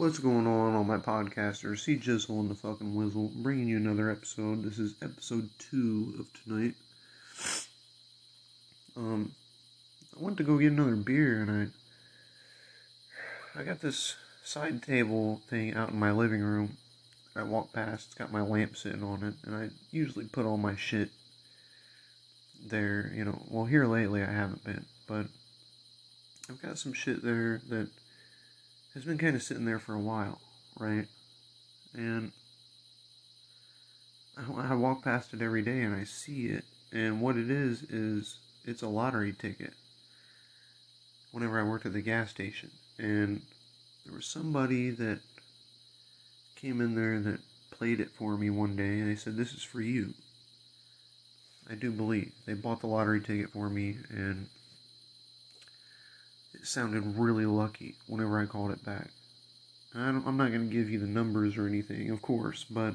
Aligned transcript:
What's 0.00 0.18
going 0.18 0.46
on, 0.46 0.74
all 0.74 0.82
my 0.82 0.96
podcasters? 0.96 1.80
See 1.80 1.98
Jizzle 1.98 2.40
and 2.40 2.50
the 2.50 2.54
fucking 2.54 2.94
Wizzle, 2.94 3.34
bringing 3.34 3.68
you 3.68 3.76
another 3.76 4.10
episode. 4.10 4.62
This 4.62 4.78
is 4.78 4.94
episode 5.02 5.50
two 5.58 6.14
of 6.18 6.26
tonight. 6.42 6.74
Um, 8.96 9.32
I 10.18 10.24
went 10.24 10.38
to 10.38 10.42
go 10.42 10.56
get 10.56 10.72
another 10.72 10.96
beer, 10.96 11.42
and 11.42 11.70
I, 13.54 13.60
I 13.60 13.62
got 13.62 13.82
this 13.82 14.16
side 14.42 14.82
table 14.82 15.42
thing 15.50 15.74
out 15.74 15.90
in 15.90 15.98
my 15.98 16.12
living 16.12 16.40
room. 16.40 16.78
I 17.36 17.42
walk 17.42 17.74
past, 17.74 18.06
it's 18.06 18.14
got 18.14 18.32
my 18.32 18.40
lamp 18.40 18.78
sitting 18.78 19.04
on 19.04 19.22
it, 19.22 19.34
and 19.44 19.54
I 19.54 19.68
usually 19.90 20.24
put 20.24 20.46
all 20.46 20.56
my 20.56 20.76
shit 20.76 21.10
there. 22.66 23.12
You 23.14 23.26
know, 23.26 23.42
well, 23.50 23.66
here 23.66 23.84
lately 23.84 24.22
I 24.22 24.32
haven't 24.32 24.64
been, 24.64 24.86
but 25.06 25.26
I've 26.48 26.62
got 26.62 26.78
some 26.78 26.94
shit 26.94 27.22
there 27.22 27.60
that 27.68 27.90
has 28.94 29.04
been 29.04 29.18
kind 29.18 29.36
of 29.36 29.42
sitting 29.42 29.64
there 29.64 29.78
for 29.78 29.94
a 29.94 30.00
while, 30.00 30.40
right? 30.78 31.06
And 31.94 32.32
I, 34.36 34.72
I 34.72 34.74
walk 34.74 35.04
past 35.04 35.32
it 35.32 35.42
every 35.42 35.62
day 35.62 35.82
and 35.82 35.94
I 35.94 36.04
see 36.04 36.46
it, 36.46 36.64
and 36.92 37.20
what 37.20 37.36
it 37.36 37.50
is 37.50 37.82
is 37.84 38.38
it's 38.64 38.82
a 38.82 38.88
lottery 38.88 39.32
ticket. 39.32 39.74
Whenever 41.32 41.60
I 41.60 41.68
worked 41.68 41.86
at 41.86 41.92
the 41.92 42.00
gas 42.00 42.30
station, 42.30 42.70
and 42.98 43.42
there 44.04 44.14
was 44.14 44.26
somebody 44.26 44.90
that 44.90 45.20
came 46.56 46.80
in 46.80 46.96
there 46.96 47.20
that 47.20 47.40
played 47.70 48.00
it 48.00 48.10
for 48.10 48.36
me 48.36 48.50
one 48.50 48.74
day, 48.74 48.98
and 48.98 49.08
they 49.08 49.14
said, 49.14 49.36
"This 49.36 49.52
is 49.52 49.62
for 49.62 49.80
you." 49.80 50.14
I 51.68 51.76
do 51.76 51.92
believe 51.92 52.32
they 52.46 52.54
bought 52.54 52.80
the 52.80 52.88
lottery 52.88 53.20
ticket 53.20 53.52
for 53.52 53.70
me, 53.70 53.98
and 54.08 54.48
it 56.54 56.66
sounded 56.66 57.16
really 57.16 57.46
lucky 57.46 57.96
whenever 58.06 58.40
I 58.40 58.46
called 58.46 58.70
it 58.70 58.84
back. 58.84 59.08
I 59.94 60.08
am 60.08 60.36
not 60.36 60.50
going 60.50 60.68
to 60.68 60.74
give 60.74 60.88
you 60.88 61.00
the 61.00 61.06
numbers 61.06 61.56
or 61.56 61.66
anything, 61.66 62.10
of 62.10 62.22
course, 62.22 62.64
but 62.70 62.94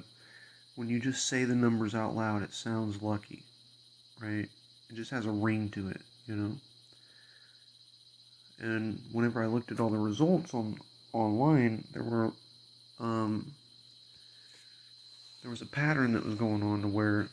when 0.75 0.89
you 0.89 0.99
just 0.99 1.27
say 1.27 1.43
the 1.43 1.55
numbers 1.55 1.95
out 1.95 2.15
loud, 2.15 2.41
it 2.41 2.53
sounds 2.53 3.01
lucky, 3.01 3.43
right? 4.21 4.47
It 4.89 4.95
just 4.95 5.11
has 5.11 5.25
a 5.25 5.31
ring 5.31 5.69
to 5.69 5.89
it, 5.89 6.01
you 6.25 6.35
know? 6.35 6.51
And 8.59 8.99
whenever 9.11 9.43
I 9.43 9.47
looked 9.47 9.71
at 9.71 9.79
all 9.79 9.89
the 9.89 9.97
results 9.97 10.53
on 10.53 10.77
online, 11.11 11.83
there 11.91 12.03
were, 12.03 12.31
um, 12.99 13.53
there 15.41 15.51
was 15.51 15.61
a 15.61 15.65
pattern 15.65 16.13
that 16.13 16.25
was 16.25 16.35
going 16.35 16.63
on 16.63 16.81
to 16.81 16.87
where 16.87 17.27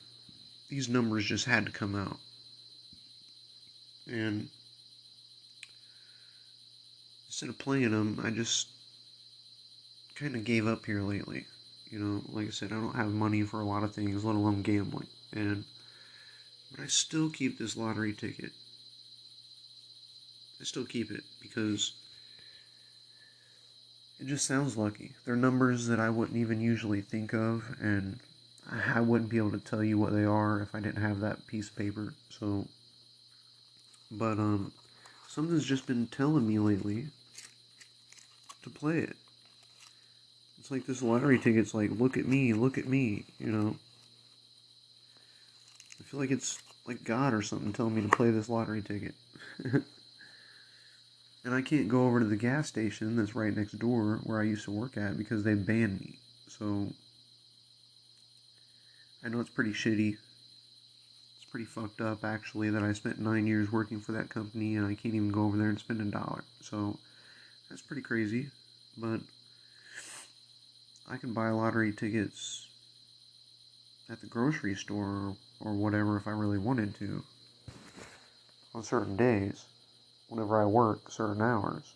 these 0.69 0.89
numbers 0.89 1.25
just 1.25 1.45
had 1.45 1.67
to 1.67 1.73
come 1.73 1.95
out. 1.95 2.17
And 4.07 4.49
instead 7.33 7.49
of 7.49 7.57
playing 7.57 7.93
them, 7.93 8.21
I 8.23 8.29
just 8.29 8.69
kind 10.15 10.37
of 10.37 10.45
gave 10.45 10.67
up 10.67 10.85
here 10.85 11.01
lately. 11.01 11.47
You 11.91 11.99
know, 11.99 12.23
like 12.29 12.47
I 12.47 12.51
said, 12.51 12.73
I 12.73 12.75
don't 12.75 12.95
have 12.95 13.11
money 13.11 13.43
for 13.43 13.59
a 13.59 13.65
lot 13.65 13.85
of 13.85 13.95
things, 13.95 14.23
let 14.23 14.37
alone 14.37 14.61
gambling. 14.61 15.07
And 15.33 15.65
but 16.71 16.81
I 16.81 16.87
still 16.89 17.31
keep 17.31 17.59
this 17.59 17.75
lottery 17.75 18.13
ticket. 18.13 18.53
I 20.61 20.65
still 20.65 20.85
keep 20.85 21.11
it 21.11 21.25
because 21.41 21.95
it 24.21 24.27
just 24.27 24.45
sounds 24.45 24.77
lucky. 24.77 25.15
They're 25.25 25.35
numbers 25.35 25.87
that 25.87 25.99
I 25.99 26.11
wouldn't 26.11 26.37
even 26.37 26.61
usually 26.61 27.01
think 27.01 27.33
of, 27.33 27.65
and 27.81 28.21
I 28.71 29.01
wouldn't 29.01 29.31
be 29.31 29.39
able 29.39 29.53
to 29.53 29.59
tell 29.59 29.83
you 29.83 29.97
what 29.97 30.13
they 30.13 30.25
are 30.25 30.61
if 30.61 30.75
I 30.75 30.81
didn't 30.81 31.03
have 31.03 31.21
that 31.21 31.47
piece 31.47 31.71
of 31.71 31.77
paper. 31.77 32.13
So, 32.29 32.67
but 34.11 34.39
um, 34.39 34.73
something's 35.27 35.65
just 35.65 35.87
been 35.87 36.09
telling 36.09 36.47
me 36.47 36.59
lately 36.59 37.07
to 38.63 38.71
play 38.71 38.99
it. 38.99 39.17
It's 40.59 40.71
like 40.71 40.87
this 40.87 41.03
lottery 41.03 41.39
ticket's 41.39 41.75
like, 41.75 41.91
look 41.91 42.17
at 42.17 42.27
me, 42.27 42.53
look 42.53 42.79
at 42.79 42.87
me, 42.87 43.25
you 43.39 43.51
know. 43.51 43.77
I 46.01 46.05
feel 46.05 46.21
like 46.21 46.31
it's 46.31 46.63
like 46.87 47.05
God 47.05 47.35
or 47.35 47.43
something 47.43 47.73
telling 47.73 47.95
me 47.95 48.03
to 48.03 48.09
play 48.09 48.31
this 48.31 48.49
lottery 48.49 48.83
ticket. 48.83 49.15
and 49.65 49.85
I 51.55 51.63
can't 51.63 51.89
go 51.89 52.07
over 52.07 52.21
to 52.21 52.27
the 52.27 52.37
gas 52.37 52.69
station 52.69 53.17
that's 53.17 53.35
right 53.35 53.57
next 53.57 53.79
door 53.79 54.21
where 54.25 54.41
I 54.41 54.45
used 54.45 54.65
to 54.65 54.71
work 54.71 54.97
at 54.97 55.19
because 55.19 55.43
they 55.43 55.55
banned 55.55 56.01
me. 56.01 56.19
So 56.49 56.93
I 59.25 59.29
know 59.29 59.41
it's 59.41 59.51
pretty 59.51 59.73
shitty. 59.73 60.17
It's 61.37 61.51
pretty 61.51 61.67
fucked 61.67 62.01
up 62.01 62.25
actually 62.25 62.71
that 62.71 62.83
I 62.83 62.93
spent 62.93 63.19
nine 63.19 63.47
years 63.47 63.73
working 63.73 64.01
for 64.01 64.13
that 64.13 64.29
company 64.29 64.77
and 64.77 64.87
I 64.87 64.95
can't 64.95 65.15
even 65.15 65.31
go 65.31 65.45
over 65.45 65.57
there 65.57 65.69
and 65.69 65.79
spend 65.79 66.01
a 66.01 66.05
dollar. 66.05 66.45
So 66.61 66.99
that's 67.73 67.81
pretty 67.81 68.03
crazy, 68.03 68.51
but 68.99 69.19
I 71.11 71.17
can 71.17 71.33
buy 71.33 71.49
lottery 71.49 71.91
tickets 71.91 72.69
at 74.11 74.21
the 74.21 74.27
grocery 74.27 74.75
store 74.75 75.35
or 75.59 75.73
whatever 75.73 76.19
if 76.19 76.27
I 76.27 76.33
really 76.33 76.59
wanted 76.59 76.95
to 76.97 77.23
on 78.75 78.83
certain 78.83 79.17
days 79.17 79.65
whenever 80.29 80.61
I 80.61 80.67
work 80.67 81.11
certain 81.11 81.41
hours. 81.41 81.95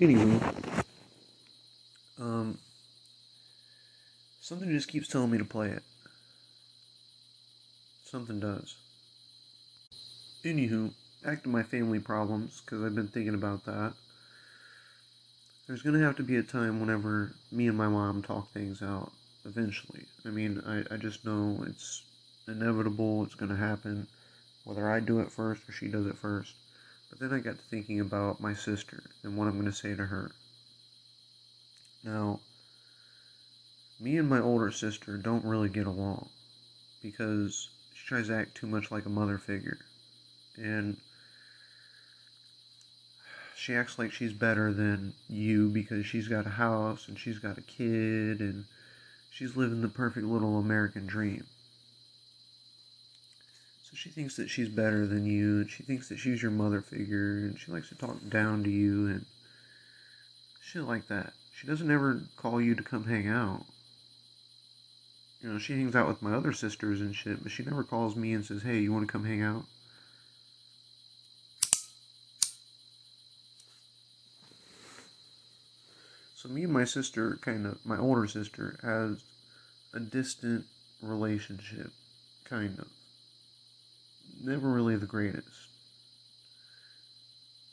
Anyway, 0.00 0.40
um, 2.18 2.58
something 4.40 4.68
just 4.68 4.88
keeps 4.88 5.06
telling 5.06 5.30
me 5.30 5.38
to 5.38 5.44
play 5.44 5.68
it. 5.68 5.84
Something 8.04 8.40
does. 8.40 8.74
Anywho, 10.42 10.90
back 11.22 11.42
to 11.42 11.50
my 11.50 11.62
family 11.62 11.98
problems, 11.98 12.62
because 12.62 12.82
I've 12.82 12.94
been 12.94 13.08
thinking 13.08 13.34
about 13.34 13.66
that. 13.66 13.92
There's 15.66 15.82
going 15.82 15.98
to 15.98 16.04
have 16.04 16.16
to 16.16 16.22
be 16.22 16.36
a 16.36 16.42
time 16.42 16.80
whenever 16.80 17.34
me 17.52 17.68
and 17.68 17.76
my 17.76 17.88
mom 17.88 18.22
talk 18.22 18.50
things 18.50 18.80
out, 18.82 19.12
eventually. 19.44 20.06
I 20.24 20.30
mean, 20.30 20.62
I, 20.66 20.94
I 20.94 20.96
just 20.96 21.26
know 21.26 21.62
it's 21.66 22.04
inevitable, 22.48 23.22
it's 23.22 23.34
going 23.34 23.50
to 23.50 23.56
happen, 23.56 24.06
whether 24.64 24.90
I 24.90 25.00
do 25.00 25.20
it 25.20 25.30
first 25.30 25.68
or 25.68 25.72
she 25.72 25.88
does 25.88 26.06
it 26.06 26.16
first. 26.16 26.54
But 27.10 27.20
then 27.20 27.34
I 27.34 27.40
got 27.40 27.58
to 27.58 27.64
thinking 27.64 28.00
about 28.00 28.40
my 28.40 28.54
sister 28.54 29.02
and 29.22 29.36
what 29.36 29.46
I'm 29.46 29.60
going 29.60 29.66
to 29.66 29.72
say 29.72 29.94
to 29.94 30.06
her. 30.06 30.30
Now, 32.02 32.40
me 34.00 34.16
and 34.16 34.28
my 34.28 34.40
older 34.40 34.70
sister 34.70 35.18
don't 35.18 35.44
really 35.44 35.68
get 35.68 35.86
along 35.86 36.30
because 37.02 37.68
she 37.92 38.06
tries 38.06 38.28
to 38.28 38.36
act 38.36 38.54
too 38.54 38.66
much 38.66 38.90
like 38.90 39.04
a 39.04 39.10
mother 39.10 39.36
figure 39.36 39.80
and 40.56 40.96
she 43.56 43.74
acts 43.74 43.98
like 43.98 44.10
she's 44.10 44.32
better 44.32 44.72
than 44.72 45.12
you 45.28 45.68
because 45.68 46.06
she's 46.06 46.28
got 46.28 46.46
a 46.46 46.50
house 46.50 47.08
and 47.08 47.18
she's 47.18 47.38
got 47.38 47.58
a 47.58 47.62
kid 47.62 48.40
and 48.40 48.64
she's 49.30 49.54
living 49.54 49.82
the 49.82 49.88
perfect 49.88 50.26
little 50.26 50.58
American 50.58 51.06
dream. 51.06 51.44
So 53.82 53.90
she 53.94 54.08
thinks 54.08 54.36
that 54.36 54.48
she's 54.48 54.68
better 54.68 55.06
than 55.06 55.26
you 55.26 55.60
and 55.60 55.70
she 55.70 55.82
thinks 55.82 56.08
that 56.08 56.18
she's 56.18 56.42
your 56.42 56.52
mother 56.52 56.80
figure 56.80 57.38
and 57.38 57.58
she 57.58 57.70
likes 57.70 57.90
to 57.90 57.96
talk 57.96 58.16
down 58.28 58.64
to 58.64 58.70
you 58.70 59.08
and 59.08 59.26
shit 60.62 60.84
like 60.84 61.08
that. 61.08 61.34
She 61.52 61.66
doesn't 61.66 61.90
ever 61.90 62.22
call 62.36 62.62
you 62.62 62.74
to 62.74 62.82
come 62.82 63.04
hang 63.04 63.28
out. 63.28 63.66
You 65.42 65.52
know, 65.52 65.58
she 65.58 65.74
hangs 65.74 65.94
out 65.94 66.08
with 66.08 66.22
my 66.22 66.32
other 66.32 66.52
sisters 66.52 67.02
and 67.02 67.14
shit, 67.14 67.42
but 67.42 67.52
she 67.52 67.62
never 67.62 67.84
calls 67.84 68.16
me 68.16 68.32
and 68.32 68.44
says, 68.44 68.62
hey, 68.62 68.78
you 68.78 68.92
want 68.92 69.06
to 69.06 69.12
come 69.12 69.24
hang 69.24 69.42
out? 69.42 69.66
So 76.40 76.48
me 76.48 76.64
and 76.64 76.72
my 76.72 76.84
sister, 76.84 77.38
kind 77.42 77.66
of, 77.66 77.84
my 77.84 77.98
older 77.98 78.26
sister, 78.26 78.78
has 78.82 79.22
a 79.92 80.00
distant 80.00 80.64
relationship, 81.02 81.92
kind 82.44 82.78
of. 82.78 82.86
Never 84.42 84.70
really 84.70 84.96
the 84.96 85.04
greatest. 85.04 85.68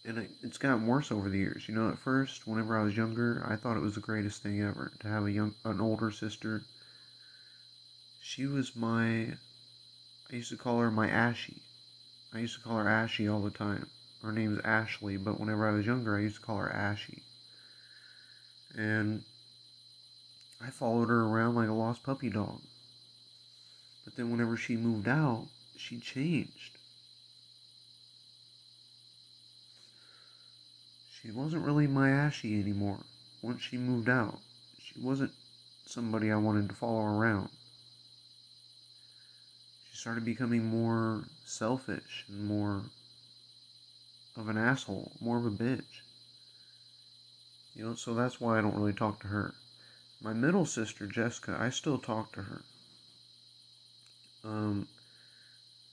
And 0.03 0.17
it, 0.17 0.31
it's 0.43 0.57
gotten 0.57 0.85
worse 0.85 1.13
over 1.13 1.29
the 1.29 1.37
years. 1.37 1.69
You 1.69 1.75
know, 1.75 1.87
at 1.87 1.97
first, 1.97 2.45
whenever 2.45 2.77
I 2.77 2.83
was 2.83 2.97
younger, 2.97 3.41
I 3.49 3.55
thought 3.55 3.77
it 3.77 3.83
was 3.83 3.95
the 3.95 4.01
greatest 4.01 4.43
thing 4.43 4.61
ever 4.61 4.91
to 4.99 5.07
have 5.07 5.23
a 5.23 5.31
young, 5.31 5.55
an 5.63 5.79
older 5.79 6.11
sister. 6.11 6.63
She 8.19 8.47
was 8.47 8.75
my, 8.75 9.27
I 10.29 10.35
used 10.35 10.49
to 10.49 10.57
call 10.57 10.79
her 10.79 10.91
my 10.91 11.09
Ashy. 11.09 11.61
I 12.33 12.39
used 12.39 12.55
to 12.55 12.61
call 12.61 12.79
her 12.79 12.89
Ashy 12.89 13.29
all 13.29 13.39
the 13.39 13.49
time. 13.49 13.87
Her 14.21 14.33
name's 14.33 14.59
Ashley, 14.65 15.15
but 15.15 15.39
whenever 15.39 15.65
I 15.65 15.71
was 15.71 15.85
younger, 15.85 16.17
I 16.17 16.23
used 16.23 16.41
to 16.41 16.41
call 16.41 16.57
her 16.57 16.69
Ashy 16.69 17.23
and 18.77 19.23
I 20.61 20.69
followed 20.69 21.09
her 21.09 21.23
around 21.23 21.55
like 21.55 21.67
a 21.67 21.73
lost 21.73 22.03
puppy 22.03 22.29
dog. 22.29 22.61
But 24.05 24.15
then 24.15 24.31
whenever 24.31 24.55
she 24.55 24.77
moved 24.77 25.07
out, 25.07 25.47
she 25.75 25.99
changed. 25.99 26.77
She 31.21 31.31
wasn't 31.31 31.65
really 31.65 31.87
my 31.87 32.11
Ashy 32.11 32.59
anymore 32.59 32.99
once 33.41 33.61
she 33.61 33.77
moved 33.77 34.07
out. 34.07 34.39
She 34.79 34.99
wasn't 34.99 35.31
somebody 35.85 36.31
I 36.31 36.37
wanted 36.37 36.69
to 36.69 36.75
follow 36.75 37.01
around. 37.01 37.49
She 39.89 39.97
started 39.97 40.23
becoming 40.23 40.65
more 40.65 41.25
selfish 41.43 42.25
and 42.29 42.45
more 42.45 42.83
of 44.35 44.47
an 44.47 44.57
asshole, 44.57 45.11
more 45.19 45.37
of 45.37 45.45
a 45.45 45.51
bitch. 45.51 46.06
You 47.77 47.85
know, 47.85 47.93
so 47.93 48.15
that's 48.15 48.41
why 48.41 48.57
I 48.57 48.61
don't 48.61 48.75
really 48.75 48.93
talk 48.93 49.21
to 49.21 49.27
her. 49.27 49.53
My 50.19 50.33
middle 50.33 50.65
sister, 50.65 51.05
Jessica, 51.05 51.55
I 51.59 51.69
still 51.69 51.99
talk 51.99 52.33
to 52.33 52.41
her. 52.41 52.61
Um, 54.43 54.87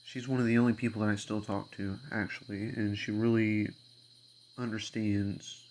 she's 0.03 0.27
one 0.27 0.41
of 0.41 0.47
the 0.47 0.57
only 0.57 0.73
people 0.73 1.03
that 1.03 1.11
I 1.11 1.17
still 1.17 1.43
talk 1.43 1.73
to, 1.73 1.99
actually, 2.11 2.71
and 2.71 2.97
she 2.97 3.11
really 3.11 3.69
understands 4.57 5.63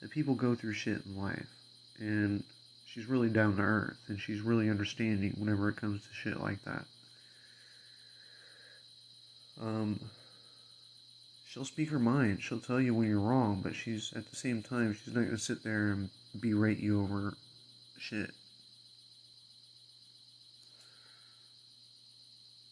that 0.00 0.10
people 0.10 0.34
go 0.34 0.54
through 0.54 0.72
shit 0.72 1.02
in 1.04 1.20
life, 1.20 1.50
and 1.98 2.42
she's 2.86 3.04
really 3.04 3.28
down 3.28 3.56
to 3.56 3.62
earth, 3.62 3.98
and 4.08 4.18
she's 4.18 4.40
really 4.40 4.70
understanding 4.70 5.34
whenever 5.36 5.68
it 5.68 5.76
comes 5.76 6.00
to 6.00 6.08
shit 6.14 6.40
like 6.40 6.64
that. 6.64 6.86
Um, 9.60 10.00
she'll 11.54 11.64
speak 11.64 11.90
her 11.90 12.00
mind. 12.00 12.42
She'll 12.42 12.58
tell 12.58 12.80
you 12.80 12.92
when 12.94 13.06
you're 13.06 13.20
wrong, 13.20 13.60
but 13.62 13.76
she's 13.76 14.12
at 14.16 14.28
the 14.28 14.34
same 14.34 14.60
time 14.60 14.92
she's 14.92 15.14
not 15.14 15.26
gonna 15.26 15.38
sit 15.38 15.62
there 15.62 15.92
and 15.92 16.10
berate 16.40 16.80
you 16.80 17.00
over 17.00 17.34
shit. 17.96 18.32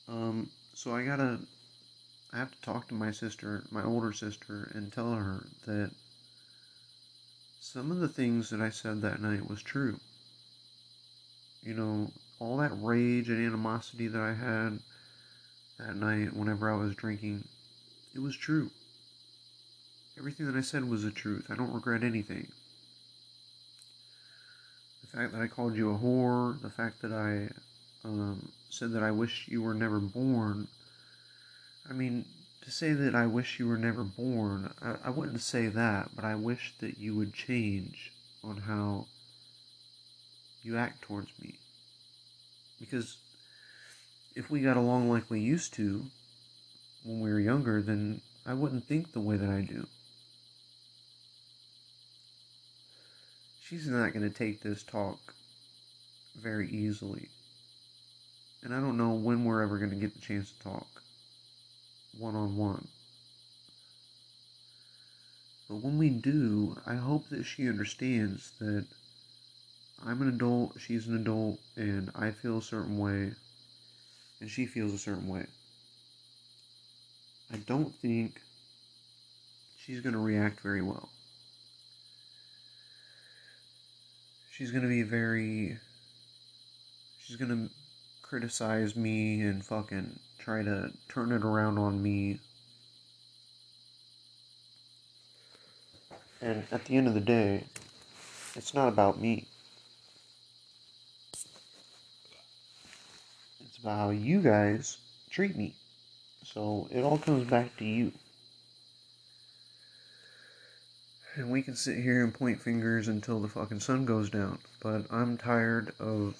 Um, 0.08 0.50
so 0.74 0.96
I 0.96 1.04
gotta, 1.04 1.38
I 2.32 2.38
have 2.38 2.50
to 2.50 2.60
talk 2.60 2.88
to 2.88 2.94
my 2.94 3.12
sister, 3.12 3.64
my 3.70 3.84
older 3.84 4.12
sister, 4.12 4.72
and 4.74 4.92
tell 4.92 5.12
her 5.12 5.46
that 5.64 5.92
some 7.60 7.92
of 7.92 8.00
the 8.00 8.08
things 8.08 8.50
that 8.50 8.60
I 8.60 8.70
said 8.70 9.00
that 9.02 9.22
night 9.22 9.48
was 9.48 9.62
true. 9.62 10.00
You 11.62 11.74
know, 11.74 12.10
all 12.40 12.56
that 12.56 12.72
rage 12.82 13.28
and 13.28 13.46
animosity 13.46 14.08
that 14.08 14.20
I 14.20 14.34
had 14.34 14.80
that 15.78 15.94
night 15.94 16.34
whenever 16.34 16.68
I 16.68 16.76
was 16.76 16.96
drinking, 16.96 17.44
it 18.14 18.20
was 18.20 18.36
true. 18.36 18.70
Everything 20.18 20.46
that 20.46 20.56
I 20.56 20.60
said 20.60 20.88
was 20.88 21.02
the 21.02 21.10
truth. 21.10 21.46
I 21.48 21.54
don't 21.54 21.72
regret 21.72 22.04
anything. 22.04 22.48
The 25.00 25.18
fact 25.18 25.32
that 25.32 25.40
I 25.40 25.46
called 25.46 25.76
you 25.76 25.90
a 25.90 25.98
whore, 25.98 26.60
the 26.60 26.70
fact 26.70 27.02
that 27.02 27.12
I 27.12 27.48
um, 28.04 28.52
said 28.68 28.92
that 28.92 29.02
I 29.02 29.10
wish 29.10 29.46
you 29.48 29.62
were 29.62 29.74
never 29.74 29.98
born. 29.98 30.68
I 31.88 31.92
mean, 31.92 32.26
to 32.62 32.70
say 32.70 32.92
that 32.92 33.14
I 33.14 33.26
wish 33.26 33.58
you 33.58 33.66
were 33.66 33.78
never 33.78 34.04
born, 34.04 34.72
I, 34.82 34.96
I 35.04 35.10
wouldn't 35.10 35.40
say 35.40 35.66
that, 35.68 36.10
but 36.14 36.24
I 36.24 36.34
wish 36.34 36.74
that 36.80 36.98
you 36.98 37.14
would 37.16 37.32
change 37.32 38.12
on 38.44 38.58
how 38.58 39.06
you 40.62 40.76
act 40.76 41.02
towards 41.02 41.30
me. 41.40 41.58
Because 42.78 43.16
if 44.34 44.50
we 44.50 44.60
got 44.60 44.76
along 44.76 45.10
like 45.10 45.30
we 45.30 45.40
used 45.40 45.74
to 45.74 46.06
when 47.04 47.20
we 47.20 47.30
were 47.30 47.40
younger, 47.40 47.82
then 47.82 48.20
I 48.46 48.54
wouldn't 48.54 48.86
think 48.86 49.12
the 49.12 49.20
way 49.20 49.36
that 49.36 49.48
I 49.48 49.62
do. 49.62 49.86
She's 53.60 53.88
not 53.88 54.12
going 54.12 54.28
to 54.28 54.30
take 54.30 54.62
this 54.62 54.82
talk 54.82 55.34
very 56.40 56.70
easily. 56.70 57.28
And 58.62 58.74
I 58.74 58.80
don't 58.80 58.96
know 58.96 59.10
when 59.10 59.44
we're 59.44 59.62
ever 59.62 59.78
going 59.78 59.90
to 59.90 59.96
get 59.96 60.14
the 60.14 60.20
chance 60.20 60.52
to 60.52 60.58
talk 60.62 61.02
one 62.18 62.36
on 62.36 62.56
one. 62.56 62.86
But 65.68 65.76
when 65.76 65.96
we 65.98 66.10
do, 66.10 66.76
I 66.86 66.96
hope 66.96 67.28
that 67.30 67.44
she 67.44 67.68
understands 67.68 68.52
that 68.60 68.84
I'm 70.04 70.20
an 70.20 70.28
adult, 70.28 70.74
she's 70.78 71.06
an 71.06 71.16
adult, 71.16 71.58
and 71.76 72.10
I 72.14 72.30
feel 72.30 72.58
a 72.58 72.62
certain 72.62 72.98
way 72.98 73.32
and 74.42 74.50
she 74.50 74.66
feels 74.66 74.92
a 74.92 74.98
certain 74.98 75.28
way. 75.28 75.46
I 77.52 77.58
don't 77.58 77.94
think 77.96 78.40
she's 79.76 80.00
going 80.00 80.14
to 80.14 80.18
react 80.18 80.60
very 80.60 80.80
well. 80.80 81.10
She's 84.50 84.70
going 84.70 84.82
to 84.82 84.88
be 84.88 85.02
very. 85.02 85.76
She's 87.18 87.36
going 87.36 87.50
to 87.50 87.74
criticize 88.22 88.96
me 88.96 89.42
and 89.42 89.64
fucking 89.64 90.18
try 90.38 90.62
to 90.62 90.92
turn 91.08 91.32
it 91.32 91.44
around 91.44 91.78
on 91.78 92.02
me. 92.02 92.38
And 96.40 96.64
at 96.72 96.86
the 96.86 96.96
end 96.96 97.06
of 97.06 97.14
the 97.14 97.20
day, 97.20 97.64
it's 98.54 98.72
not 98.72 98.88
about 98.88 99.20
me. 99.20 99.46
It's 103.60 103.78
about 103.78 103.98
how 103.98 104.10
you 104.10 104.40
guys 104.40 104.96
treat 105.30 105.54
me. 105.56 105.74
So 106.44 106.88
it 106.90 107.02
all 107.02 107.18
comes 107.18 107.48
back 107.48 107.76
to 107.78 107.84
you. 107.84 108.12
And 111.34 111.50
we 111.50 111.62
can 111.62 111.76
sit 111.76 111.96
here 111.96 112.22
and 112.22 112.34
point 112.34 112.60
fingers 112.60 113.08
until 113.08 113.40
the 113.40 113.48
fucking 113.48 113.80
sun 113.80 114.04
goes 114.04 114.28
down. 114.28 114.58
But 114.82 115.06
I'm 115.10 115.38
tired 115.38 115.94
of 115.98 116.36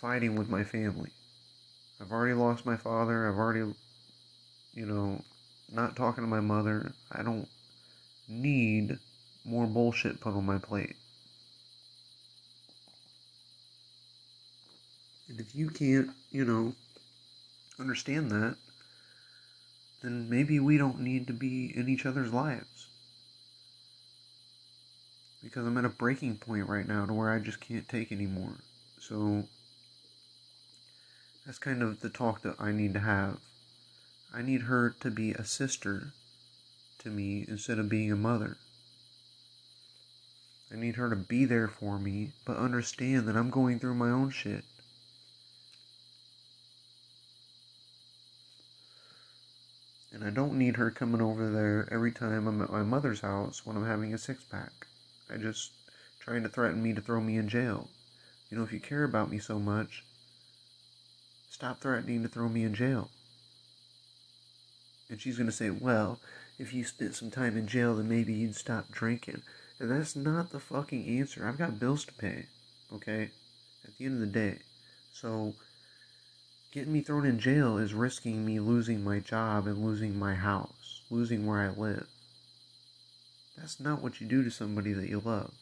fighting 0.00 0.34
with 0.34 0.48
my 0.48 0.64
family. 0.64 1.10
I've 2.00 2.10
already 2.10 2.34
lost 2.34 2.64
my 2.64 2.76
father. 2.76 3.28
I've 3.28 3.36
already, 3.36 3.72
you 4.72 4.86
know, 4.86 5.22
not 5.70 5.94
talking 5.94 6.24
to 6.24 6.28
my 6.28 6.40
mother. 6.40 6.92
I 7.10 7.22
don't 7.22 7.48
need 8.28 8.98
more 9.44 9.66
bullshit 9.66 10.20
put 10.20 10.34
on 10.34 10.46
my 10.46 10.58
plate. 10.58 10.96
And 15.28 15.38
if 15.38 15.54
you 15.54 15.68
can't, 15.68 16.10
you 16.30 16.44
know, 16.44 16.74
understand 17.78 18.30
that, 18.30 18.56
then 20.02 20.28
maybe 20.28 20.58
we 20.58 20.76
don't 20.76 21.00
need 21.00 21.26
to 21.28 21.32
be 21.32 21.72
in 21.74 21.88
each 21.88 22.04
other's 22.04 22.32
lives. 22.32 22.88
Because 25.42 25.66
I'm 25.66 25.78
at 25.78 25.84
a 25.84 25.88
breaking 25.88 26.36
point 26.36 26.68
right 26.68 26.86
now 26.86 27.06
to 27.06 27.12
where 27.12 27.30
I 27.30 27.38
just 27.38 27.60
can't 27.60 27.88
take 27.88 28.12
anymore. 28.12 28.58
So 29.00 29.44
that's 31.46 31.58
kind 31.58 31.82
of 31.82 32.00
the 32.00 32.10
talk 32.10 32.42
that 32.42 32.60
I 32.60 32.72
need 32.72 32.94
to 32.94 33.00
have. 33.00 33.38
I 34.34 34.42
need 34.42 34.62
her 34.62 34.94
to 35.00 35.10
be 35.10 35.32
a 35.32 35.44
sister 35.44 36.12
to 37.00 37.08
me 37.08 37.44
instead 37.48 37.78
of 37.78 37.88
being 37.88 38.12
a 38.12 38.16
mother. 38.16 38.56
I 40.72 40.76
need 40.76 40.96
her 40.96 41.10
to 41.10 41.16
be 41.16 41.44
there 41.44 41.68
for 41.68 41.98
me, 41.98 42.32
but 42.46 42.56
understand 42.56 43.28
that 43.28 43.36
I'm 43.36 43.50
going 43.50 43.78
through 43.78 43.94
my 43.94 44.08
own 44.08 44.30
shit. 44.30 44.64
And 50.12 50.22
I 50.22 50.30
don't 50.30 50.58
need 50.58 50.76
her 50.76 50.90
coming 50.90 51.22
over 51.22 51.50
there 51.50 51.88
every 51.90 52.12
time 52.12 52.46
I'm 52.46 52.60
at 52.60 52.70
my 52.70 52.82
mother's 52.82 53.20
house 53.20 53.64
when 53.64 53.76
I'm 53.76 53.86
having 53.86 54.12
a 54.12 54.18
six 54.18 54.44
pack. 54.44 54.86
I 55.30 55.38
just 55.38 55.72
trying 56.20 56.42
to 56.42 56.48
threaten 56.48 56.82
me 56.82 56.92
to 56.92 57.00
throw 57.00 57.20
me 57.20 57.38
in 57.38 57.48
jail. 57.48 57.88
You 58.50 58.58
know, 58.58 58.64
if 58.64 58.72
you 58.72 58.80
care 58.80 59.04
about 59.04 59.30
me 59.30 59.38
so 59.38 59.58
much, 59.58 60.04
stop 61.48 61.80
threatening 61.80 62.22
to 62.22 62.28
throw 62.28 62.48
me 62.48 62.64
in 62.64 62.74
jail. 62.74 63.08
And 65.08 65.20
she's 65.20 65.36
going 65.36 65.46
to 65.46 65.52
say, 65.52 65.70
well, 65.70 66.20
if 66.58 66.74
you 66.74 66.84
spent 66.84 67.14
some 67.14 67.30
time 67.30 67.56
in 67.56 67.66
jail, 67.66 67.96
then 67.96 68.08
maybe 68.08 68.34
you'd 68.34 68.54
stop 68.54 68.90
drinking. 68.90 69.42
And 69.80 69.90
that's 69.90 70.14
not 70.14 70.50
the 70.50 70.60
fucking 70.60 71.06
answer. 71.18 71.46
I've 71.46 71.58
got 71.58 71.80
bills 71.80 72.04
to 72.04 72.12
pay, 72.12 72.46
okay? 72.92 73.30
At 73.84 73.96
the 73.96 74.04
end 74.04 74.14
of 74.14 74.20
the 74.20 74.26
day. 74.26 74.58
So, 75.12 75.54
Getting 76.72 76.94
me 76.94 77.02
thrown 77.02 77.26
in 77.26 77.38
jail 77.38 77.76
is 77.76 77.92
risking 77.92 78.46
me 78.46 78.58
losing 78.58 79.04
my 79.04 79.18
job 79.18 79.66
and 79.66 79.84
losing 79.84 80.18
my 80.18 80.34
house, 80.34 81.02
losing 81.10 81.44
where 81.44 81.58
I 81.58 81.68
live. 81.68 82.06
That's 83.58 83.78
not 83.78 84.00
what 84.00 84.22
you 84.22 84.26
do 84.26 84.42
to 84.42 84.50
somebody 84.50 84.94
that 84.94 85.10
you 85.10 85.20
love. 85.22 85.52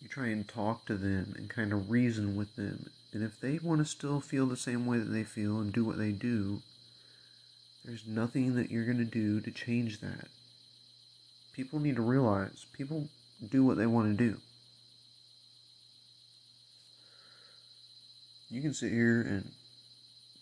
You 0.00 0.08
try 0.08 0.28
and 0.28 0.48
talk 0.48 0.86
to 0.86 0.94
them 0.94 1.34
and 1.36 1.50
kind 1.50 1.70
of 1.74 1.90
reason 1.90 2.34
with 2.34 2.56
them. 2.56 2.86
And 3.12 3.22
if 3.22 3.38
they 3.38 3.58
want 3.58 3.80
to 3.82 3.84
still 3.84 4.20
feel 4.20 4.46
the 4.46 4.56
same 4.56 4.86
way 4.86 4.98
that 4.98 5.12
they 5.12 5.24
feel 5.24 5.60
and 5.60 5.70
do 5.70 5.84
what 5.84 5.98
they 5.98 6.12
do, 6.12 6.62
there's 7.84 8.06
nothing 8.06 8.54
that 8.54 8.70
you're 8.70 8.86
going 8.86 8.96
to 8.96 9.04
do 9.04 9.38
to 9.42 9.50
change 9.50 10.00
that. 10.00 10.28
People 11.52 11.78
need 11.78 11.96
to 11.96 12.02
realize 12.02 12.64
people 12.72 13.08
do 13.46 13.62
what 13.62 13.76
they 13.76 13.86
want 13.86 14.16
to 14.16 14.24
do. 14.32 14.40
You 18.48 18.62
can 18.62 18.74
sit 18.74 18.92
here 18.92 19.22
and 19.22 19.50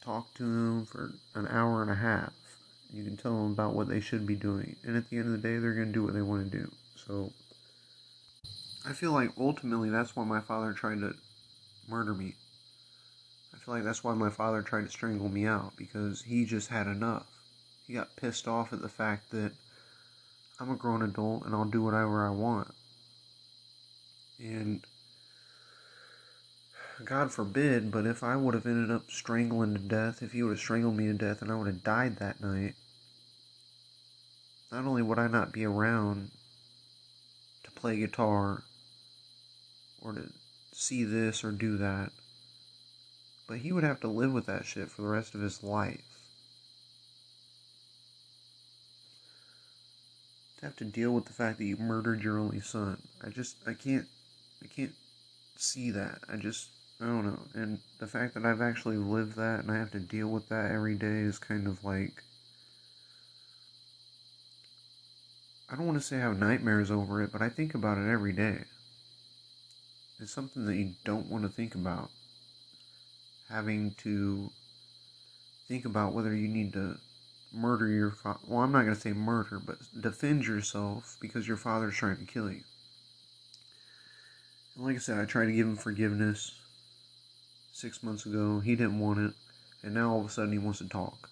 talk 0.03 0.33
to 0.35 0.43
them 0.43 0.87
for 0.87 1.15
an 1.35 1.47
hour 1.49 1.83
and 1.83 1.91
a 1.91 1.95
half. 1.95 2.33
You 2.93 3.03
can 3.03 3.17
tell 3.17 3.33
them 3.33 3.53
about 3.53 3.75
what 3.75 3.89
they 3.89 4.01
should 4.01 4.27
be 4.27 4.37
doing. 4.37 4.77
And 4.85 4.97
at 4.97 5.09
the 5.11 5.19
end 5.19 5.27
of 5.27 5.33
the 5.33 5.49
day, 5.49 5.59
they're 5.59 5.75
going 5.75 5.89
to 5.89 5.93
do 5.93 6.05
what 6.05 6.15
they 6.15 6.23
want 6.23 6.51
to 6.51 6.59
do. 6.59 6.71
So, 6.95 7.33
I 8.87 8.93
feel 8.93 9.13
like 9.13 9.31
ultimately 9.39 9.91
that's 9.91 10.15
why 10.15 10.25
my 10.25 10.41
father 10.41 10.73
tried 10.73 11.01
to 11.01 11.15
murder 11.89 12.15
me. 12.15 12.35
I 13.55 13.59
feel 13.59 13.75
like 13.75 13.85
that's 13.85 14.05
why 14.05 14.15
my 14.15 14.31
father 14.31 14.63
tried 14.63 14.85
to 14.85 14.91
strangle 14.91 15.29
me 15.29 15.47
out 15.47 15.73
because 15.77 16.23
he 16.23 16.45
just 16.45 16.69
had 16.69 16.87
enough. 16.87 17.27
He 17.87 17.95
got 17.95 18.17
pissed 18.17 18.47
off 18.47 18.73
at 18.73 18.83
the 18.83 18.89
fact 18.89 19.31
that 19.31 19.53
I'm 20.61 20.71
a 20.71 20.77
grown 20.77 21.03
adult 21.03 21.45
and 21.45 21.55
I'll 21.55 21.65
do 21.65 21.83
whatever 21.83 22.27
I 22.27 22.31
want. 22.31 22.69
And 24.39 24.85
God 27.03 27.33
forbid, 27.33 27.91
but 27.91 28.07
if 28.07 28.23
I 28.23 28.37
would 28.37 28.55
have 28.55 28.67
ended 28.67 28.91
up 28.91 29.11
strangling 29.11 29.75
to 29.75 29.81
death, 29.81 30.23
if 30.23 30.33
he 30.33 30.43
would 30.43 30.51
have 30.51 30.61
strangled 30.61 30.97
me 30.97 31.07
to 31.07 31.15
death 31.15 31.43
and 31.43 31.51
I 31.51 31.57
would 31.57 31.67
have 31.67 31.83
died 31.83 32.19
that 32.19 32.41
night, 32.41 32.75
not 34.71 34.85
only 34.85 35.03
would 35.03 35.19
I 35.19 35.27
not 35.27 35.53
be 35.53 35.65
around 35.65 36.31
to 37.65 37.71
play 37.73 37.97
guitar 37.97 38.63
or 40.01 40.13
to 40.13 40.31
see 40.73 41.03
this 41.03 41.43
or 41.43 41.51
do 41.51 41.77
that, 41.79 42.13
but 43.49 43.59
he 43.59 43.73
would 43.73 43.85
have 43.85 44.01
to 44.01 44.09
live 44.09 44.33
with 44.33 44.47
that 44.47 44.65
shit 44.65 44.91
for 44.91 45.03
the 45.03 45.09
rest 45.09 45.35
of 45.35 45.41
his 45.41 45.65
life. 45.65 46.01
To 50.59 50.67
have 50.67 50.77
to 50.77 50.85
deal 50.85 51.11
with 51.11 51.27
the 51.27 51.33
fact 51.33 51.59
that 51.59 51.65
you 51.65 51.77
murdered 51.77 52.23
your 52.23 52.39
only 52.39 52.61
son. 52.61 53.03
I 53.23 53.31
just 53.31 53.57
I 53.67 53.75
can't 53.75 54.07
I 54.63 54.69
can't 54.69 54.95
see 55.57 55.91
that. 55.91 56.21
I 56.33 56.37
just 56.37 56.71
I 57.01 57.07
don't 57.07 57.25
know. 57.27 57.41
And 57.55 57.81
the 57.99 58.07
fact 58.07 58.35
that 58.35 58.45
I've 58.45 58.63
actually 58.63 58.97
lived 58.97 59.37
that 59.37 59.61
and 59.61 59.71
I 59.71 59.77
have 59.77 59.91
to 59.93 60.01
deal 60.01 60.29
with 60.29 60.49
that 60.49 60.71
every 60.71 60.95
day 60.95 61.21
is 61.21 61.39
kind 61.39 61.67
of 61.67 61.85
like 61.85 62.23
I 65.69 65.77
don't 65.77 65.87
want 65.87 65.99
to 65.99 66.07
say 66.07 66.17
I 66.17 66.21
have 66.21 66.39
nightmares 66.39 66.91
over 66.91 67.23
it, 67.23 67.33
but 67.33 67.43
I 67.43 67.49
think 67.49 67.75
about 67.75 67.99
it 67.99 68.09
every 68.09 68.33
day. 68.33 68.59
It's 70.21 70.33
something 70.33 70.67
that 70.67 70.77
you 70.77 70.93
don't 71.05 71.29
want 71.31 71.43
to 71.43 71.49
think 71.49 71.75
about. 71.75 72.11
Having 73.49 73.95
to 73.99 74.51
think 75.67 75.85
about 75.85 76.13
whether 76.13 76.35
you 76.35 76.49
need 76.49 76.75
to 76.75 76.99
murder 77.53 77.89
your 77.89 78.11
father. 78.11 78.39
Well, 78.47 78.61
I'm 78.61 78.73
not 78.73 78.83
going 78.83 78.95
to 78.95 79.01
say 79.01 79.13
murder, 79.13 79.61
but 79.65 79.79
defend 80.01 80.47
yourself 80.47 81.17
because 81.21 81.49
your 81.49 81.57
father's 81.57 81.97
trying 81.97 82.19
to 82.19 82.25
kill 82.25 82.51
you. 82.51 82.63
And 84.77 84.85
like 84.85 84.97
I 84.97 84.99
said, 84.99 85.19
I 85.19 85.25
try 85.25 85.45
to 85.45 85.53
give 85.53 85.67
him 85.67 85.77
forgiveness 85.77 86.53
six 87.75 88.03
months 88.03 88.25
ago. 88.25 88.61
He 88.61 88.77
didn't 88.77 89.01
want 89.01 89.19
it. 89.19 89.35
And 89.83 89.93
now 89.93 90.13
all 90.13 90.21
of 90.21 90.27
a 90.27 90.31
sudden 90.31 90.53
he 90.53 90.59
wants 90.59 90.79
to 90.79 90.89
talk. 90.89 91.29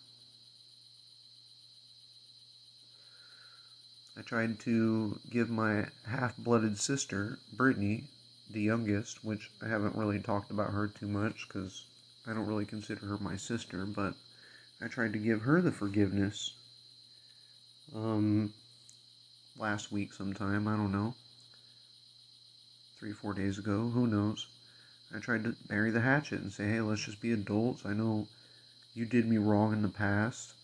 I 4.18 4.20
tried 4.20 4.60
to 4.60 5.18
give 5.30 5.48
my 5.48 5.86
half 6.06 6.36
blooded 6.36 6.78
sister, 6.78 7.38
Brittany, 7.54 8.04
the 8.50 8.60
youngest, 8.60 9.24
which 9.24 9.50
I 9.62 9.68
haven't 9.68 9.96
really 9.96 10.20
talked 10.20 10.50
about 10.50 10.72
her 10.72 10.88
too 10.88 11.08
much 11.08 11.46
because 11.48 11.86
I 12.26 12.34
don't 12.34 12.46
really 12.46 12.66
consider 12.66 13.06
her 13.06 13.18
my 13.18 13.36
sister, 13.36 13.86
but 13.86 14.14
I 14.82 14.88
tried 14.88 15.14
to 15.14 15.18
give 15.18 15.42
her 15.42 15.62
the 15.62 15.72
forgiveness 15.72 16.52
um, 17.94 18.52
last 19.58 19.92
week 19.92 20.12
sometime, 20.12 20.68
I 20.68 20.76
don't 20.76 20.92
know. 20.92 21.14
Three, 22.98 23.12
four 23.12 23.32
days 23.32 23.58
ago, 23.58 23.90
who 23.90 24.06
knows. 24.06 24.46
I 25.14 25.18
tried 25.18 25.44
to 25.44 25.54
bury 25.68 25.90
the 25.90 26.00
hatchet 26.00 26.40
and 26.40 26.52
say, 26.52 26.68
hey, 26.68 26.80
let's 26.80 27.04
just 27.04 27.20
be 27.20 27.32
adults. 27.32 27.84
I 27.84 27.92
know 27.92 28.26
you 28.94 29.04
did 29.04 29.28
me 29.28 29.36
wrong 29.36 29.72
in 29.72 29.82
the 29.82 29.88
past. 29.88 30.54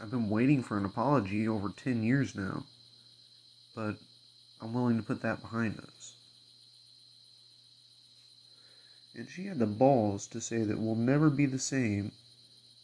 I've 0.00 0.10
been 0.10 0.28
waiting 0.28 0.62
for 0.62 0.76
an 0.76 0.84
apology 0.84 1.46
over 1.46 1.70
10 1.70 2.02
years 2.02 2.34
now, 2.34 2.64
but 3.74 3.96
I'm 4.60 4.74
willing 4.74 4.96
to 4.96 5.02
put 5.02 5.22
that 5.22 5.40
behind 5.40 5.78
us. 5.78 6.14
And 9.14 9.28
she 9.28 9.44
had 9.46 9.58
the 9.58 9.66
balls 9.66 10.26
to 10.28 10.40
say 10.40 10.62
that 10.64 10.78
we'll 10.78 10.94
never 10.94 11.30
be 11.30 11.46
the 11.46 11.58
same, 11.58 12.12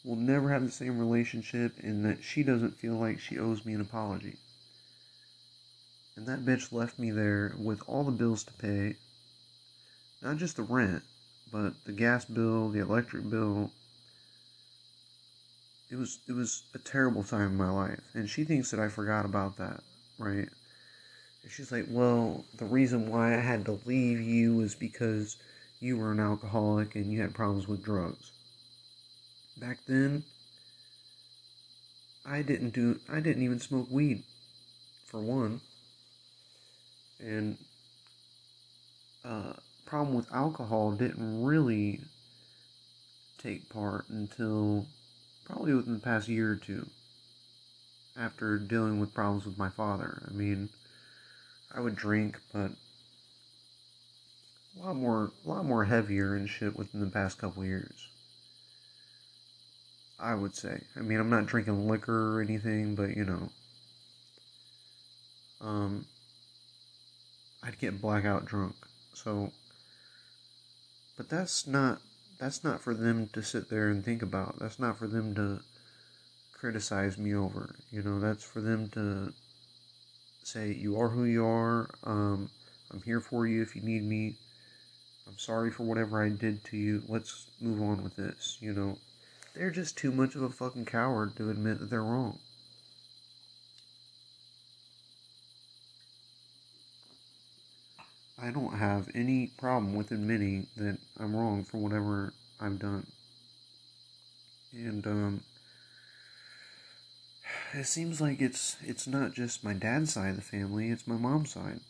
we'll 0.04 0.16
never 0.16 0.50
have 0.50 0.64
the 0.64 0.70
same 0.70 0.98
relationship, 0.98 1.72
and 1.82 2.04
that 2.04 2.22
she 2.22 2.42
doesn't 2.42 2.78
feel 2.78 2.94
like 2.94 3.18
she 3.18 3.38
owes 3.38 3.64
me 3.64 3.74
an 3.74 3.80
apology. 3.80 4.36
And 6.16 6.26
that 6.26 6.44
bitch 6.44 6.72
left 6.72 6.98
me 6.98 7.10
there 7.10 7.54
with 7.58 7.82
all 7.86 8.04
the 8.04 8.10
bills 8.10 8.44
to 8.44 8.52
pay. 8.54 8.96
Not 10.22 10.36
just 10.36 10.56
the 10.56 10.62
rent, 10.62 11.02
but 11.52 11.74
the 11.84 11.92
gas 11.92 12.24
bill, 12.24 12.68
the 12.68 12.80
electric 12.80 13.28
bill, 13.30 13.70
it 15.90 15.96
was 15.96 16.20
it 16.28 16.32
was 16.32 16.64
a 16.74 16.78
terrible 16.78 17.22
time 17.22 17.52
in 17.52 17.56
my 17.56 17.70
life 17.70 18.00
and 18.14 18.28
she 18.28 18.44
thinks 18.44 18.70
that 18.70 18.80
i 18.80 18.88
forgot 18.88 19.24
about 19.24 19.56
that 19.56 19.80
right? 20.18 20.48
And 21.42 21.52
she's 21.52 21.72
like 21.72 21.86
well 21.88 22.44
the 22.56 22.64
reason 22.64 23.10
why 23.10 23.34
i 23.34 23.40
had 23.40 23.64
to 23.66 23.80
leave 23.86 24.20
you 24.20 24.56
was 24.56 24.74
because 24.74 25.36
you 25.80 25.96
were 25.96 26.12
an 26.12 26.20
alcoholic 26.20 26.94
and 26.96 27.12
you 27.12 27.20
had 27.20 27.34
problems 27.34 27.68
with 27.68 27.84
drugs. 27.84 28.32
Back 29.56 29.78
then 29.86 30.24
i 32.26 32.42
didn't 32.42 32.70
do 32.70 33.00
i 33.08 33.20
didn't 33.20 33.42
even 33.42 33.60
smoke 33.60 33.88
weed 33.90 34.22
for 35.06 35.20
one. 35.20 35.60
And 37.20 37.56
uh 39.24 39.52
problem 39.88 40.14
with 40.14 40.30
alcohol 40.32 40.92
didn't 40.92 41.42
really 41.42 42.00
take 43.38 43.70
part 43.70 44.06
until 44.10 44.86
probably 45.46 45.72
within 45.72 45.94
the 45.94 45.98
past 45.98 46.28
year 46.28 46.52
or 46.52 46.56
two 46.56 46.86
after 48.18 48.58
dealing 48.58 49.00
with 49.00 49.14
problems 49.14 49.46
with 49.46 49.56
my 49.56 49.70
father. 49.70 50.22
I 50.28 50.32
mean, 50.32 50.68
I 51.74 51.80
would 51.80 51.96
drink, 51.96 52.38
but 52.52 52.72
a 54.76 54.84
lot 54.84 54.96
more, 54.96 55.32
a 55.46 55.48
lot 55.48 55.64
more 55.64 55.86
heavier 55.86 56.34
and 56.34 56.48
shit 56.48 56.76
within 56.76 57.00
the 57.00 57.06
past 57.06 57.38
couple 57.38 57.64
years. 57.64 58.08
I 60.20 60.34
would 60.34 60.54
say. 60.54 60.82
I 60.96 61.00
mean, 61.00 61.18
I'm 61.18 61.30
not 61.30 61.46
drinking 61.46 61.88
liquor 61.88 62.36
or 62.36 62.42
anything, 62.42 62.94
but 62.94 63.16
you 63.16 63.24
know, 63.24 63.48
um, 65.62 66.04
I'd 67.62 67.78
get 67.78 68.02
blackout 68.02 68.44
drunk. 68.44 68.74
So, 69.14 69.52
but 71.18 71.28
that's 71.28 71.66
not 71.66 72.00
that's 72.38 72.62
not 72.62 72.80
for 72.80 72.94
them 72.94 73.28
to 73.32 73.42
sit 73.42 73.68
there 73.68 73.88
and 73.88 74.04
think 74.04 74.22
about. 74.22 74.60
That's 74.60 74.78
not 74.78 74.96
for 74.96 75.08
them 75.08 75.34
to 75.34 75.60
criticize 76.52 77.18
me 77.18 77.34
over. 77.34 77.74
You 77.90 78.02
know, 78.02 78.20
that's 78.20 78.44
for 78.44 78.60
them 78.60 78.88
to 78.90 79.32
say, 80.44 80.72
You 80.72 80.98
are 81.00 81.08
who 81.08 81.24
you 81.24 81.44
are. 81.44 81.90
Um, 82.04 82.48
I'm 82.92 83.02
here 83.02 83.20
for 83.20 83.46
you 83.48 83.60
if 83.60 83.74
you 83.74 83.82
need 83.82 84.04
me. 84.04 84.36
I'm 85.26 85.36
sorry 85.36 85.72
for 85.72 85.82
whatever 85.82 86.24
I 86.24 86.28
did 86.28 86.64
to 86.66 86.76
you. 86.76 87.02
Let's 87.08 87.50
move 87.60 87.82
on 87.82 88.04
with 88.04 88.14
this. 88.14 88.56
You 88.60 88.72
know, 88.72 88.98
they're 89.54 89.72
just 89.72 89.98
too 89.98 90.12
much 90.12 90.36
of 90.36 90.42
a 90.42 90.50
fucking 90.50 90.84
coward 90.84 91.34
to 91.36 91.50
admit 91.50 91.80
that 91.80 91.90
they're 91.90 92.02
wrong. 92.04 92.38
I 98.40 98.50
don't 98.50 98.78
have 98.78 99.08
any 99.14 99.48
problem 99.58 99.94
with 99.94 100.12
admitting 100.12 100.68
that 100.76 100.98
I'm 101.18 101.34
wrong 101.34 101.64
for 101.64 101.78
whatever 101.78 102.32
I've 102.60 102.78
done. 102.78 103.06
And 104.72 105.06
um 105.06 105.40
it 107.74 107.86
seems 107.86 108.20
like 108.20 108.40
it's 108.40 108.76
it's 108.84 109.06
not 109.06 109.34
just 109.34 109.64
my 109.64 109.74
dad's 109.74 110.12
side 110.12 110.30
of 110.30 110.36
the 110.36 110.42
family, 110.42 110.90
it's 110.90 111.06
my 111.06 111.16
mom's 111.16 111.52
side. 111.52 111.80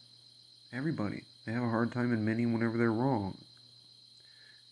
Everybody. 0.72 1.24
They 1.46 1.52
have 1.52 1.62
a 1.62 1.70
hard 1.70 1.92
time 1.92 2.12
admitting 2.12 2.52
whenever 2.52 2.76
they're 2.76 2.92
wrong. 2.92 3.38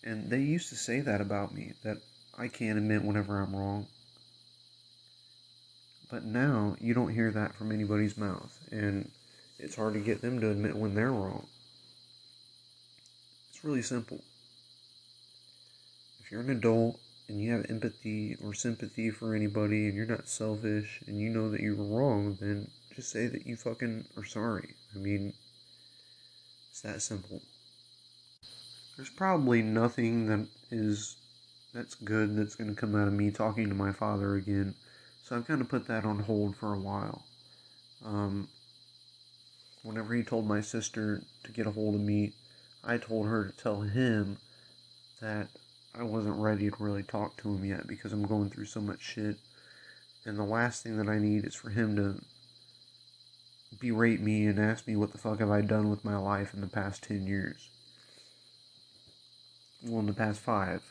And 0.04 0.30
they 0.30 0.40
used 0.40 0.68
to 0.68 0.76
say 0.76 1.00
that 1.00 1.20
about 1.20 1.54
me, 1.54 1.72
that 1.82 1.98
I 2.38 2.48
can't 2.48 2.78
admit 2.78 3.02
whenever 3.02 3.40
I'm 3.40 3.56
wrong. 3.56 3.86
But 6.10 6.24
now 6.24 6.76
you 6.80 6.94
don't 6.94 7.14
hear 7.14 7.30
that 7.32 7.54
from 7.54 7.72
anybody's 7.72 8.16
mouth, 8.16 8.58
and 8.70 9.10
it's 9.58 9.74
hard 9.74 9.94
to 9.94 10.00
get 10.00 10.20
them 10.20 10.40
to 10.40 10.50
admit 10.50 10.76
when 10.76 10.94
they're 10.94 11.10
wrong. 11.10 11.46
It's 13.56 13.64
really 13.64 13.80
simple. 13.80 14.22
If 16.20 16.30
you're 16.30 16.42
an 16.42 16.50
adult 16.50 17.00
and 17.26 17.40
you 17.40 17.52
have 17.52 17.64
empathy 17.70 18.36
or 18.44 18.52
sympathy 18.52 19.08
for 19.08 19.34
anybody 19.34 19.86
and 19.86 19.94
you're 19.94 20.04
not 20.04 20.28
selfish 20.28 21.02
and 21.06 21.18
you 21.18 21.30
know 21.30 21.50
that 21.50 21.62
you 21.62 21.74
were 21.74 21.86
wrong, 21.86 22.36
then 22.38 22.70
just 22.94 23.10
say 23.10 23.28
that 23.28 23.46
you 23.46 23.56
fucking 23.56 24.04
are 24.14 24.26
sorry. 24.26 24.74
I 24.94 24.98
mean, 24.98 25.32
it's 26.70 26.82
that 26.82 27.00
simple. 27.00 27.40
There's 28.94 29.08
probably 29.08 29.62
nothing 29.62 30.26
that 30.26 30.46
is 30.70 31.16
that's 31.72 31.94
good 31.94 32.36
that's 32.36 32.56
going 32.56 32.68
to 32.68 32.78
come 32.78 32.94
out 32.94 33.08
of 33.08 33.14
me 33.14 33.30
talking 33.30 33.70
to 33.70 33.74
my 33.74 33.90
father 33.90 34.34
again. 34.34 34.74
So 35.24 35.34
I've 35.34 35.46
kind 35.46 35.62
of 35.62 35.70
put 35.70 35.86
that 35.86 36.04
on 36.04 36.18
hold 36.18 36.56
for 36.56 36.74
a 36.74 36.78
while. 36.78 37.22
Um, 38.04 38.48
whenever 39.82 40.14
he 40.14 40.22
told 40.24 40.46
my 40.46 40.60
sister 40.60 41.22
to 41.44 41.52
get 41.52 41.66
a 41.66 41.70
hold 41.70 41.94
of 41.94 42.02
me, 42.02 42.34
I 42.86 42.98
told 42.98 43.26
her 43.26 43.44
to 43.44 43.56
tell 43.56 43.80
him 43.80 44.38
that 45.20 45.48
I 45.94 46.04
wasn't 46.04 46.36
ready 46.36 46.70
to 46.70 46.76
really 46.78 47.02
talk 47.02 47.36
to 47.38 47.54
him 47.54 47.64
yet 47.64 47.86
because 47.86 48.12
I'm 48.12 48.26
going 48.26 48.50
through 48.50 48.66
so 48.66 48.80
much 48.80 49.02
shit. 49.02 49.38
And 50.24 50.38
the 50.38 50.44
last 50.44 50.82
thing 50.82 50.96
that 50.98 51.08
I 51.08 51.18
need 51.18 51.44
is 51.44 51.54
for 51.54 51.70
him 51.70 51.96
to 51.96 52.20
berate 53.80 54.20
me 54.20 54.46
and 54.46 54.58
ask 54.58 54.86
me 54.86 54.94
what 54.94 55.12
the 55.12 55.18
fuck 55.18 55.40
have 55.40 55.50
I 55.50 55.62
done 55.62 55.90
with 55.90 56.04
my 56.04 56.16
life 56.16 56.54
in 56.54 56.60
the 56.60 56.66
past 56.66 57.02
10 57.02 57.26
years. 57.26 57.68
Well, 59.82 60.00
in 60.00 60.06
the 60.06 60.12
past 60.12 60.40
five. 60.40 60.82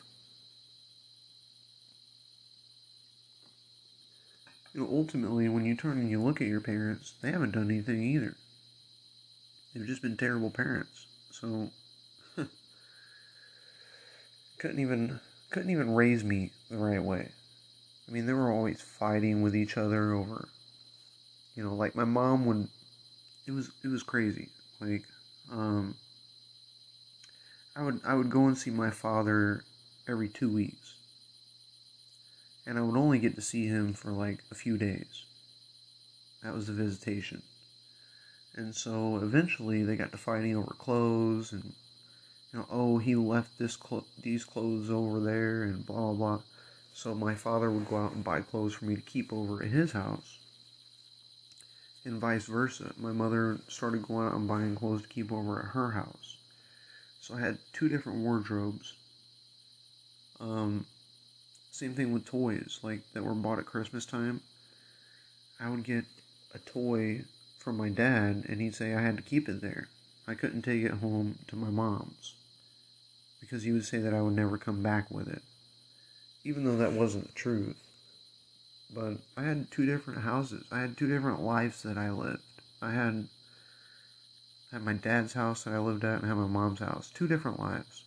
You 4.74 4.82
know, 4.82 4.88
ultimately, 4.90 5.48
when 5.48 5.64
you 5.64 5.74
turn 5.74 5.98
and 5.98 6.10
you 6.10 6.22
look 6.22 6.42
at 6.42 6.48
your 6.48 6.60
parents, 6.60 7.14
they 7.22 7.32
haven't 7.32 7.52
done 7.52 7.70
anything 7.70 8.02
either. 8.02 8.36
They've 9.74 9.86
just 9.86 10.02
been 10.02 10.18
terrible 10.18 10.50
parents. 10.50 11.06
So, 11.30 11.70
couldn't 14.58 14.80
even 14.80 15.20
couldn't 15.50 15.70
even 15.70 15.94
raise 15.94 16.24
me 16.24 16.50
the 16.70 16.76
right 16.78 17.02
way. 17.02 17.30
I 18.08 18.12
mean, 18.12 18.26
they 18.26 18.32
were 18.32 18.52
always 18.52 18.80
fighting 18.80 19.42
with 19.42 19.54
each 19.56 19.76
other 19.76 20.12
over 20.12 20.48
You 21.54 21.64
know, 21.64 21.74
like 21.74 21.94
my 21.96 22.04
mom 22.04 22.46
would 22.46 22.68
it 23.46 23.52
was 23.52 23.70
it 23.84 23.88
was 23.88 24.02
crazy. 24.02 24.48
Like 24.80 25.04
um 25.50 25.96
I 27.76 27.82
would 27.82 28.00
I 28.04 28.14
would 28.14 28.30
go 28.30 28.46
and 28.46 28.56
see 28.56 28.70
my 28.70 28.90
father 28.90 29.62
every 30.08 30.28
2 30.28 30.48
weeks. 30.52 30.94
And 32.66 32.78
I 32.78 32.82
would 32.82 32.96
only 32.96 33.18
get 33.18 33.36
to 33.36 33.42
see 33.42 33.66
him 33.66 33.92
for 33.92 34.10
like 34.10 34.42
a 34.50 34.54
few 34.54 34.76
days. 34.76 35.24
That 36.42 36.54
was 36.54 36.66
the 36.66 36.72
visitation. 36.72 37.42
And 38.54 38.74
so 38.74 39.16
eventually 39.16 39.82
they 39.82 39.96
got 39.96 40.12
to 40.12 40.18
fighting 40.18 40.56
over 40.56 40.74
clothes 40.78 41.52
and 41.52 41.74
know, 42.56 42.66
oh, 42.70 42.98
he 42.98 43.14
left 43.14 43.58
this 43.58 43.76
these 44.22 44.44
clothes 44.44 44.90
over 44.90 45.20
there 45.20 45.64
and 45.64 45.84
blah 45.84 45.96
blah 45.96 46.12
blah. 46.12 46.40
So 46.94 47.14
my 47.14 47.34
father 47.34 47.70
would 47.70 47.90
go 47.90 47.96
out 47.96 48.12
and 48.12 48.24
buy 48.24 48.40
clothes 48.40 48.74
for 48.74 48.86
me 48.86 48.94
to 48.94 49.02
keep 49.02 49.32
over 49.32 49.62
at 49.62 49.68
his 49.68 49.92
house. 49.92 50.38
And 52.04 52.20
vice 52.20 52.46
versa. 52.46 52.94
My 52.96 53.12
mother 53.12 53.58
started 53.68 54.06
going 54.06 54.28
out 54.28 54.34
and 54.34 54.48
buying 54.48 54.76
clothes 54.76 55.02
to 55.02 55.08
keep 55.08 55.30
over 55.32 55.58
at 55.58 55.72
her 55.72 55.90
house. 55.90 56.36
So 57.20 57.34
I 57.34 57.40
had 57.40 57.58
two 57.72 57.88
different 57.88 58.20
wardrobes. 58.20 58.94
Um, 60.40 60.86
same 61.72 61.94
thing 61.94 62.12
with 62.12 62.24
toys, 62.24 62.78
like 62.82 63.00
that 63.12 63.24
were 63.24 63.34
bought 63.34 63.58
at 63.58 63.66
Christmas 63.66 64.06
time. 64.06 64.40
I 65.60 65.68
would 65.68 65.84
get 65.84 66.04
a 66.54 66.58
toy 66.60 67.24
from 67.58 67.76
my 67.76 67.88
dad, 67.88 68.44
and 68.48 68.60
he'd 68.60 68.74
say 68.74 68.94
I 68.94 69.02
had 69.02 69.16
to 69.16 69.22
keep 69.22 69.48
it 69.48 69.60
there. 69.60 69.88
I 70.28 70.34
couldn't 70.34 70.62
take 70.62 70.82
it 70.82 70.92
home 70.92 71.38
to 71.48 71.56
my 71.56 71.70
mom's 71.70 72.36
because 73.40 73.62
he 73.62 73.72
would 73.72 73.84
say 73.84 73.98
that 73.98 74.14
I 74.14 74.22
would 74.22 74.34
never 74.34 74.58
come 74.58 74.82
back 74.82 75.10
with 75.10 75.28
it, 75.28 75.42
even 76.44 76.64
though 76.64 76.76
that 76.76 76.92
wasn't 76.92 77.28
the 77.28 77.32
truth. 77.32 77.76
But 78.92 79.18
I 79.36 79.42
had 79.42 79.70
two 79.70 79.84
different 79.84 80.22
houses. 80.22 80.64
I 80.70 80.80
had 80.80 80.96
two 80.96 81.08
different 81.08 81.42
lives 81.42 81.82
that 81.82 81.98
I 81.98 82.10
lived. 82.10 82.42
I 82.80 82.92
had 82.92 83.28
had 84.70 84.84
my 84.84 84.92
dad's 84.92 85.32
house 85.32 85.64
that 85.64 85.74
I 85.74 85.78
lived 85.78 86.04
at 86.04 86.20
and 86.20 86.28
had 86.28 86.36
my 86.36 86.46
mom's 86.46 86.80
house. 86.80 87.10
Two 87.12 87.26
different 87.26 87.58
lives. 87.58 88.04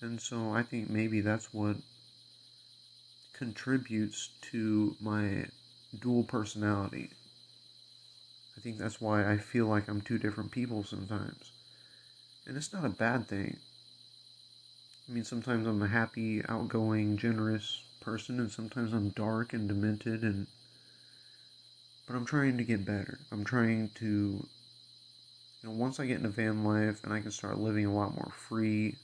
And 0.00 0.20
so 0.20 0.52
I 0.52 0.62
think 0.62 0.90
maybe 0.90 1.20
that's 1.20 1.52
what 1.52 1.76
contributes 3.32 4.30
to 4.50 4.96
my 5.00 5.46
dual 5.98 6.24
personality. 6.24 7.10
I 8.56 8.60
think 8.60 8.78
that's 8.78 9.00
why 9.00 9.30
I 9.30 9.38
feel 9.38 9.66
like 9.66 9.88
I'm 9.88 10.00
two 10.00 10.18
different 10.18 10.50
people 10.50 10.84
sometimes. 10.84 11.52
And 12.46 12.56
it's 12.56 12.72
not 12.72 12.84
a 12.84 12.90
bad 12.90 13.28
thing. 13.28 13.58
I 15.12 15.14
mean, 15.14 15.24
sometimes 15.24 15.66
I'm 15.66 15.82
a 15.82 15.88
happy, 15.88 16.42
outgoing, 16.48 17.18
generous 17.18 17.82
person, 18.00 18.40
and 18.40 18.50
sometimes 18.50 18.94
I'm 18.94 19.10
dark 19.10 19.52
and 19.52 19.68
demented, 19.68 20.22
and 20.22 20.46
but 22.06 22.16
I'm 22.16 22.24
trying 22.24 22.56
to 22.56 22.64
get 22.64 22.86
better. 22.86 23.18
I'm 23.30 23.44
trying 23.44 23.90
to, 23.96 24.06
you 24.06 24.48
know, 25.64 25.70
once 25.72 26.00
I 26.00 26.06
get 26.06 26.16
into 26.16 26.30
van 26.30 26.64
life 26.64 27.04
and 27.04 27.12
I 27.12 27.20
can 27.20 27.30
start 27.30 27.60
living 27.60 27.84
a 27.84 27.94
lot 27.94 28.14
more 28.14 28.32
free, 28.34 28.96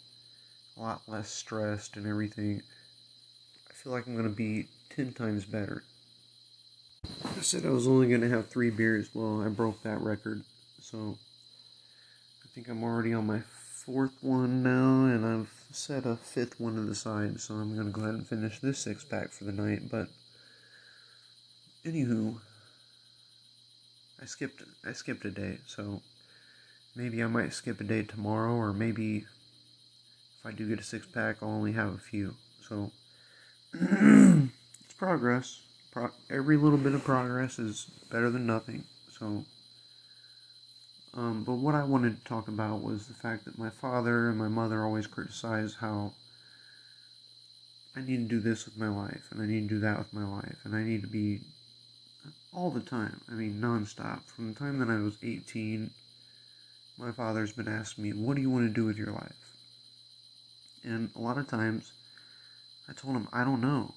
a 0.78 0.80
lot 0.80 1.02
less 1.08 1.28
stressed, 1.28 1.98
and 1.98 2.06
everything, 2.06 2.62
I 3.68 3.74
feel 3.74 3.92
like 3.92 4.06
I'm 4.06 4.16
gonna 4.16 4.30
be 4.30 4.68
ten 4.88 5.12
times 5.12 5.44
better. 5.44 5.84
I 7.04 7.42
said 7.42 7.66
I 7.66 7.70
was 7.70 7.86
only 7.86 8.08
gonna 8.08 8.30
have 8.30 8.48
three 8.48 8.70
beers. 8.70 9.10
Well, 9.12 9.42
I 9.42 9.48
broke 9.48 9.82
that 9.82 10.00
record, 10.00 10.42
so 10.80 11.18
I 12.42 12.46
think 12.54 12.66
I'm 12.68 12.82
already 12.82 13.12
on 13.12 13.26
my 13.26 13.42
fourth 13.84 14.16
one 14.22 14.62
now, 14.62 15.04
and 15.04 15.26
I've 15.26 15.57
set 15.70 16.06
a 16.06 16.16
fifth 16.16 16.58
one 16.58 16.74
to 16.76 16.82
the 16.82 16.94
side, 16.94 17.40
so 17.40 17.54
I'm 17.54 17.76
gonna 17.76 17.90
go 17.90 18.02
ahead 18.02 18.14
and 18.14 18.26
finish 18.26 18.58
this 18.60 18.78
six 18.78 19.04
pack 19.04 19.32
for 19.32 19.44
the 19.44 19.52
night. 19.52 19.90
But 19.90 20.08
anywho, 21.84 22.40
I 24.20 24.24
skipped 24.24 24.62
I 24.86 24.92
skipped 24.92 25.24
a 25.24 25.30
day, 25.30 25.58
so 25.66 26.00
maybe 26.96 27.22
I 27.22 27.26
might 27.26 27.52
skip 27.52 27.80
a 27.80 27.84
day 27.84 28.02
tomorrow, 28.02 28.54
or 28.54 28.72
maybe 28.72 29.18
if 29.18 30.46
I 30.46 30.52
do 30.52 30.68
get 30.68 30.80
a 30.80 30.84
six 30.84 31.06
pack, 31.06 31.36
I'll 31.42 31.50
only 31.50 31.72
have 31.72 31.94
a 31.94 31.98
few. 31.98 32.34
So 32.66 32.90
it's 33.74 34.94
progress. 34.96 35.60
Pro- 35.90 36.10
every 36.30 36.56
little 36.56 36.78
bit 36.78 36.94
of 36.94 37.04
progress 37.04 37.58
is 37.58 37.90
better 38.10 38.30
than 38.30 38.46
nothing. 38.46 38.84
So. 39.18 39.44
Um, 41.18 41.42
but 41.42 41.54
what 41.54 41.74
I 41.74 41.82
wanted 41.82 42.16
to 42.16 42.24
talk 42.24 42.46
about 42.46 42.80
was 42.80 43.08
the 43.08 43.14
fact 43.14 43.44
that 43.46 43.58
my 43.58 43.70
father 43.70 44.28
and 44.28 44.38
my 44.38 44.46
mother 44.46 44.84
always 44.84 45.08
criticize 45.08 45.74
how 45.80 46.12
I 47.96 48.02
need 48.02 48.28
to 48.28 48.36
do 48.36 48.40
this 48.40 48.66
with 48.66 48.76
my 48.76 48.88
life, 48.88 49.24
and 49.32 49.42
I 49.42 49.46
need 49.46 49.68
to 49.68 49.74
do 49.74 49.80
that 49.80 49.98
with 49.98 50.12
my 50.12 50.24
life, 50.24 50.58
and 50.62 50.76
I 50.76 50.84
need 50.84 51.00
to 51.00 51.08
be 51.08 51.40
all 52.54 52.70
the 52.70 52.78
time. 52.78 53.20
I 53.28 53.32
mean, 53.32 53.60
nonstop. 53.60 54.26
From 54.26 54.52
the 54.52 54.58
time 54.60 54.78
that 54.78 54.88
I 54.88 54.98
was 54.98 55.18
18, 55.20 55.90
my 56.98 57.10
father's 57.10 57.52
been 57.52 57.66
asking 57.66 58.04
me, 58.04 58.12
What 58.12 58.36
do 58.36 58.40
you 58.40 58.50
want 58.50 58.68
to 58.68 58.72
do 58.72 58.84
with 58.84 58.96
your 58.96 59.10
life? 59.10 59.56
And 60.84 61.10
a 61.16 61.20
lot 61.20 61.36
of 61.36 61.48
times, 61.48 61.90
I 62.88 62.92
told 62.92 63.16
him, 63.16 63.28
I 63.32 63.42
don't 63.42 63.60
know. 63.60 63.92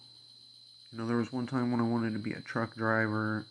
You 0.91 0.97
know, 0.97 1.05
there 1.05 1.17
was 1.17 1.31
one 1.31 1.45
time 1.45 1.71
when 1.71 1.81
I 1.81 1.87
wanted 1.87 2.13
to 2.13 2.19
be 2.19 2.31
a 2.31 2.41
truck 2.41 2.73
driver 2.73 3.45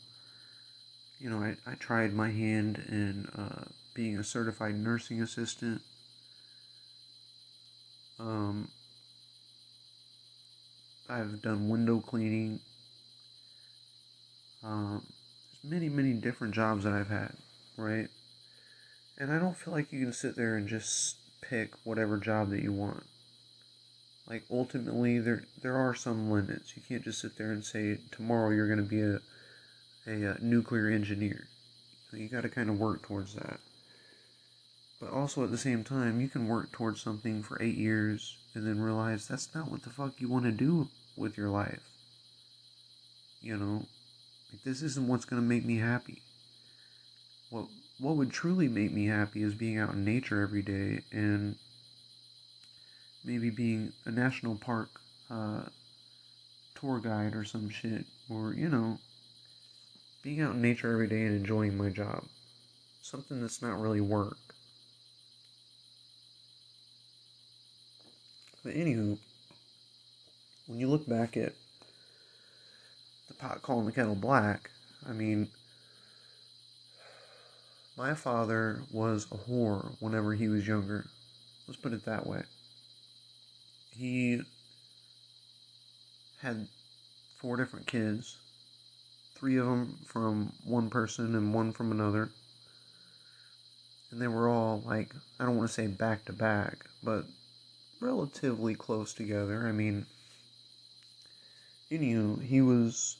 you 1.21 1.29
know, 1.29 1.39
I, 1.39 1.57
I 1.71 1.75
tried 1.75 2.15
my 2.15 2.31
hand 2.31 2.83
in 2.89 3.27
uh, 3.39 3.65
being 3.95 4.19
a 4.19 4.25
certified 4.25 4.75
nursing 4.75 5.21
assistant. 5.21 5.83
Um, 8.19 8.69
I've 11.09 11.43
done 11.43 11.69
window 11.69 12.01
cleaning. 12.01 12.61
Um, 14.65 15.05
there's 15.63 15.73
many, 15.73 15.89
many 15.89 16.15
different 16.15 16.55
jobs 16.55 16.85
that 16.85 16.93
I've 16.93 17.09
had, 17.09 17.35
right? 17.77 18.09
And 19.19 19.31
I 19.31 19.39
don't 19.39 19.57
feel 19.57 19.75
like 19.75 19.93
you 19.93 20.01
can 20.01 20.13
sit 20.13 20.37
there 20.37 20.57
and 20.57 20.67
just 20.67 21.17
pick 21.43 21.75
whatever 21.85 22.17
job 22.17 22.51
that 22.51 22.63
you 22.63 22.73
want. 22.73 23.05
Like 24.27 24.45
ultimately, 24.51 25.19
there 25.19 25.43
there 25.61 25.77
are 25.77 25.95
some 25.95 26.31
limits. 26.31 26.77
You 26.77 26.83
can't 26.87 27.03
just 27.03 27.21
sit 27.21 27.37
there 27.37 27.51
and 27.51 27.65
say 27.65 27.99
tomorrow 28.13 28.51
you're 28.51 28.69
going 28.69 28.79
to 28.79 28.85
be 28.85 29.03
a 29.03 29.19
a 30.07 30.33
uh, 30.33 30.35
nuclear 30.41 30.89
engineer. 30.89 31.47
You 32.13 32.29
got 32.29 32.43
to 32.43 32.49
kind 32.49 32.69
of 32.69 32.79
work 32.79 33.03
towards 33.03 33.35
that. 33.35 33.61
But 35.01 35.13
also 35.13 35.45
at 35.45 35.51
the 35.51 35.59
same 35.59 35.85
time, 35.85 36.21
you 36.21 36.29
can 36.29 36.47
work 36.47 36.73
towards 36.73 37.01
something 37.01 37.43
for 37.43 37.61
eight 37.63 37.77
years 37.77 38.37
and 38.55 38.67
then 38.67 38.81
realize 38.81 39.27
that's 39.27 39.55
not 39.55 39.71
what 39.71 39.83
the 39.83 39.91
fuck 39.91 40.21
you 40.21 40.29
want 40.29 40.45
to 40.45 40.53
do 40.53 40.89
with 41.17 41.39
your 41.39 41.49
life. 41.49 41.89
You 43.41 43.57
know, 43.57 43.87
like 44.53 44.63
this 44.65 44.83
isn't 44.83 45.09
what's 45.09 45.25
going 45.25 45.41
to 45.41 45.49
make 45.49 45.65
me 45.65 45.79
happy. 45.79 46.23
What 47.49 47.67
what 47.99 48.17
would 48.17 48.31
truly 48.31 48.69
make 48.69 48.93
me 48.93 49.07
happy 49.07 49.43
is 49.43 49.55
being 49.55 49.79
out 49.79 49.93
in 49.93 50.05
nature 50.05 50.41
every 50.41 50.63
day 50.63 51.03
and 51.13 51.57
maybe 53.25 53.51
being 53.51 53.93
a 54.07 54.11
national 54.11 54.57
park 54.57 54.89
uh, 55.31 55.63
tour 56.75 56.99
guide 56.99 57.35
or 57.35 57.45
some 57.45 57.69
shit, 57.69 58.07
or 58.29 58.55
you 58.55 58.69
know, 58.69 58.99
being 60.23 60.41
out 60.41 60.55
in 60.55 60.63
nature 60.63 60.93
every 60.93 61.09
day 61.09 61.23
and 61.23 61.35
enjoying 61.35 61.77
my 61.77 61.89
job. 61.89 62.25
Something 63.01 63.41
that's 63.41 63.63
not 63.63 63.81
really 63.81 64.01
work. 64.01 64.37
But 68.63 68.75
anywho, 68.75 69.19
when 70.67 70.79
you 70.79 70.89
look 70.89 71.09
back 71.09 71.37
at 71.37 71.55
the 73.29 73.35
pot 73.35 73.63
calling 73.63 73.87
the 73.87 73.93
kettle 73.93 74.15
black, 74.15 74.71
I 75.09 75.13
mean, 75.13 75.49
my 77.97 78.13
father 78.13 78.83
was 78.93 79.27
a 79.33 79.37
whore 79.37 79.97
whenever 80.01 80.35
he 80.35 80.49
was 80.49 80.69
younger. 80.69 81.07
Let's 81.67 81.81
put 81.81 81.95
it 81.95 82.05
that 82.05 82.27
way. 82.27 82.43
He 83.93 84.43
had 86.43 86.69
four 87.39 87.57
different 87.57 87.87
kids 87.87 88.37
three 89.41 89.57
of 89.57 89.65
them 89.65 89.97
from 90.05 90.53
one 90.65 90.91
person 90.91 91.35
and 91.35 91.55
one 91.55 91.73
from 91.73 91.91
another. 91.91 92.29
And 94.11 94.21
they 94.21 94.29
were 94.29 94.51
all 94.51 94.83
like, 94.85 95.15
I 95.39 95.47
don't 95.47 95.57
want 95.57 95.69
to 95.69 95.75
say 95.75 95.87
back 95.87 96.27
to 96.27 96.33
back, 96.35 96.85
but 97.03 97.25
relatively 98.01 98.75
close 98.75 99.15
together. 99.15 99.67
I 99.67 99.73
mean, 99.73 100.05
anywho, 101.91 102.43
he 102.43 102.61
was 102.61 103.17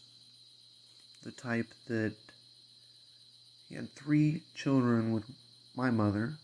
the 1.25 1.31
type 1.31 1.69
that 1.89 2.15
he 3.69 3.77
had 3.77 3.95
three 3.95 4.43
children 4.55 5.13
with 5.13 5.25
my 5.75 5.91
mother, 5.91 6.35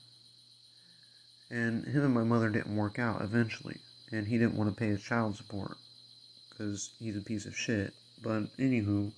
and 1.51 1.85
him 1.85 2.05
and 2.05 2.15
my 2.15 2.25
mother 2.25 2.49
didn't 2.49 2.77
work 2.77 2.99
out 2.99 3.21
eventually, 3.21 3.79
and 4.11 4.27
he 4.27 4.39
didn't 4.39 4.57
want 4.57 4.71
to 4.71 4.77
pay 4.77 4.89
his 4.89 5.03
child 5.03 5.37
support 5.37 5.77
because 6.49 6.93
he's 6.99 7.17
a 7.17 7.21
piece 7.21 7.45
of 7.45 7.57
shit. 7.57 7.93
But 8.23 8.57
anywho, 8.57 9.12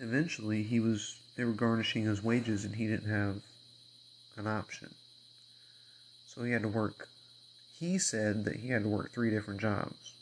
eventually 0.00 0.62
he 0.62 0.80
was 0.80 1.20
they 1.36 1.44
were 1.44 1.52
garnishing 1.52 2.04
his 2.04 2.22
wages 2.22 2.64
and 2.64 2.76
he 2.76 2.86
didn't 2.86 3.10
have 3.10 3.42
an 4.36 4.46
option. 4.46 4.94
So 6.26 6.42
he 6.42 6.52
had 6.52 6.62
to 6.62 6.68
work 6.68 7.08
he 7.80 7.98
said 7.98 8.44
that 8.44 8.56
he 8.56 8.68
had 8.68 8.82
to 8.82 8.88
work 8.90 9.10
three 9.10 9.30
different 9.30 9.58
jobs. 9.58 10.12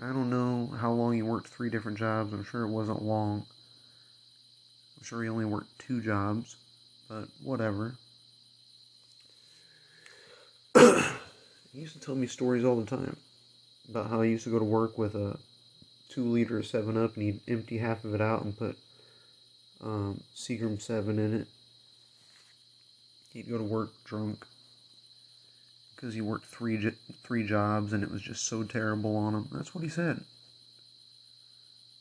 I 0.00 0.06
don't 0.06 0.30
know 0.30 0.72
how 0.78 0.92
long 0.92 1.14
he 1.14 1.22
worked 1.22 1.48
three 1.48 1.68
different 1.68 1.98
jobs. 1.98 2.32
I'm 2.32 2.44
sure 2.44 2.62
it 2.62 2.70
wasn't 2.70 3.02
long. 3.02 3.44
I'm 4.96 5.02
sure 5.02 5.20
he 5.20 5.28
only 5.28 5.44
worked 5.44 5.76
two 5.80 6.00
jobs, 6.00 6.56
but 7.08 7.24
whatever. 7.42 7.96
he 10.78 11.80
used 11.80 11.94
to 11.94 12.00
tell 12.00 12.14
me 12.14 12.28
stories 12.28 12.64
all 12.64 12.76
the 12.76 12.86
time 12.86 13.16
about 13.88 14.08
how 14.08 14.22
he 14.22 14.30
used 14.30 14.44
to 14.44 14.50
go 14.50 14.60
to 14.60 14.64
work 14.64 14.96
with 14.96 15.16
a 15.16 15.36
two 16.08 16.24
liter 16.24 16.58
of 16.58 16.66
7 16.66 16.96
Up 16.96 17.14
and 17.14 17.22
he'd 17.22 17.40
empty 17.48 17.78
half 17.78 18.04
of 18.04 18.14
it 18.14 18.20
out 18.20 18.42
and 18.42 18.56
put 18.56 18.76
um, 19.82 20.22
Seagram 20.34 20.80
7 20.80 21.18
in 21.18 21.34
it. 21.34 21.48
He'd 23.32 23.48
go 23.48 23.58
to 23.58 23.64
work 23.64 23.90
drunk 24.04 24.46
because 25.94 26.14
he 26.14 26.20
worked 26.20 26.46
three 26.46 26.92
three 27.24 27.46
jobs 27.46 27.92
and 27.92 28.02
it 28.02 28.10
was 28.10 28.22
just 28.22 28.46
so 28.46 28.62
terrible 28.62 29.16
on 29.16 29.34
him. 29.34 29.48
That's 29.52 29.74
what 29.74 29.84
he 29.84 29.90
said. 29.90 30.24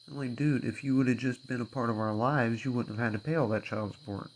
I'm 0.07 0.17
like, 0.17 0.35
dude, 0.35 0.63
if 0.63 0.83
you 0.83 0.95
would 0.95 1.07
have 1.07 1.17
just 1.17 1.47
been 1.47 1.61
a 1.61 1.65
part 1.65 1.89
of 1.89 1.99
our 1.99 2.13
lives, 2.13 2.63
you 2.63 2.71
wouldn't 2.71 2.97
have 2.97 3.11
had 3.11 3.19
to 3.19 3.23
pay 3.23 3.35
all 3.35 3.49
that 3.49 3.65
child 3.65 3.93
support. 3.93 4.29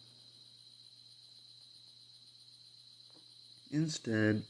Instead, 3.72 4.44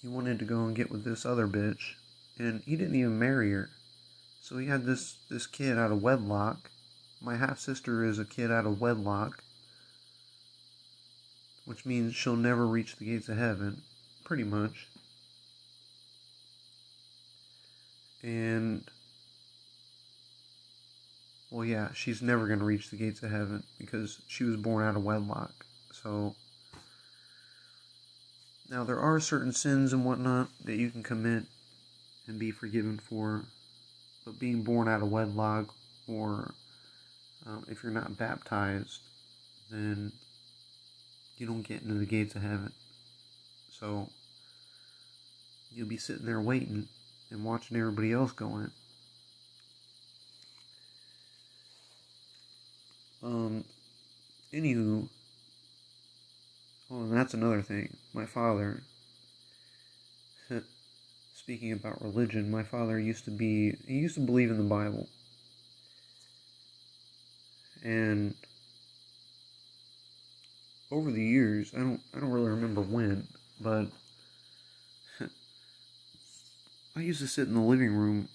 he 0.00 0.08
wanted 0.08 0.40
to 0.40 0.44
go 0.44 0.64
and 0.64 0.74
get 0.74 0.90
with 0.90 1.04
this 1.04 1.24
other 1.24 1.46
bitch, 1.46 1.94
and 2.38 2.62
he 2.64 2.76
didn't 2.76 2.94
even 2.94 3.18
marry 3.18 3.52
her. 3.52 3.70
So 4.40 4.58
he 4.58 4.66
had 4.66 4.84
this 4.84 5.16
this 5.30 5.46
kid 5.46 5.78
out 5.78 5.92
of 5.92 6.02
wedlock. 6.02 6.70
My 7.20 7.36
half 7.36 7.58
sister 7.58 8.04
is 8.04 8.18
a 8.18 8.24
kid 8.24 8.50
out 8.50 8.66
of 8.66 8.80
wedlock, 8.80 9.44
which 11.64 11.86
means 11.86 12.14
she'll 12.14 12.36
never 12.36 12.66
reach 12.66 12.96
the 12.96 13.04
gates 13.04 13.28
of 13.28 13.38
heaven, 13.38 13.82
pretty 14.24 14.44
much. 14.44 14.88
And 18.22 18.84
well, 21.50 21.64
yeah, 21.64 21.92
she's 21.92 22.22
never 22.22 22.46
going 22.46 22.58
to 22.58 22.64
reach 22.64 22.90
the 22.90 22.96
gates 22.96 23.22
of 23.22 23.30
heaven 23.30 23.62
because 23.78 24.20
she 24.26 24.44
was 24.44 24.56
born 24.56 24.84
out 24.84 24.96
of 24.96 25.04
wedlock. 25.04 25.66
So 25.92 26.34
now, 28.72 28.84
there 28.84 28.98
are 28.98 29.20
certain 29.20 29.52
sins 29.52 29.92
and 29.92 30.02
whatnot 30.02 30.48
that 30.64 30.76
you 30.76 30.88
can 30.88 31.02
commit 31.02 31.44
and 32.32 32.40
be 32.40 32.50
forgiven 32.50 32.98
for, 32.98 33.44
but 34.24 34.38
being 34.38 34.62
born 34.62 34.88
out 34.88 35.02
of 35.02 35.10
wedlock 35.12 35.74
or 36.08 36.54
um, 37.46 37.64
if 37.68 37.82
you're 37.82 37.92
not 37.92 38.16
baptized, 38.16 39.00
then 39.70 40.12
you 41.36 41.46
don't 41.46 41.62
get 41.62 41.82
into 41.82 41.94
the 41.94 42.06
gates 42.06 42.34
of 42.34 42.42
heaven. 42.42 42.72
So 43.70 44.08
you'll 45.72 45.88
be 45.88 45.96
sitting 45.96 46.26
there 46.26 46.40
waiting 46.40 46.88
and 47.30 47.44
watching 47.44 47.76
everybody 47.76 48.12
else 48.12 48.32
go 48.32 48.46
in. 48.56 48.70
Um, 53.22 53.64
anywho, 54.52 55.08
Oh, 56.92 57.00
and 57.00 57.16
that's 57.16 57.32
another 57.32 57.62
thing. 57.62 57.96
My 58.12 58.26
father, 58.26 58.82
speaking 61.42 61.72
about 61.72 62.00
religion, 62.00 62.50
my 62.50 62.62
father 62.62 63.00
used 63.00 63.24
to 63.24 63.30
be, 63.30 63.74
he 63.86 63.94
used 63.94 64.14
to 64.14 64.20
believe 64.20 64.50
in 64.50 64.58
the 64.58 64.64
Bible. 64.64 65.08
And 67.82 68.34
over 70.92 71.10
the 71.10 71.24
years, 71.24 71.72
I 71.74 71.80
don't, 71.80 72.00
I 72.14 72.20
don't 72.20 72.30
really 72.30 72.50
remember 72.50 72.80
when, 72.80 73.26
but 73.60 73.88
I 76.96 77.00
used 77.00 77.20
to 77.20 77.26
sit 77.26 77.48
in 77.48 77.54
the 77.54 77.60
living 77.60 77.92
room 77.92 78.28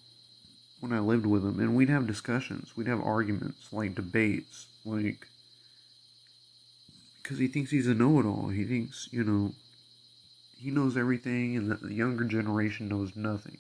when 0.81 0.91
I 0.91 0.99
lived 0.99 1.25
with 1.25 1.45
him, 1.45 1.61
and 1.61 1.75
we'd 1.75 1.89
have 1.89 2.07
discussions, 2.07 2.75
we'd 2.75 2.87
have 2.87 3.01
arguments, 3.01 3.71
like 3.71 3.95
debates, 3.95 4.67
like 4.83 5.27
because 7.23 7.39
he 7.39 7.47
thinks 7.47 7.71
he's 7.71 7.87
a 7.87 7.93
know-it-all. 7.93 8.49
He 8.49 8.63
thinks, 8.63 9.09
you 9.11 9.23
know, 9.23 9.53
he 10.57 10.71
knows 10.71 10.97
everything, 10.97 11.55
and 11.55 11.71
the 11.71 11.93
younger 11.93 12.23
generation 12.23 12.87
knows 12.87 13.15
nothing. 13.15 13.57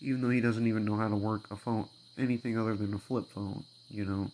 Even 0.00 0.22
though 0.22 0.30
he 0.30 0.40
doesn't 0.40 0.66
even 0.66 0.84
know 0.84 0.96
how 0.96 1.08
to 1.08 1.16
work 1.16 1.50
a 1.50 1.56
phone, 1.56 1.88
anything 2.18 2.58
other 2.58 2.74
than 2.74 2.94
a 2.94 2.98
flip 2.98 3.30
phone, 3.30 3.64
you 3.90 4.04
know. 4.04 4.30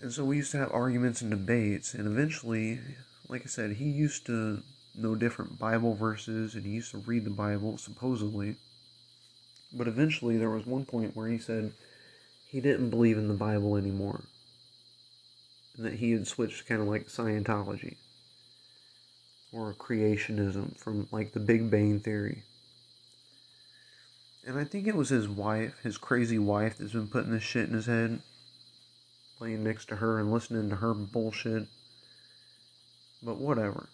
And 0.00 0.12
so 0.12 0.24
we 0.24 0.36
used 0.36 0.52
to 0.52 0.58
have 0.58 0.72
arguments 0.72 1.22
and 1.22 1.30
debates, 1.30 1.94
and 1.94 2.06
eventually, 2.06 2.80
like 3.28 3.42
I 3.42 3.46
said, 3.46 3.72
he 3.72 3.84
used 3.84 4.26
to 4.26 4.62
know 4.94 5.14
different 5.14 5.58
Bible 5.58 5.94
verses, 5.94 6.54
and 6.54 6.64
he 6.64 6.72
used 6.72 6.90
to 6.90 6.98
read 6.98 7.24
the 7.24 7.30
Bible, 7.30 7.78
supposedly. 7.78 8.56
But 9.72 9.88
eventually, 9.88 10.36
there 10.36 10.50
was 10.50 10.66
one 10.66 10.84
point 10.84 11.16
where 11.16 11.28
he 11.28 11.38
said 11.38 11.72
he 12.46 12.60
didn't 12.60 12.90
believe 12.90 13.16
in 13.16 13.28
the 13.28 13.34
Bible 13.34 13.76
anymore 13.76 14.24
and 15.76 15.86
that 15.86 15.94
he 15.94 16.12
had 16.12 16.26
switched 16.26 16.66
kind 16.66 16.80
of 16.80 16.88
like 16.88 17.06
Scientology 17.06 17.96
or 19.52 19.74
creationism 19.74 20.76
from 20.78 21.06
like 21.12 21.32
the 21.32 21.40
Big 21.40 21.70
Bang 21.70 22.00
Theory. 22.00 22.42
And 24.44 24.58
I 24.58 24.64
think 24.64 24.86
it 24.86 24.96
was 24.96 25.10
his 25.10 25.28
wife, 25.28 25.78
his 25.82 25.98
crazy 25.98 26.38
wife, 26.38 26.78
that's 26.78 26.92
been 26.92 27.06
putting 27.06 27.30
this 27.30 27.42
shit 27.42 27.68
in 27.68 27.74
his 27.74 27.86
head, 27.86 28.20
laying 29.38 29.62
next 29.62 29.86
to 29.88 29.96
her 29.96 30.18
and 30.18 30.32
listening 30.32 30.68
to 30.70 30.76
her 30.76 30.94
bullshit. 30.94 31.68
But 33.22 33.36
whatever. 33.36 33.88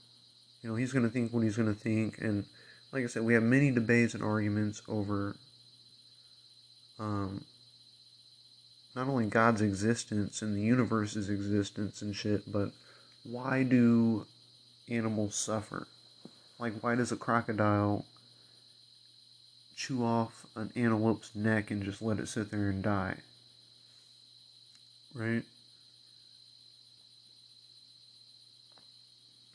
You 0.63 0.71
know, 0.71 0.77
he's 0.77 0.93
going 0.93 1.05
to 1.05 1.11
think 1.11 1.33
what 1.33 1.45
he's 1.45 1.57
going 1.57 1.73
to 1.73 1.79
think. 1.79 2.19
And 2.19 2.47
like 2.93 3.05
I 3.05 3.09
said, 3.09 3.25
we 3.25 3.35
have 3.35 3.43
many 3.43 3.71
debates 3.71 4.15
and 4.15 4.23
arguments 4.23 4.81
over 4.89 5.37
um, 6.99 7.45
not 8.97 9.09
only 9.09 9.27
God's 9.27 9.61
existence 9.61 10.41
and 10.41 10.57
the 10.57 10.63
universe's 10.63 11.29
existence 11.29 12.01
and 12.01 12.17
shit, 12.17 12.51
but 12.51 12.71
why 13.23 13.63
do 13.63 14.27
animals 14.91 15.35
suffer? 15.35 15.87
Like, 16.59 16.81
why 16.81 16.95
does 16.95 17.13
a 17.13 17.17
crocodile 17.17 18.05
chew 19.77 20.05
off 20.05 20.45
an 20.57 20.73
antelope's 20.75 21.31
neck 21.35 21.71
and 21.71 21.83
just 21.83 22.03
let 22.03 22.19
it 22.19 22.29
sit 22.29 22.51
there 22.51 22.69
and 22.69 22.83
die? 22.83 23.19
Right? 25.15 25.45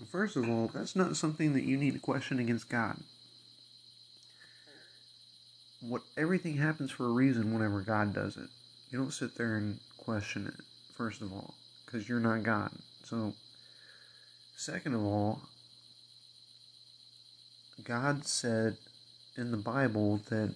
First 0.10 0.36
of 0.36 0.50
all, 0.50 0.70
that's 0.74 0.96
not 0.96 1.18
something 1.18 1.54
that 1.54 1.64
you 1.64 1.78
need 1.78 1.94
to 1.94 2.00
question 2.00 2.40
against 2.40 2.70
God. 2.70 2.98
What 5.82 6.04
everything 6.18 6.58
happens 6.58 6.92
for 6.92 7.06
a 7.06 7.12
reason 7.12 7.54
whenever 7.54 7.82
God 7.82 8.14
does 8.14 8.38
it. 8.38 8.50
You 8.92 9.00
don't 9.00 9.12
sit 9.12 9.36
there 9.36 9.56
and 9.56 9.80
question 9.98 10.48
it, 10.48 10.64
first 10.96 11.22
of 11.22 11.34
all, 11.34 11.56
because 11.86 12.08
you're 12.08 12.20
not 12.20 12.44
God. 12.44 12.72
So, 13.04 13.34
second 14.56 14.94
of 14.94 15.04
all, 15.04 15.42
God 17.84 18.26
said 18.26 18.78
in 19.38 19.52
the 19.52 19.58
Bible 19.58 20.22
that 20.30 20.54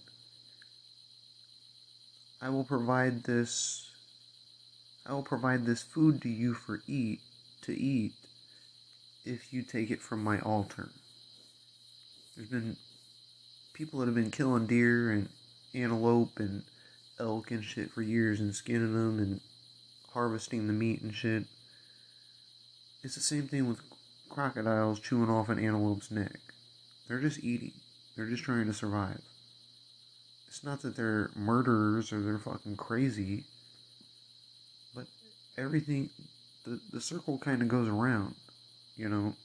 I 2.42 2.50
will 2.50 2.64
provide 2.64 3.24
this 3.24 3.90
I 5.06 5.14
will 5.14 5.24
provide 5.24 5.66
this 5.66 5.82
food 5.82 6.22
to 6.22 6.30
you 6.30 6.54
for 6.54 6.82
eat 6.88 7.22
to 7.62 7.74
eat 7.74 8.14
if 9.26 9.54
you 9.54 9.62
take 9.62 9.90
it 9.90 10.02
from 10.02 10.24
my 10.24 10.40
altar. 10.40 10.90
There's 12.36 12.50
been 12.50 12.76
people 13.74 14.00
that 14.00 14.08
have 14.08 14.16
been 14.16 14.32
killing 14.32 14.68
deer 14.68 15.12
and 15.12 15.30
antelope 15.74 16.40
and 16.40 16.64
elk 17.20 17.52
and 17.52 17.64
shit 17.64 17.92
for 17.92 18.02
years 18.02 18.40
and 18.40 18.54
skinning 18.54 18.94
them 18.94 19.20
and 19.20 19.42
harvesting 20.14 20.68
the 20.68 20.74
meat 20.74 21.02
and 21.02 21.14
shit. 21.14 21.46
It's 23.08 23.16
the 23.16 23.22
same 23.22 23.48
thing 23.48 23.70
with 23.70 23.80
crocodiles 24.28 25.00
chewing 25.00 25.30
off 25.30 25.48
an 25.48 25.60
antelope's 25.60 26.12
neck. 26.12 26.42
They're 27.08 27.22
just 27.22 27.42
eating. 27.42 27.72
They're 28.14 28.26
just 28.26 28.44
trying 28.44 28.66
to 28.66 28.74
survive. 28.74 29.22
It's 30.50 30.62
not 30.62 30.82
that 30.82 30.98
they're 30.98 31.32
murderers 31.34 32.12
or 32.12 32.20
they're 32.20 32.38
fucking 32.38 32.76
crazy, 32.76 33.46
but 34.94 35.06
everything, 35.58 36.10
the, 36.66 36.82
the 36.92 37.00
circle 37.00 37.38
kind 37.38 37.62
of 37.62 37.70
goes 37.70 37.88
around, 37.88 38.36
you 38.98 39.08
know? 39.08 39.36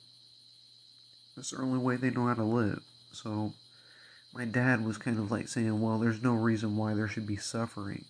That's 1.36 1.52
the 1.52 1.62
only 1.62 1.78
way 1.78 1.94
they 1.94 2.10
know 2.10 2.26
how 2.26 2.34
to 2.34 2.42
live. 2.42 2.82
So, 3.12 3.52
my 4.34 4.44
dad 4.44 4.84
was 4.84 4.98
kind 4.98 5.20
of 5.20 5.30
like 5.30 5.46
saying, 5.46 5.80
well, 5.80 6.00
there's 6.00 6.20
no 6.20 6.34
reason 6.34 6.76
why 6.76 6.94
there 6.94 7.06
should 7.06 7.28
be 7.28 7.36
suffering. 7.36 8.06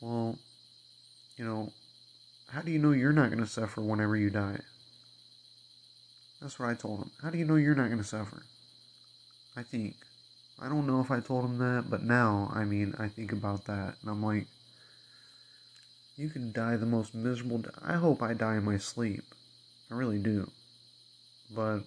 Well, 0.00 0.38
you 1.36 1.44
know, 1.44 1.72
how 2.48 2.62
do 2.62 2.70
you 2.70 2.78
know 2.78 2.92
you're 2.92 3.12
not 3.12 3.30
going 3.30 3.42
to 3.42 3.50
suffer 3.50 3.80
whenever 3.80 4.16
you 4.16 4.30
die? 4.30 4.60
That's 6.40 6.58
what 6.58 6.68
I 6.68 6.74
told 6.74 7.00
him. 7.00 7.10
How 7.22 7.30
do 7.30 7.38
you 7.38 7.44
know 7.44 7.56
you're 7.56 7.74
not 7.74 7.86
going 7.86 7.98
to 7.98 8.04
suffer? 8.04 8.42
I 9.56 9.62
think. 9.62 9.96
I 10.60 10.68
don't 10.68 10.86
know 10.86 11.00
if 11.00 11.10
I 11.10 11.20
told 11.20 11.44
him 11.44 11.58
that, 11.58 11.90
but 11.90 12.02
now, 12.02 12.50
I 12.54 12.64
mean, 12.64 12.94
I 12.98 13.08
think 13.08 13.32
about 13.32 13.66
that, 13.66 13.96
and 14.00 14.10
I'm 14.10 14.22
like, 14.22 14.46
you 16.16 16.30
can 16.30 16.50
die 16.52 16.76
the 16.76 16.86
most 16.86 17.14
miserable. 17.14 17.62
I 17.82 17.94
hope 17.94 18.22
I 18.22 18.32
die 18.32 18.56
in 18.56 18.64
my 18.64 18.78
sleep. 18.78 19.22
I 19.90 19.94
really 19.94 20.18
do. 20.18 20.50
But 21.54 21.80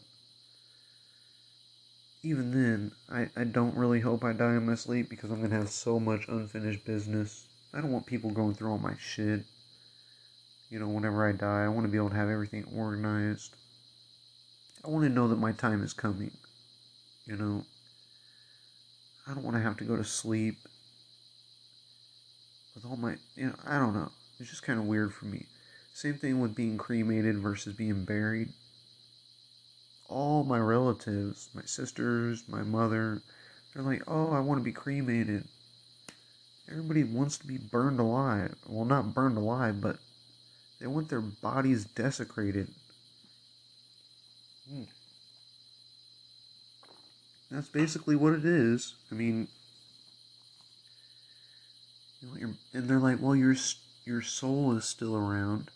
even 2.21 2.51
then, 2.51 2.91
I, 3.09 3.29
I 3.35 3.43
don't 3.45 3.75
really 3.75 4.01
hope 4.01 4.23
I 4.23 4.33
die 4.33 4.55
in 4.55 4.67
my 4.67 4.75
sleep 4.75 5.09
because 5.09 5.31
I'm 5.31 5.41
gonna 5.41 5.55
have 5.55 5.69
so 5.69 5.99
much 5.99 6.27
unfinished 6.27 6.85
business. 6.85 7.47
I 7.73 7.81
don't 7.81 7.91
want 7.91 8.05
people 8.05 8.29
going 8.29 8.53
through 8.53 8.71
all 8.71 8.77
my 8.77 8.95
shit. 8.99 9.45
You 10.69 10.79
know, 10.79 10.87
whenever 10.87 11.27
I 11.27 11.31
die, 11.31 11.65
I 11.65 11.67
want 11.67 11.85
to 11.85 11.91
be 11.91 11.97
able 11.97 12.11
to 12.11 12.15
have 12.15 12.29
everything 12.29 12.65
organized. 12.75 13.55
I 14.85 14.89
want 14.89 15.03
to 15.03 15.09
know 15.09 15.27
that 15.27 15.39
my 15.39 15.51
time 15.51 15.83
is 15.83 15.93
coming. 15.93 16.31
You 17.25 17.37
know, 17.37 17.63
I 19.27 19.33
don't 19.33 19.43
want 19.43 19.57
to 19.57 19.63
have 19.63 19.77
to 19.77 19.83
go 19.83 19.95
to 19.95 20.03
sleep 20.03 20.57
with 22.75 22.85
all 22.85 22.97
my, 22.97 23.15
you 23.35 23.47
know, 23.47 23.55
I 23.65 23.79
don't 23.79 23.93
know. 23.93 24.11
It's 24.39 24.49
just 24.49 24.63
kind 24.63 24.79
of 24.79 24.85
weird 24.85 25.13
for 25.13 25.25
me. 25.25 25.47
Same 25.93 26.15
thing 26.15 26.39
with 26.39 26.55
being 26.55 26.77
cremated 26.77 27.39
versus 27.39 27.73
being 27.73 28.05
buried. 28.05 28.49
All 30.07 30.43
my 30.43 30.59
relatives, 30.59 31.49
my 31.53 31.63
sisters, 31.65 32.43
my 32.47 32.61
mother, 32.61 33.21
they're 33.73 33.83
like, 33.83 34.03
oh, 34.07 34.31
I 34.31 34.39
want 34.39 34.59
to 34.59 34.63
be 34.63 34.71
cremated. 34.71 35.47
Everybody 36.69 37.03
wants 37.03 37.37
to 37.39 37.47
be 37.47 37.57
burned 37.57 37.99
alive. 37.99 38.55
Well, 38.67 38.85
not 38.85 39.13
burned 39.13 39.37
alive, 39.37 39.81
but 39.81 39.97
they 40.79 40.87
want 40.87 41.09
their 41.09 41.21
bodies 41.21 41.85
desecrated. 41.85 42.69
Hmm. 44.69 44.83
That's 47.51 47.69
basically 47.69 48.15
what 48.15 48.33
it 48.33 48.45
is. 48.45 48.95
I 49.11 49.15
mean, 49.15 49.47
you 52.21 52.27
know, 52.29 52.53
and 52.73 52.87
they're 52.87 52.99
like, 52.99 53.21
well, 53.21 53.35
your 53.35 53.55
your 54.05 54.21
soul 54.21 54.75
is 54.77 54.85
still 54.85 55.15
around. 55.15 55.71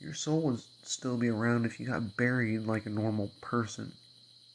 Your 0.00 0.14
soul 0.14 0.40
would 0.42 0.60
still 0.82 1.16
be 1.16 1.28
around 1.28 1.64
if 1.64 1.80
you 1.80 1.86
got 1.86 2.16
buried 2.16 2.66
like 2.66 2.84
a 2.86 2.90
normal 2.90 3.30
person. 3.40 3.92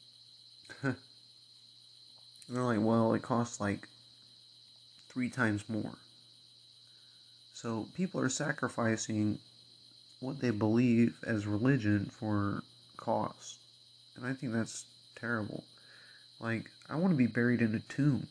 and 0.82 0.96
they're 2.48 2.62
like, 2.62 2.80
well, 2.80 3.14
it 3.14 3.22
costs 3.22 3.58
like 3.60 3.88
three 5.08 5.28
times 5.28 5.68
more. 5.68 5.98
So 7.60 7.88
people 7.94 8.22
are 8.22 8.30
sacrificing 8.30 9.38
what 10.20 10.40
they 10.40 10.50
believe 10.50 11.18
as 11.26 11.46
religion 11.46 12.10
for 12.10 12.62
cost. 12.96 13.58
And 14.16 14.26
I 14.26 14.32
think 14.32 14.54
that's 14.54 14.86
terrible. 15.14 15.64
Like, 16.40 16.70
I 16.88 16.96
want 16.96 17.12
to 17.12 17.18
be 17.18 17.26
buried 17.26 17.60
in 17.60 17.74
a 17.74 17.92
tomb. 17.92 18.28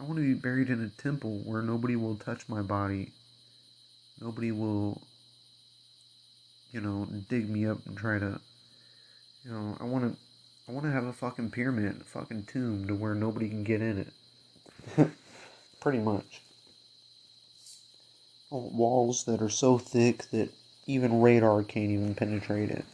I 0.00 0.02
want 0.02 0.16
to 0.16 0.34
be 0.34 0.34
buried 0.34 0.68
in 0.68 0.82
a 0.82 1.00
temple 1.00 1.42
where 1.44 1.62
nobody 1.62 1.94
will 1.94 2.16
touch 2.16 2.48
my 2.48 2.60
body. 2.60 3.12
Nobody 4.20 4.50
will 4.50 5.00
you 6.72 6.80
know, 6.80 7.06
dig 7.28 7.48
me 7.48 7.66
up 7.66 7.86
and 7.86 7.96
try 7.96 8.18
to, 8.18 8.40
you 9.44 9.52
know, 9.52 9.76
I 9.80 9.84
want 9.84 10.12
to, 10.12 10.18
I 10.68 10.72
want 10.72 10.84
to 10.86 10.92
have 10.92 11.04
a 11.04 11.12
fucking 11.12 11.52
pyramid, 11.52 12.00
a 12.00 12.04
fucking 12.04 12.44
tomb 12.44 12.88
to 12.88 12.96
where 12.96 13.14
nobody 13.14 13.48
can 13.48 13.62
get 13.62 13.80
in 13.80 14.12
it. 14.96 15.08
Pretty 15.80 15.98
much. 15.98 16.42
Walls 18.50 19.24
that 19.24 19.42
are 19.42 19.50
so 19.50 19.78
thick 19.78 20.30
that 20.30 20.50
even 20.86 21.20
radar 21.20 21.62
can't 21.62 21.90
even 21.90 22.14
penetrate 22.14 22.70
it. 22.70 22.84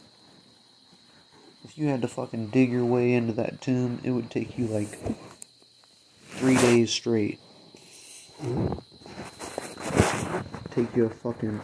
If 1.63 1.77
you 1.77 1.87
had 1.87 2.01
to 2.01 2.07
fucking 2.07 2.47
dig 2.47 2.71
your 2.71 2.85
way 2.85 3.13
into 3.13 3.33
that 3.33 3.61
tomb, 3.61 3.99
it 4.03 4.11
would 4.11 4.29
take 4.29 4.57
you 4.57 4.67
like 4.67 4.99
three 6.31 6.57
days 6.57 6.91
straight. 6.91 7.39
Take 10.71 10.95
you 10.95 11.05
a 11.05 11.09
fucking 11.09 11.61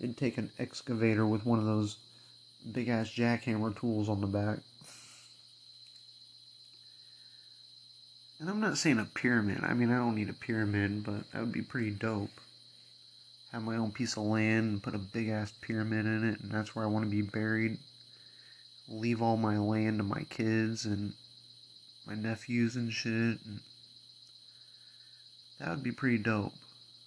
It'd 0.00 0.16
take 0.16 0.38
an 0.38 0.50
excavator 0.58 1.26
with 1.26 1.44
one 1.44 1.58
of 1.58 1.64
those 1.64 1.96
big 2.70 2.88
ass 2.88 3.10
jackhammer 3.10 3.76
tools 3.76 4.08
on 4.08 4.20
the 4.20 4.26
back. 4.26 4.58
And 8.38 8.48
I'm 8.48 8.60
not 8.60 8.78
saying 8.78 9.00
a 9.00 9.04
pyramid. 9.04 9.64
I 9.64 9.74
mean, 9.74 9.90
I 9.90 9.96
don't 9.96 10.14
need 10.14 10.28
a 10.28 10.34
pyramid, 10.34 11.02
but 11.02 11.30
that 11.32 11.40
would 11.40 11.52
be 11.52 11.62
pretty 11.62 11.90
dope. 11.90 12.30
Have 13.52 13.62
my 13.62 13.76
own 13.76 13.92
piece 13.92 14.16
of 14.16 14.24
land 14.24 14.72
and 14.72 14.82
put 14.82 14.94
a 14.94 14.98
big 14.98 15.28
ass 15.28 15.52
pyramid 15.62 16.04
in 16.04 16.28
it, 16.28 16.40
and 16.40 16.52
that's 16.52 16.74
where 16.74 16.84
I 16.84 16.88
want 16.88 17.04
to 17.06 17.10
be 17.10 17.22
buried. 17.22 17.78
Leave 18.88 19.22
all 19.22 19.36
my 19.36 19.58
land 19.58 19.98
to 19.98 20.04
my 20.04 20.24
kids 20.28 20.84
and 20.84 21.14
my 22.06 22.14
nephews 22.14 22.76
and 22.76 22.92
shit. 22.92 23.38
And 23.44 23.60
that 25.58 25.70
would 25.70 25.82
be 25.82 25.92
pretty 25.92 26.18
dope 26.18 26.52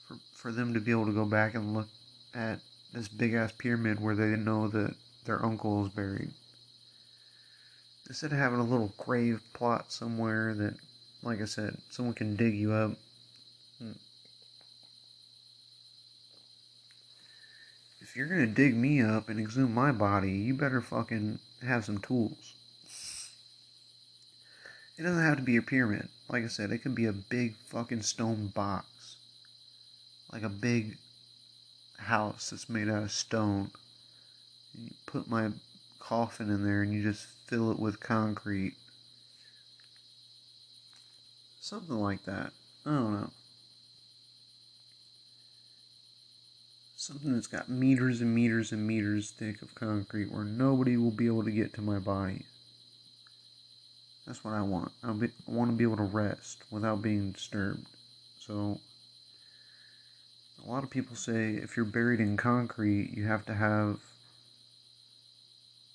for 0.07 0.17
for 0.33 0.51
them 0.51 0.73
to 0.73 0.79
be 0.79 0.91
able 0.91 1.05
to 1.05 1.13
go 1.13 1.25
back 1.25 1.53
and 1.53 1.75
look 1.75 1.87
at 2.33 2.59
this 2.93 3.07
big 3.07 3.33
ass 3.33 3.53
pyramid 3.57 3.99
where 3.99 4.15
they 4.15 4.35
know 4.35 4.67
that 4.67 4.95
their 5.25 5.45
uncle 5.45 5.85
is 5.85 5.93
buried. 5.93 6.31
Instead 8.07 8.31
of 8.31 8.39
having 8.39 8.59
a 8.59 8.65
little 8.65 8.93
grave 8.97 9.41
plot 9.53 9.91
somewhere 9.91 10.53
that, 10.55 10.75
like 11.23 11.41
I 11.41 11.45
said, 11.45 11.77
someone 11.89 12.15
can 12.15 12.35
dig 12.35 12.55
you 12.55 12.73
up. 12.73 12.97
If 18.01 18.15
you're 18.15 18.27
gonna 18.27 18.47
dig 18.47 18.75
me 18.75 19.01
up 19.01 19.29
and 19.29 19.39
exhume 19.39 19.73
my 19.73 19.91
body, 19.91 20.31
you 20.31 20.55
better 20.55 20.81
fucking 20.81 21.39
have 21.61 21.85
some 21.85 21.99
tools. 21.99 22.55
It 24.97 25.03
doesn't 25.03 25.23
have 25.23 25.37
to 25.37 25.43
be 25.43 25.55
a 25.57 25.61
pyramid. 25.61 26.09
Like 26.27 26.43
I 26.43 26.47
said, 26.47 26.71
it 26.71 26.79
could 26.79 26.95
be 26.95 27.05
a 27.05 27.13
big 27.13 27.55
fucking 27.67 28.01
stone 28.01 28.47
box. 28.47 29.17
Like 30.33 30.43
a 30.43 30.49
big 30.49 30.97
house 31.97 32.49
that's 32.49 32.69
made 32.69 32.89
out 32.89 33.03
of 33.03 33.11
stone. 33.11 33.71
You 34.73 34.89
put 35.05 35.27
my 35.27 35.51
coffin 35.99 36.49
in 36.49 36.63
there 36.63 36.81
and 36.81 36.91
you 36.91 37.03
just 37.03 37.27
fill 37.47 37.71
it 37.71 37.79
with 37.79 37.99
concrete. 37.99 38.75
Something 41.59 41.99
like 41.99 42.23
that. 42.25 42.51
I 42.85 42.89
don't 42.89 43.13
know. 43.13 43.29
Something 47.01 47.33
that's 47.33 47.47
got 47.47 47.67
meters 47.67 48.21
and 48.21 48.35
meters 48.35 48.71
and 48.71 48.85
meters 48.85 49.31
thick 49.31 49.63
of 49.63 49.73
concrete 49.73 50.31
where 50.31 50.43
nobody 50.43 50.97
will 50.97 51.09
be 51.09 51.25
able 51.25 51.43
to 51.43 51.49
get 51.49 51.73
to 51.73 51.81
my 51.81 51.97
body. 51.97 52.45
That's 54.27 54.43
what 54.43 54.53
I 54.53 54.61
want. 54.61 54.91
I 55.03 55.09
want 55.47 55.71
to 55.71 55.75
be 55.75 55.83
able 55.83 55.97
to 55.97 56.03
rest 56.03 56.59
without 56.69 57.01
being 57.01 57.31
disturbed. 57.31 57.87
So 58.37 58.79
a 60.63 60.69
lot 60.69 60.83
of 60.83 60.91
people 60.91 61.15
say 61.15 61.53
if 61.53 61.75
you're 61.75 61.87
buried 61.87 62.19
in 62.19 62.37
concrete, 62.37 63.17
you 63.17 63.25
have 63.25 63.47
to 63.47 63.55
have 63.55 63.97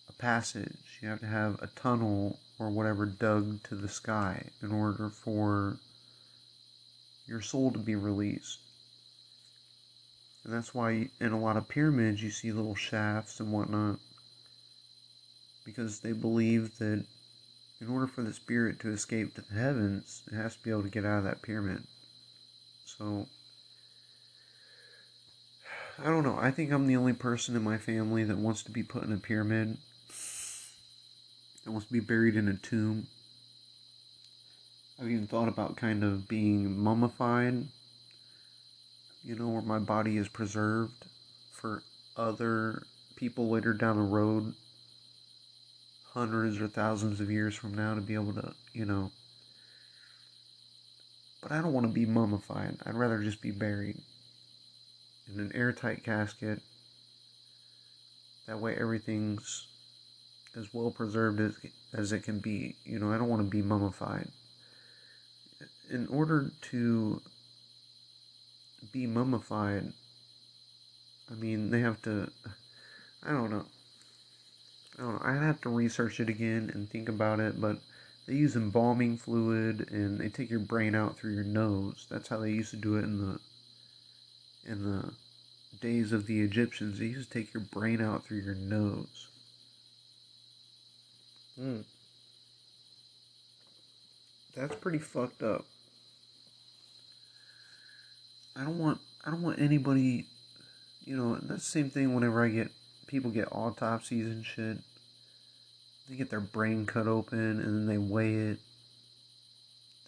a 0.08 0.12
passage, 0.18 0.98
you 1.00 1.08
have 1.08 1.20
to 1.20 1.26
have 1.28 1.62
a 1.62 1.68
tunnel 1.68 2.40
or 2.58 2.68
whatever 2.68 3.06
dug 3.06 3.62
to 3.68 3.76
the 3.76 3.88
sky 3.88 4.48
in 4.60 4.72
order 4.72 5.08
for 5.08 5.76
your 7.28 7.42
soul 7.42 7.70
to 7.70 7.78
be 7.78 7.94
released. 7.94 8.58
And 10.46 10.54
that's 10.54 10.72
why 10.72 11.08
in 11.20 11.32
a 11.32 11.40
lot 11.40 11.56
of 11.56 11.68
pyramids 11.68 12.22
you 12.22 12.30
see 12.30 12.52
little 12.52 12.76
shafts 12.76 13.40
and 13.40 13.50
whatnot. 13.50 13.98
Because 15.64 15.98
they 15.98 16.12
believe 16.12 16.78
that 16.78 17.04
in 17.80 17.88
order 17.88 18.06
for 18.06 18.22
the 18.22 18.32
spirit 18.32 18.78
to 18.80 18.92
escape 18.92 19.34
to 19.34 19.40
the 19.40 19.58
heavens, 19.58 20.22
it 20.30 20.36
has 20.36 20.54
to 20.54 20.62
be 20.62 20.70
able 20.70 20.84
to 20.84 20.88
get 20.88 21.04
out 21.04 21.18
of 21.18 21.24
that 21.24 21.42
pyramid. 21.42 21.82
So 22.84 23.26
I 25.98 26.04
don't 26.04 26.22
know. 26.22 26.38
I 26.40 26.52
think 26.52 26.70
I'm 26.70 26.86
the 26.86 26.96
only 26.96 27.12
person 27.12 27.56
in 27.56 27.64
my 27.64 27.76
family 27.76 28.22
that 28.22 28.38
wants 28.38 28.62
to 28.62 28.70
be 28.70 28.84
put 28.84 29.02
in 29.02 29.12
a 29.12 29.18
pyramid. 29.18 29.76
That 31.64 31.72
wants 31.72 31.88
to 31.88 31.92
be 31.92 31.98
buried 31.98 32.36
in 32.36 32.46
a 32.46 32.54
tomb. 32.54 33.08
I've 35.00 35.10
even 35.10 35.26
thought 35.26 35.48
about 35.48 35.76
kind 35.76 36.04
of 36.04 36.28
being 36.28 36.78
mummified. 36.78 37.66
You 39.26 39.34
know, 39.34 39.48
where 39.48 39.60
my 39.60 39.80
body 39.80 40.18
is 40.18 40.28
preserved 40.28 41.04
for 41.50 41.82
other 42.16 42.84
people 43.16 43.50
later 43.50 43.72
down 43.72 43.96
the 43.96 44.02
road, 44.02 44.54
hundreds 46.12 46.60
or 46.60 46.68
thousands 46.68 47.20
of 47.20 47.28
years 47.28 47.56
from 47.56 47.74
now, 47.74 47.96
to 47.96 48.00
be 48.00 48.14
able 48.14 48.34
to, 48.34 48.54
you 48.72 48.84
know. 48.84 49.10
But 51.42 51.50
I 51.50 51.60
don't 51.60 51.72
want 51.72 51.88
to 51.88 51.92
be 51.92 52.06
mummified. 52.06 52.76
I'd 52.86 52.94
rather 52.94 53.20
just 53.20 53.42
be 53.42 53.50
buried 53.50 54.00
in 55.26 55.40
an 55.40 55.50
airtight 55.56 56.04
casket. 56.04 56.62
That 58.46 58.60
way 58.60 58.76
everything's 58.78 59.66
as 60.56 60.72
well 60.72 60.92
preserved 60.92 61.40
as, 61.40 61.54
as 61.92 62.12
it 62.12 62.22
can 62.22 62.38
be. 62.38 62.76
You 62.84 63.00
know, 63.00 63.12
I 63.12 63.18
don't 63.18 63.28
want 63.28 63.42
to 63.42 63.50
be 63.50 63.60
mummified. 63.60 64.28
In 65.90 66.06
order 66.06 66.52
to 66.70 67.20
be 68.92 69.06
mummified, 69.06 69.92
I 71.30 71.34
mean, 71.34 71.70
they 71.70 71.80
have 71.80 72.00
to. 72.02 72.30
I 73.22 73.30
don't 73.30 73.50
know. 73.50 73.66
I 74.98 75.02
don't 75.02 75.14
know. 75.14 75.22
I'd 75.22 75.42
have 75.42 75.60
to 75.62 75.68
research 75.68 76.20
it 76.20 76.28
again 76.28 76.70
and 76.74 76.88
think 76.88 77.08
about 77.08 77.40
it, 77.40 77.60
but 77.60 77.78
they 78.26 78.34
use 78.34 78.56
embalming 78.56 79.16
fluid 79.16 79.88
and 79.90 80.18
they 80.18 80.28
take 80.28 80.50
your 80.50 80.60
brain 80.60 80.94
out 80.94 81.16
through 81.16 81.34
your 81.34 81.44
nose. 81.44 82.06
That's 82.10 82.28
how 82.28 82.38
they 82.38 82.50
used 82.50 82.70
to 82.70 82.76
do 82.76 82.96
it 82.96 83.04
in 83.04 83.18
the 83.18 83.38
in 84.70 84.82
the 84.84 85.12
days 85.80 86.12
of 86.12 86.26
the 86.26 86.40
Egyptians, 86.40 86.98
they 86.98 87.06
used 87.06 87.30
to 87.30 87.38
take 87.38 87.54
your 87.54 87.62
brain 87.62 88.00
out 88.00 88.24
through 88.24 88.40
your 88.40 88.54
nose. 88.54 89.28
Hmm. 91.58 91.80
That's 94.54 94.74
pretty 94.76 94.98
fucked 94.98 95.42
up. 95.42 95.66
I 98.58 98.64
don't 98.64 98.78
want 98.78 99.00
I 99.24 99.30
don't 99.30 99.42
want 99.42 99.58
anybody 99.60 100.26
you 101.06 101.16
know, 101.16 101.36
that's 101.36 101.64
the 101.64 101.70
same 101.70 101.88
thing 101.88 102.14
whenever 102.14 102.44
I 102.44 102.48
get 102.48 102.72
people 103.06 103.30
get 103.30 103.52
autopsies 103.52 104.26
and 104.26 104.44
shit. 104.44 104.78
They 106.08 106.16
get 106.16 106.30
their 106.30 106.40
brain 106.40 106.84
cut 106.86 107.06
open 107.06 107.38
and 107.38 107.60
then 107.60 107.86
they 107.86 107.98
weigh 107.98 108.34
it. 108.34 108.58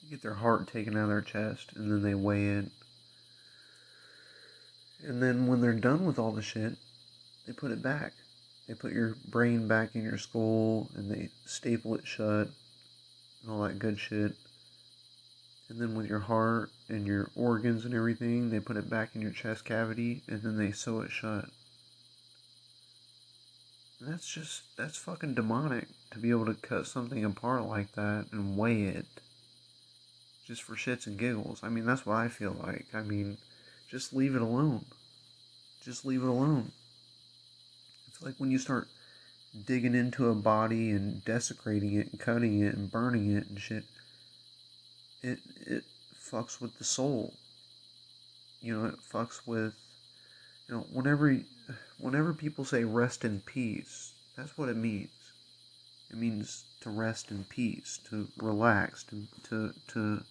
They 0.03 0.11
get 0.11 0.23
their 0.23 0.35
heart 0.35 0.69
taken 0.69 0.97
out 0.97 1.05
of 1.05 1.09
their 1.09 1.21
chest 1.21 1.73
and 1.77 1.91
then 1.91 2.03
they 2.03 2.15
weigh 2.15 2.49
it. 2.49 2.71
And 5.05 5.23
then 5.23 5.47
when 5.47 5.61
they're 5.61 5.73
done 5.73 6.05
with 6.05 6.19
all 6.19 6.33
the 6.33 6.43
shit, 6.43 6.77
they 7.47 7.53
put 7.53 7.71
it 7.71 7.83
back. 7.83 8.15
They 8.67 8.75
put 8.75 8.93
your 8.93 9.15
brain 9.29 9.69
back 9.69 9.95
in 9.95 10.03
your 10.03 10.19
skull 10.19 10.91
and 10.97 11.11
they 11.11 11.29
staple 11.47 11.95
it 11.95 12.07
shut 12.07 12.49
and 13.43 13.51
all 13.51 13.63
that 13.63 13.79
good 13.79 13.99
shit. 13.99 14.35
And 15.69 15.81
then 15.81 15.95
with 15.95 16.07
your 16.07 16.21
heart 16.21 16.71
and 16.89 17.07
your 17.07 17.31
organs 17.37 17.85
and 17.85 17.93
everything, 17.93 18.51
they 18.51 18.61
put 18.61 18.77
it 18.77 18.89
back 18.89 19.15
in 19.15 19.21
your 19.21 19.33
chest 19.33 19.65
cavity 19.65 20.23
and 20.27 20.43
then 20.43 20.57
they 20.57 20.73
sew 20.73 21.01
it 21.01 21.11
shut. 21.11 21.47
And 24.01 24.13
that's 24.13 24.27
just, 24.27 24.63
that's 24.77 24.97
fucking 24.97 25.35
demonic 25.35 25.89
to 26.13 26.19
be 26.19 26.31
able 26.31 26.47
to 26.47 26.55
cut 26.55 26.87
something 26.87 27.25
apart 27.25 27.67
like 27.67 27.93
that 27.93 28.27
and 28.33 28.57
weigh 28.57 28.85
it 28.85 29.07
just 30.47 30.63
for 30.63 30.75
shits 30.75 31.07
and 31.07 31.19
giggles. 31.19 31.61
I 31.63 31.69
mean, 31.69 31.85
that's 31.85 32.07
what 32.07 32.17
I 32.17 32.29
feel 32.29 32.57
like. 32.63 32.87
I 32.95 33.03
mean, 33.03 33.37
just 33.91 34.15
leave 34.15 34.35
it 34.35 34.41
alone. 34.41 34.87
Just 35.85 36.07
leave 36.07 36.23
it 36.23 36.29
alone. 36.29 36.73
It's 38.07 38.23
like 38.23 38.37
when 38.39 38.51
you 38.51 38.59
start 38.59 38.89
digging 39.67 39.95
into 39.95 40.31
a 40.31 40.35
body 40.35 40.91
and 40.91 41.23
desecrating 41.25 41.95
it 41.95 42.11
and 42.11 42.21
cutting 42.21 42.61
it 42.61 42.75
and 42.75 42.91
burning 42.91 43.31
it 43.31 43.49
and 43.49 43.61
shit 43.61 43.85
it 45.23 45.39
it 45.67 45.85
fucks 46.21 46.61
with 46.61 46.77
the 46.79 46.85
soul. 46.85 47.35
You 48.61 48.77
know, 48.77 48.87
it 48.87 48.99
fucks 49.13 49.41
with 49.47 49.75
you 50.69 50.77
know, 50.77 50.87
whenever 50.93 51.39
whenever 51.99 52.35
people 52.35 52.65
say 52.65 52.85
rest 52.85 53.25
in 53.25 53.41
peace, 53.41 54.13
that's 54.37 54.57
what 54.57 54.69
it 54.69 54.77
means. 54.77 55.11
It 56.11 56.17
means 56.17 56.65
to 56.81 56.91
rest 56.91 57.31
in 57.31 57.45
peace, 57.45 57.99
to 58.11 58.29
relax, 58.37 59.05
to 59.05 59.27
to 59.45 59.73
to 59.89 60.23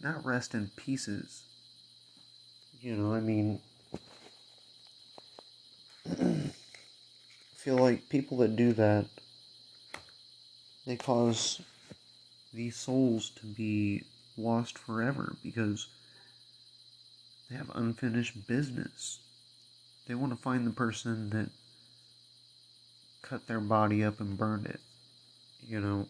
not 0.00 0.24
rest 0.24 0.54
in 0.54 0.70
pieces. 0.76 1.42
You 2.80 2.96
know, 2.96 3.14
I 3.14 3.20
mean 3.20 3.60
feel 7.54 7.76
like 7.76 8.08
people 8.08 8.38
that 8.38 8.56
do 8.56 8.72
that 8.72 9.06
they 10.84 10.96
cause 10.96 11.60
these 12.52 12.76
souls 12.76 13.30
to 13.30 13.46
be 13.46 14.02
lost 14.36 14.78
forever 14.78 15.36
because 15.42 15.88
they 17.50 17.56
have 17.56 17.70
unfinished 17.74 18.46
business. 18.46 19.20
They 20.06 20.14
want 20.14 20.32
to 20.32 20.38
find 20.38 20.66
the 20.66 20.70
person 20.70 21.30
that 21.30 21.50
cut 23.20 23.46
their 23.46 23.60
body 23.60 24.02
up 24.04 24.20
and 24.20 24.36
burned 24.36 24.66
it. 24.66 24.80
You 25.66 25.80
know, 25.80 26.08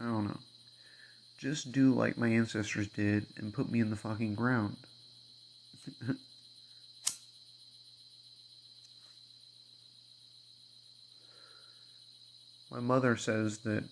I 0.00 0.04
don't 0.04 0.26
know. 0.26 0.38
Just 1.38 1.72
do 1.72 1.92
like 1.92 2.16
my 2.16 2.28
ancestors 2.28 2.88
did 2.88 3.26
and 3.36 3.52
put 3.52 3.70
me 3.70 3.80
in 3.80 3.90
the 3.90 3.96
fucking 3.96 4.34
ground. 4.34 4.76
my 12.70 12.80
mother 12.80 13.16
says 13.16 13.58
that 13.58 13.84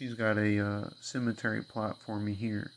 she's 0.00 0.14
got 0.14 0.38
a 0.38 0.66
uh, 0.66 0.88
cemetery 0.98 1.62
plot 1.62 1.98
for 2.00 2.18
me 2.18 2.32
here. 2.32 2.70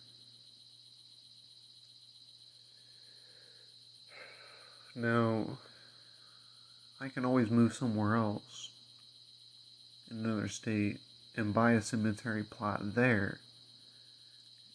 Now, 4.93 5.57
I 6.99 7.07
can 7.07 7.23
always 7.23 7.49
move 7.49 7.73
somewhere 7.73 8.15
else 8.15 8.71
in 10.11 10.17
another 10.17 10.49
state 10.49 10.99
and 11.37 11.53
buy 11.53 11.71
a 11.71 11.81
cemetery 11.81 12.43
plot 12.43 12.93
there 12.93 13.39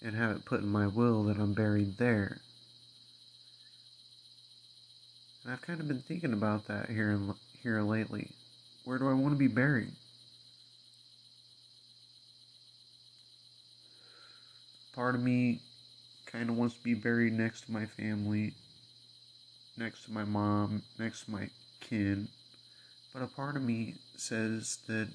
and 0.02 0.16
have 0.16 0.34
it 0.34 0.46
put 0.46 0.60
in 0.60 0.68
my 0.68 0.86
will 0.86 1.24
that 1.24 1.36
I'm 1.36 1.52
buried 1.52 1.98
there. 1.98 2.38
And 5.44 5.52
I've 5.52 5.62
kind 5.62 5.80
of 5.80 5.86
been 5.86 6.00
thinking 6.00 6.32
about 6.32 6.66
that 6.68 6.88
here 6.88 7.20
here 7.62 7.82
lately. 7.82 8.30
Where 8.86 8.98
do 8.98 9.06
I 9.06 9.12
want 9.12 9.34
to 9.34 9.38
be 9.38 9.48
buried? 9.48 9.92
Part 14.98 15.14
of 15.14 15.22
me 15.22 15.60
kind 16.26 16.50
of 16.50 16.56
wants 16.56 16.74
to 16.74 16.82
be 16.82 16.92
buried 16.92 17.32
next 17.32 17.60
to 17.60 17.70
my 17.70 17.86
family, 17.86 18.52
next 19.76 20.04
to 20.04 20.10
my 20.10 20.24
mom, 20.24 20.82
next 20.98 21.26
to 21.26 21.30
my 21.30 21.48
kin. 21.78 22.26
But 23.14 23.22
a 23.22 23.28
part 23.28 23.56
of 23.56 23.62
me 23.62 23.94
says 24.16 24.78
that 24.88 25.06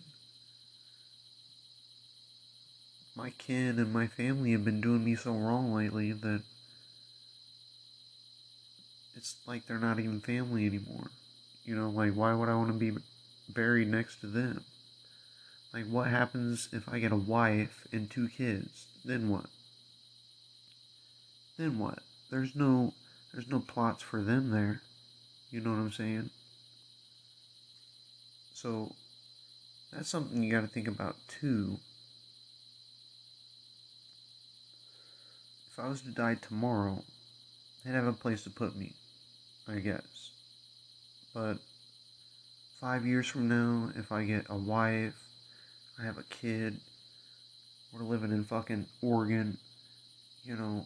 my 3.13 3.31
kin 3.31 3.77
and 3.77 3.91
my 3.91 4.07
family 4.07 4.53
have 4.53 4.63
been 4.63 4.79
doing 4.79 5.03
me 5.03 5.17
so 5.17 5.33
wrong 5.33 5.73
lately 5.73 6.13
that 6.13 6.43
it's 9.17 9.35
like 9.45 9.67
they're 9.67 9.77
not 9.79 9.99
even 9.99 10.21
family 10.21 10.65
anymore. 10.65 11.11
You 11.65 11.75
know, 11.75 11.89
like, 11.89 12.13
why 12.13 12.33
would 12.33 12.47
I 12.47 12.55
want 12.55 12.69
to 12.69 12.73
be 12.73 12.97
buried 13.49 13.89
next 13.89 14.21
to 14.21 14.27
them? 14.27 14.63
Like, 15.73 15.87
what 15.87 16.07
happens 16.07 16.69
if 16.71 16.87
I 16.87 16.99
get 16.99 17.11
a 17.11 17.17
wife 17.17 17.85
and 17.91 18.09
two 18.09 18.29
kids? 18.29 18.87
Then 19.03 19.27
what? 19.27 19.47
Then 21.63 21.79
what? 21.79 21.99
There's 22.29 22.55
no 22.55 22.93
there's 23.31 23.47
no 23.47 23.59
plots 23.59 24.03
for 24.03 24.21
them 24.21 24.51
there. 24.51 24.81
You 25.49 25.61
know 25.61 25.71
what 25.71 25.79
I'm 25.79 25.91
saying? 25.91 26.29
So 28.53 28.91
that's 29.91 30.09
something 30.09 30.43
you 30.43 30.51
got 30.51 30.61
to 30.61 30.67
think 30.67 30.87
about 30.87 31.15
too. 31.27 31.77
If 35.71 35.79
I 35.79 35.87
was 35.87 36.01
to 36.01 36.09
die 36.09 36.35
tomorrow, 36.35 37.03
they'd 37.83 37.91
have 37.91 38.07
a 38.07 38.13
place 38.13 38.43
to 38.43 38.49
put 38.49 38.75
me, 38.75 38.93
I 39.67 39.79
guess. 39.79 40.31
But 41.33 41.57
five 42.79 43.07
years 43.07 43.25
from 43.25 43.47
now, 43.47 43.89
if 43.95 44.11
I 44.11 44.23
get 44.23 44.45
a 44.49 44.57
wife, 44.57 45.19
I 45.99 46.05
have 46.05 46.17
a 46.17 46.23
kid, 46.23 46.79
we're 47.91 48.03
living 48.03 48.31
in 48.31 48.43
fucking 48.43 48.85
Oregon, 49.01 49.57
you 50.43 50.55
know, 50.55 50.85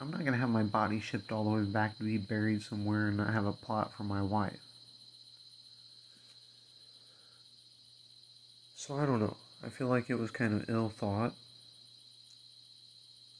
I'm 0.00 0.10
not 0.10 0.24
gonna 0.24 0.36
have 0.36 0.48
my 0.48 0.62
body 0.62 1.00
shipped 1.00 1.32
all 1.32 1.44
the 1.44 1.50
way 1.50 1.62
back 1.62 1.96
to 1.98 2.04
be 2.04 2.18
buried 2.18 2.62
somewhere 2.62 3.08
and 3.08 3.16
not 3.16 3.32
have 3.32 3.46
a 3.46 3.52
plot 3.52 3.92
for 3.94 4.04
my 4.04 4.22
wife. 4.22 4.60
So 8.76 8.96
I 8.96 9.06
don't 9.06 9.18
know. 9.18 9.36
I 9.64 9.70
feel 9.70 9.88
like 9.88 10.08
it 10.08 10.14
was 10.14 10.30
kind 10.30 10.54
of 10.54 10.70
ill 10.70 10.88
thought. 10.88 11.34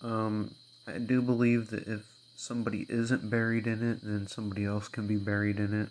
Um, 0.02 0.54
I 0.86 0.98
do 0.98 1.22
believe 1.22 1.68
that 1.68 1.86
if 1.86 2.02
somebody 2.34 2.86
isn't 2.88 3.30
buried 3.30 3.68
in 3.68 3.88
it, 3.88 4.00
then 4.02 4.26
somebody 4.26 4.64
else 4.64 4.88
can 4.88 5.06
be 5.06 5.16
buried 5.16 5.60
in 5.60 5.72
it. 5.80 5.90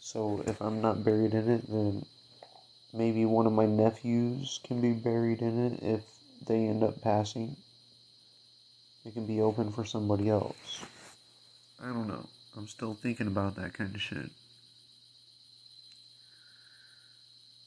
So 0.00 0.42
if 0.46 0.60
I'm 0.60 0.80
not 0.80 1.04
buried 1.04 1.34
in 1.34 1.48
it, 1.48 1.70
then 1.70 2.04
maybe 2.92 3.24
one 3.24 3.46
of 3.46 3.52
my 3.52 3.66
nephews 3.66 4.60
can 4.64 4.80
be 4.80 4.92
buried 4.92 5.40
in 5.40 5.58
it 5.58 5.80
if 5.82 6.02
they 6.46 6.66
end 6.66 6.82
up 6.82 7.00
passing, 7.00 7.56
it 9.04 9.14
can 9.14 9.26
be 9.26 9.40
open 9.40 9.72
for 9.72 9.84
somebody 9.84 10.28
else. 10.28 10.84
I 11.82 11.86
don't 11.86 12.08
know. 12.08 12.26
I'm 12.56 12.68
still 12.68 12.94
thinking 12.94 13.26
about 13.26 13.56
that 13.56 13.74
kind 13.74 13.94
of 13.94 14.00
shit. 14.00 14.30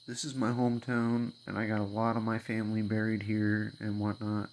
This 0.07 0.23
is 0.23 0.33
my 0.33 0.51
hometown, 0.51 1.33
and 1.45 1.57
I 1.57 1.67
got 1.67 1.81
a 1.81 1.83
lot 1.83 2.15
of 2.15 2.23
my 2.23 2.39
family 2.39 2.81
buried 2.81 3.23
here 3.23 3.73
and 3.79 3.99
whatnot. 3.99 4.49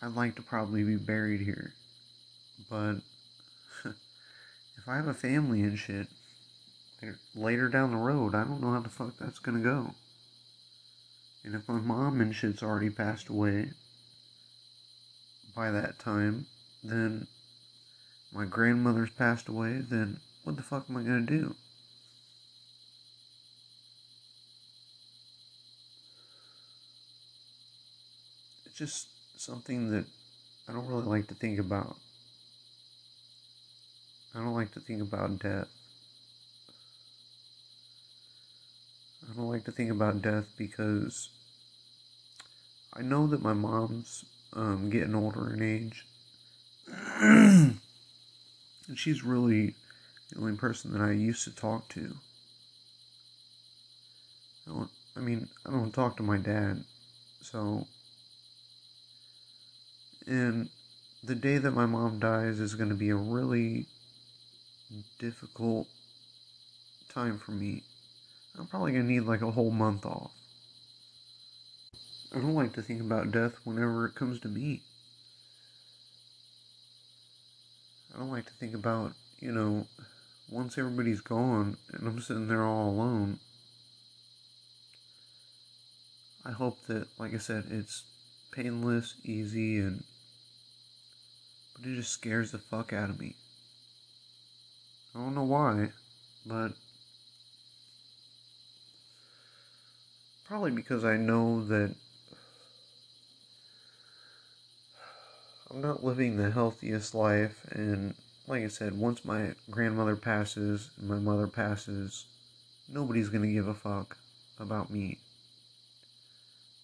I'd 0.00 0.14
like 0.14 0.36
to 0.36 0.42
probably 0.42 0.84
be 0.84 0.96
buried 0.96 1.40
here. 1.40 1.72
But 2.70 2.98
if 3.84 4.86
I 4.86 4.96
have 4.96 5.08
a 5.08 5.14
family 5.14 5.62
and 5.62 5.78
shit, 5.78 6.06
later 7.34 7.68
down 7.68 7.90
the 7.90 7.96
road, 7.96 8.34
I 8.34 8.44
don't 8.44 8.60
know 8.60 8.72
how 8.72 8.80
the 8.80 8.88
fuck 8.88 9.18
that's 9.18 9.40
gonna 9.40 9.60
go. 9.60 9.94
And 11.44 11.54
if 11.54 11.68
my 11.68 11.78
mom 11.78 12.22
and 12.22 12.34
shit's 12.34 12.62
already 12.62 12.88
passed 12.88 13.28
away 13.28 13.70
by 15.54 15.70
that 15.70 15.98
time, 15.98 16.46
then 16.82 17.26
my 18.32 18.46
grandmother's 18.46 19.10
passed 19.10 19.48
away, 19.48 19.80
then 19.80 20.20
what 20.42 20.56
the 20.56 20.62
fuck 20.62 20.86
am 20.88 20.96
I 20.96 21.02
gonna 21.02 21.20
do? 21.20 21.54
It's 28.64 28.78
just 28.78 29.08
something 29.36 29.90
that 29.90 30.06
I 30.68 30.72
don't 30.72 30.86
really 30.86 31.04
like 31.04 31.28
to 31.28 31.34
think 31.34 31.58
about. 31.58 31.96
I 34.34 34.38
don't 34.38 34.54
like 34.54 34.72
to 34.72 34.80
think 34.80 35.02
about 35.02 35.38
death. 35.38 35.68
I 39.22 39.36
don't 39.36 39.48
like 39.48 39.64
to 39.64 39.72
think 39.72 39.90
about 39.90 40.22
death 40.22 40.46
because 40.56 41.28
I 42.96 43.02
know 43.02 43.26
that 43.26 43.42
my 43.42 43.54
mom's 43.54 44.24
um, 44.52 44.88
getting 44.88 45.14
older 45.14 45.52
in 45.52 45.62
age. 45.62 46.06
and 47.20 47.78
she's 48.94 49.24
really 49.24 49.74
the 50.30 50.40
only 50.40 50.56
person 50.56 50.92
that 50.92 51.00
I 51.00 51.12
used 51.12 51.44
to 51.44 51.54
talk 51.54 51.88
to. 51.90 52.14
I 54.66 54.70
don't, 54.70 54.90
I 55.16 55.20
mean, 55.20 55.48
I 55.66 55.70
don't 55.70 55.92
talk 55.92 56.16
to 56.16 56.22
my 56.22 56.38
dad, 56.38 56.84
so. 57.42 57.86
And 60.26 60.68
the 61.22 61.34
day 61.34 61.58
that 61.58 61.72
my 61.72 61.86
mom 61.86 62.18
dies 62.18 62.60
is 62.60 62.74
going 62.74 62.88
to 62.88 62.94
be 62.94 63.10
a 63.10 63.16
really 63.16 63.86
difficult 65.18 65.86
time 67.08 67.38
for 67.38 67.52
me. 67.52 67.82
I'm 68.58 68.66
probably 68.66 68.92
going 68.92 69.06
to 69.06 69.12
need 69.12 69.24
like 69.24 69.42
a 69.42 69.50
whole 69.50 69.70
month 69.70 70.06
off. 70.06 70.30
I 72.34 72.38
don't 72.38 72.54
like 72.54 72.72
to 72.72 72.82
think 72.82 73.00
about 73.00 73.30
death 73.30 73.52
whenever 73.62 74.06
it 74.06 74.16
comes 74.16 74.40
to 74.40 74.48
me. 74.48 74.82
I 78.12 78.18
don't 78.18 78.30
like 78.32 78.46
to 78.46 78.52
think 78.54 78.74
about, 78.74 79.12
you 79.38 79.52
know, 79.52 79.86
once 80.50 80.76
everybody's 80.76 81.20
gone 81.20 81.76
and 81.92 82.08
I'm 82.08 82.20
sitting 82.20 82.48
there 82.48 82.64
all 82.64 82.90
alone. 82.90 83.38
I 86.44 86.50
hope 86.50 86.84
that, 86.88 87.06
like 87.20 87.34
I 87.34 87.38
said, 87.38 87.66
it's 87.70 88.02
painless, 88.50 89.14
easy, 89.24 89.78
and. 89.78 90.02
But 91.76 91.88
it 91.88 91.94
just 91.94 92.12
scares 92.12 92.50
the 92.50 92.58
fuck 92.58 92.92
out 92.92 93.10
of 93.10 93.20
me. 93.20 93.36
I 95.14 95.20
don't 95.20 95.36
know 95.36 95.44
why, 95.44 95.90
but. 96.44 96.72
Probably 100.44 100.72
because 100.72 101.04
I 101.04 101.16
know 101.16 101.64
that 101.66 101.94
I'm 105.74 105.80
not 105.80 106.04
living 106.04 106.36
the 106.36 106.52
healthiest 106.52 107.16
life, 107.16 107.66
and 107.72 108.14
like 108.46 108.62
I 108.62 108.68
said, 108.68 108.96
once 108.96 109.24
my 109.24 109.54
grandmother 109.68 110.14
passes 110.14 110.90
and 110.96 111.08
my 111.08 111.18
mother 111.18 111.48
passes, 111.48 112.26
nobody's 112.88 113.28
gonna 113.28 113.48
give 113.48 113.66
a 113.66 113.74
fuck 113.74 114.16
about 114.60 114.88
me. 114.88 115.18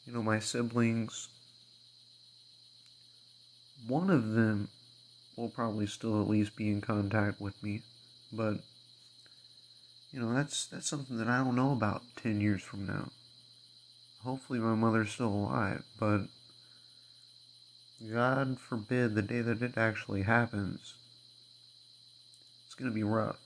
You 0.04 0.12
know, 0.12 0.24
my 0.24 0.40
siblings, 0.40 1.28
one 3.86 4.10
of 4.10 4.32
them 4.32 4.66
will 5.36 5.50
probably 5.50 5.86
still 5.86 6.20
at 6.20 6.28
least 6.28 6.56
be 6.56 6.68
in 6.68 6.80
contact 6.80 7.40
with 7.40 7.62
me, 7.62 7.82
but 8.32 8.54
you 10.10 10.18
know, 10.18 10.34
that's 10.34 10.66
that's 10.66 10.88
something 10.88 11.16
that 11.18 11.28
I 11.28 11.44
don't 11.44 11.54
know 11.54 11.70
about 11.70 12.02
10 12.16 12.40
years 12.40 12.62
from 12.62 12.86
now. 12.86 13.10
Hopefully 14.24 14.58
my 14.58 14.74
mother's 14.74 15.12
still 15.12 15.28
alive, 15.28 15.84
but 15.96 16.22
God 18.08 18.58
forbid 18.58 19.14
the 19.14 19.22
day 19.22 19.42
that 19.42 19.62
it 19.62 19.76
actually 19.76 20.22
happens, 20.22 20.94
it's 22.64 22.74
going 22.74 22.90
to 22.90 22.94
be 22.94 23.02
rough. 23.02 23.36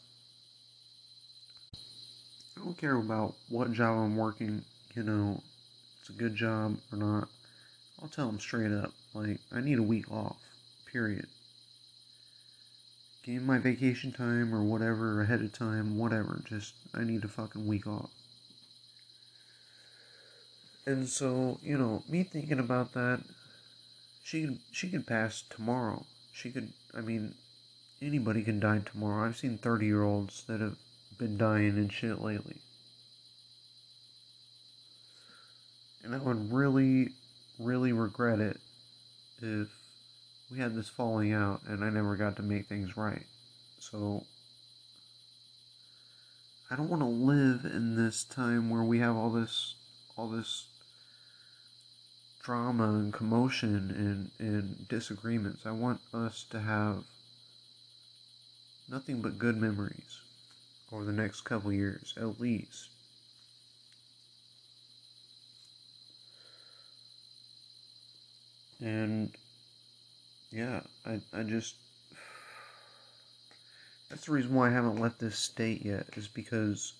I 2.57 2.65
don't 2.65 2.79
care 2.79 2.97
about 2.97 3.35
what 3.49 3.73
job 3.73 3.99
I'm 3.99 4.17
working, 4.17 4.65
you 4.95 5.03
know, 5.03 5.43
it's 6.01 6.09
a 6.09 6.13
good 6.13 6.37
job 6.37 6.79
or 6.93 6.99
not. 6.99 7.29
I'll 8.01 8.09
tell 8.09 8.27
them 8.27 8.39
straight 8.39 8.71
up, 8.71 8.93
like, 9.13 9.41
I 9.53 9.61
need 9.61 9.79
a 9.79 9.83
week 9.83 10.11
off, 10.11 10.37
period. 10.91 11.27
Give 13.25 13.37
me 13.37 13.41
my 13.41 13.59
vacation 13.59 14.13
time 14.13 14.55
or 14.55 14.63
whatever 14.63 15.23
ahead 15.23 15.41
of 15.41 15.53
time, 15.53 15.99
whatever, 15.99 16.43
just, 16.45 16.75
I 16.95 17.03
need 17.03 17.25
a 17.25 17.29
fucking 17.29 17.67
week 17.67 17.87
off. 17.87 18.11
And 20.87 21.09
so, 21.09 21.59
you 21.63 21.77
know, 21.77 22.05
me 22.09 22.23
thinking 22.23 22.61
about 22.61 22.93
that, 22.93 23.23
she 24.25 24.41
could 24.41 24.59
she 24.73 24.89
could 24.89 25.07
pass 25.07 25.45
tomorrow. 25.49 26.07
She 26.33 26.51
could. 26.51 26.73
I 26.97 27.03
mean, 27.03 27.35
anybody 28.01 28.43
can 28.43 28.59
die 28.59 28.81
tomorrow. 28.85 29.29
I've 29.29 29.37
seen 29.37 29.59
thirty 29.59 29.87
year 29.87 30.03
olds 30.03 30.45
that 30.49 30.61
have 30.61 30.79
been 31.19 31.37
dying 31.37 31.77
and 31.77 31.93
shit 31.93 32.21
lately. 32.21 32.63
And 36.03 36.15
I 36.15 36.19
would 36.19 36.53
really, 36.53 37.11
really 37.59 37.93
regret 37.93 38.41
it 38.41 38.59
if 39.41 39.69
we 40.51 40.59
had 40.59 40.75
this 40.75 40.89
falling 40.89 41.33
out 41.33 41.61
and 41.67 41.85
I 41.85 41.91
never 41.91 42.17
got 42.17 42.37
to 42.37 42.43
make 42.43 42.67
things 42.67 42.97
right. 42.97 43.27
So 43.79 44.25
I 46.71 46.77
don't 46.77 46.91
want 46.91 47.03
to 47.03 47.07
live 47.07 47.65
in 47.67 47.97
this 47.97 48.25
time 48.25 48.71
where 48.71 48.83
we 48.83 48.99
have 49.01 49.17
all 49.17 49.31
this 49.31 49.75
all 50.17 50.29
this 50.29 50.67
drama 52.45 52.85
and 52.85 53.13
commotion 53.13 54.31
and, 54.39 54.47
and 54.47 54.87
disagreements. 54.87 55.65
I 55.65 55.71
want 55.71 56.01
us 56.13 56.45
to 56.51 56.61
have 56.61 57.05
nothing 58.89 59.23
but 59.23 59.39
good 59.39 59.57
memories 59.57 60.21
over 60.93 61.05
the 61.05 61.13
next 61.13 61.41
couple 61.41 61.73
years, 61.73 62.13
at 62.19 62.39
least. 62.39 62.91
And 68.81 69.35
yeah, 70.53 70.83
I, 71.07 71.21
I 71.33 71.45
just 71.45 71.77
that's 74.11 74.27
the 74.27 74.33
reason 74.33 74.55
why 74.55 74.69
I 74.69 74.73
haven't 74.73 75.01
left 75.01 75.19
this 75.19 75.39
state 75.39 75.85
yet, 75.85 76.09
is 76.15 76.29
because 76.29 76.93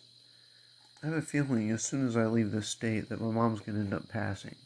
I 1.03 1.09
have 1.09 1.17
a 1.17 1.23
feeling 1.23 1.71
as 1.71 1.85
soon 1.85 2.07
as 2.09 2.17
I 2.17 2.25
leave 2.25 2.51
this 2.51 2.69
state 2.69 3.11
that 3.11 3.21
my 3.21 3.31
mom's 3.31 3.61
gonna 3.61 3.81
end 3.81 3.93
up 3.93 4.09
passing. 4.09 4.57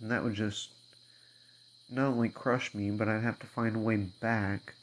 And 0.00 0.10
that 0.10 0.24
would 0.24 0.34
just 0.34 0.70
not 1.90 2.08
only 2.08 2.28
crush 2.28 2.74
me, 2.74 2.90
but 2.90 3.08
I'd 3.08 3.22
have 3.22 3.38
to 3.40 3.46
find 3.46 3.76
a 3.76 3.80
way 3.80 3.96
back. 3.96 4.74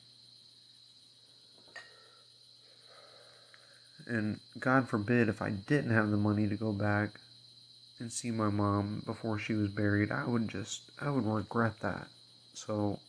And 4.06 4.40
God 4.60 4.88
forbid 4.88 5.28
if 5.28 5.42
I 5.42 5.50
didn't 5.50 5.92
have 5.92 6.12
the 6.12 6.18
money 6.18 6.48
to 6.48 6.56
go 6.56 6.72
back 6.72 7.20
and 8.00 8.12
see 8.12 8.32
my 8.32 8.50
mom 8.50 9.04
before 9.06 9.40
she 9.40 9.54
was 9.54 9.70
buried, 9.70 10.12
I 10.12 10.26
would 10.26 10.48
just, 10.48 10.84
I 11.02 11.10
would 11.10 11.26
regret 11.26 11.80
that. 11.82 12.08
So, 12.54 13.00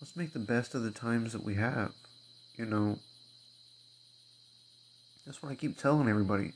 let's 0.00 0.16
make 0.16 0.32
the 0.32 0.38
best 0.38 0.74
of 0.74 0.82
the 0.82 0.90
times 0.90 1.32
that 1.32 1.44
we 1.44 1.54
have. 1.54 1.92
You 2.56 2.66
know, 2.66 2.98
that's 5.24 5.42
what 5.42 5.50
I 5.50 5.54
keep 5.54 5.78
telling 5.78 6.08
everybody. 6.08 6.52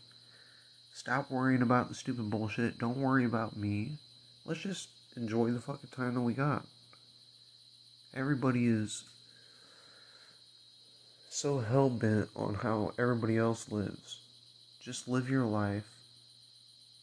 Stop 0.93 1.30
worrying 1.30 1.62
about 1.62 1.88
the 1.88 1.95
stupid 1.95 2.30
bullshit. 2.30 2.78
Don't 2.78 3.01
worry 3.01 3.24
about 3.24 3.57
me. 3.57 3.99
Let's 4.45 4.61
just 4.61 4.88
enjoy 5.16 5.51
the 5.51 5.61
fucking 5.61 5.91
time 5.91 6.14
that 6.14 6.20
we 6.20 6.34
got. 6.34 6.66
Everybody 8.14 8.66
is 8.66 9.05
so 11.30 11.61
hell 11.61 11.88
bent 11.88 12.28
on 12.34 12.55
how 12.55 12.93
everybody 12.99 13.38
else 13.38 13.70
lives. 13.70 14.20
Just 14.82 15.09
live 15.09 15.30
your 15.30 15.47
life 15.47 15.88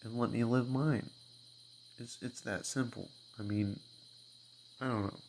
and 0.03 0.19
let 0.19 0.31
me 0.31 0.43
live 0.43 0.69
mine. 0.69 1.09
It's 1.97 2.17
it's 2.21 2.41
that 2.41 2.65
simple. 2.65 3.09
I 3.39 3.43
mean, 3.43 3.79
I 4.81 4.87
don't 4.87 5.03
know. 5.03 5.19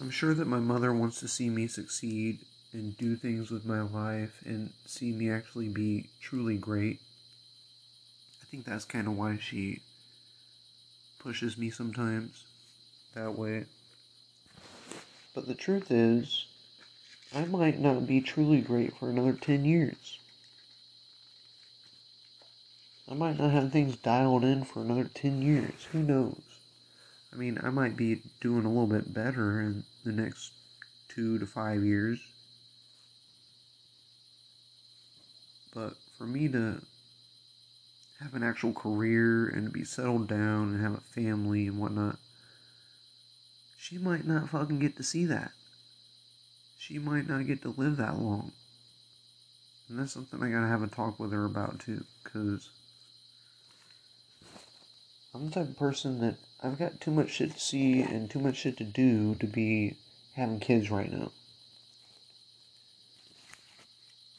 I'm 0.00 0.10
sure 0.10 0.34
that 0.34 0.46
my 0.46 0.58
mother 0.58 0.92
wants 0.92 1.20
to 1.20 1.28
see 1.28 1.48
me 1.48 1.66
succeed 1.66 2.40
and 2.72 2.96
do 2.96 3.16
things 3.16 3.50
with 3.50 3.64
my 3.64 3.80
life 3.80 4.42
and 4.44 4.72
see 4.84 5.12
me 5.12 5.30
actually 5.30 5.68
be 5.68 6.10
truly 6.20 6.56
great. 6.56 7.00
I 8.42 8.46
think 8.50 8.64
that's 8.64 8.84
kind 8.84 9.06
of 9.06 9.16
why 9.16 9.38
she 9.40 9.80
pushes 11.18 11.58
me 11.58 11.70
sometimes 11.70 12.44
that 13.14 13.36
way. 13.36 13.64
But 15.34 15.46
the 15.46 15.54
truth 15.54 15.90
is, 15.90 16.46
I 17.34 17.44
might 17.44 17.78
not 17.78 18.06
be 18.06 18.20
truly 18.20 18.60
great 18.60 18.96
for 18.96 19.10
another 19.10 19.32
10 19.32 19.64
years. 19.64 20.18
I 23.10 23.14
might 23.14 23.38
not 23.38 23.50
have 23.50 23.72
things 23.72 23.96
dialed 23.96 24.44
in 24.44 24.64
for 24.64 24.82
another 24.82 25.04
10 25.12 25.40
years. 25.40 25.88
Who 25.92 26.00
knows? 26.00 26.42
I 27.32 27.36
mean, 27.36 27.58
I 27.62 27.70
might 27.70 27.96
be 27.96 28.22
doing 28.40 28.64
a 28.64 28.68
little 28.68 28.86
bit 28.86 29.12
better 29.12 29.60
in 29.60 29.84
the 30.04 30.12
next 30.12 30.52
two 31.08 31.38
to 31.38 31.46
five 31.46 31.84
years. 31.84 32.20
But 35.78 35.94
for 36.16 36.26
me 36.26 36.48
to 36.48 36.82
have 38.18 38.34
an 38.34 38.42
actual 38.42 38.72
career 38.72 39.46
and 39.46 39.66
to 39.66 39.70
be 39.70 39.84
settled 39.84 40.26
down 40.26 40.74
and 40.74 40.82
have 40.82 40.94
a 40.94 41.00
family 41.00 41.68
and 41.68 41.78
whatnot, 41.78 42.18
she 43.76 43.96
might 43.96 44.26
not 44.26 44.50
fucking 44.50 44.80
get 44.80 44.96
to 44.96 45.04
see 45.04 45.24
that. 45.26 45.52
She 46.76 46.98
might 46.98 47.28
not 47.28 47.46
get 47.46 47.62
to 47.62 47.74
live 47.76 47.96
that 47.98 48.18
long. 48.18 48.50
And 49.88 50.00
that's 50.00 50.10
something 50.10 50.42
I 50.42 50.50
gotta 50.50 50.66
have 50.66 50.82
a 50.82 50.88
talk 50.88 51.20
with 51.20 51.30
her 51.30 51.44
about 51.44 51.78
too, 51.78 52.04
because 52.24 52.70
I'm 55.32 55.46
the 55.46 55.52
type 55.52 55.68
of 55.68 55.76
person 55.76 56.18
that 56.22 56.38
I've 56.60 56.80
got 56.80 57.00
too 57.00 57.12
much 57.12 57.30
shit 57.30 57.52
to 57.52 57.60
see 57.60 58.00
and 58.02 58.28
too 58.28 58.40
much 58.40 58.56
shit 58.56 58.78
to 58.78 58.84
do 58.84 59.36
to 59.36 59.46
be 59.46 59.96
having 60.34 60.58
kids 60.58 60.90
right 60.90 61.12
now. 61.12 61.30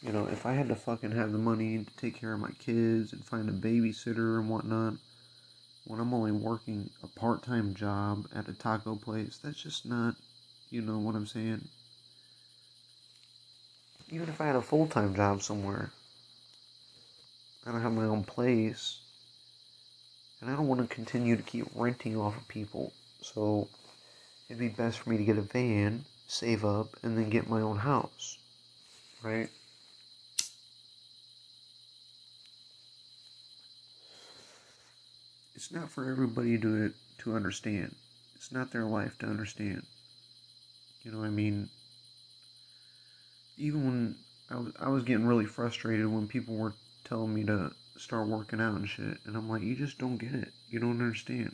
You 0.01 0.13
know, 0.13 0.27
if 0.27 0.45
I 0.45 0.53
had 0.53 0.69
to 0.69 0.75
fucking 0.75 1.11
have 1.11 1.33
the 1.33 1.37
money 1.37 1.83
to 1.83 1.93
take 1.97 2.15
care 2.19 2.31
of 2.33 2.39
my 2.39 2.51
kids 2.51 3.11
and 3.11 3.25
find 3.25 3.49
a 3.49 3.51
babysitter 3.51 4.39
and 4.39 4.49
whatnot, 4.49 4.93
when 5.85 5.99
I'm 5.99 6.13
only 6.13 6.31
working 6.31 6.89
a 7.03 7.07
part 7.07 7.43
time 7.43 7.73
job 7.73 8.27
at 8.33 8.47
a 8.47 8.53
taco 8.53 8.95
place, 8.95 9.39
that's 9.43 9.61
just 9.61 9.85
not, 9.85 10.15
you 10.69 10.81
know 10.81 10.99
what 10.99 11.15
I'm 11.15 11.25
saying? 11.25 11.67
Even 14.09 14.29
if 14.29 14.39
I 14.39 14.45
had 14.45 14.55
a 14.55 14.61
full 14.61 14.87
time 14.87 15.13
job 15.15 15.41
somewhere, 15.41 15.91
I 17.65 17.71
don't 17.71 17.81
have 17.81 17.91
my 17.91 18.05
own 18.05 18.23
place, 18.23 18.99
and 20.39 20.49
I 20.49 20.55
don't 20.55 20.67
want 20.67 20.79
to 20.81 20.95
continue 20.95 21.35
to 21.35 21.43
keep 21.43 21.67
renting 21.75 22.15
off 22.15 22.37
of 22.37 22.47
people, 22.47 22.93
so 23.21 23.67
it'd 24.47 24.59
be 24.59 24.69
best 24.69 24.99
for 24.99 25.09
me 25.09 25.17
to 25.17 25.25
get 25.25 25.37
a 25.37 25.41
van, 25.41 26.05
save 26.27 26.63
up, 26.63 26.95
and 27.03 27.17
then 27.17 27.29
get 27.29 27.49
my 27.49 27.59
own 27.59 27.77
house, 27.77 28.37
right? 29.21 29.49
It's 35.59 35.73
not 35.73 35.91
for 35.91 36.09
everybody 36.09 36.57
to 36.57 36.93
to 37.17 37.35
understand. 37.35 37.93
It's 38.33 38.49
not 38.49 38.71
their 38.71 38.85
life 38.85 39.17
to 39.17 39.25
understand. 39.25 39.83
You 41.03 41.11
know, 41.11 41.17
what 41.17 41.27
I 41.27 41.31
mean, 41.31 41.67
even 43.57 43.83
when 43.83 44.15
I 44.49 44.55
was 44.55 44.71
I 44.79 44.87
was 44.87 45.03
getting 45.03 45.25
really 45.25 45.45
frustrated 45.45 46.07
when 46.07 46.29
people 46.29 46.55
were 46.55 46.75
telling 47.03 47.33
me 47.33 47.43
to 47.43 47.71
start 47.97 48.29
working 48.29 48.61
out 48.61 48.75
and 48.75 48.87
shit, 48.87 49.17
and 49.25 49.35
I'm 49.35 49.49
like, 49.49 49.61
you 49.61 49.75
just 49.75 49.97
don't 49.97 50.15
get 50.15 50.33
it. 50.33 50.53
You 50.69 50.79
don't 50.79 51.01
understand. 51.01 51.53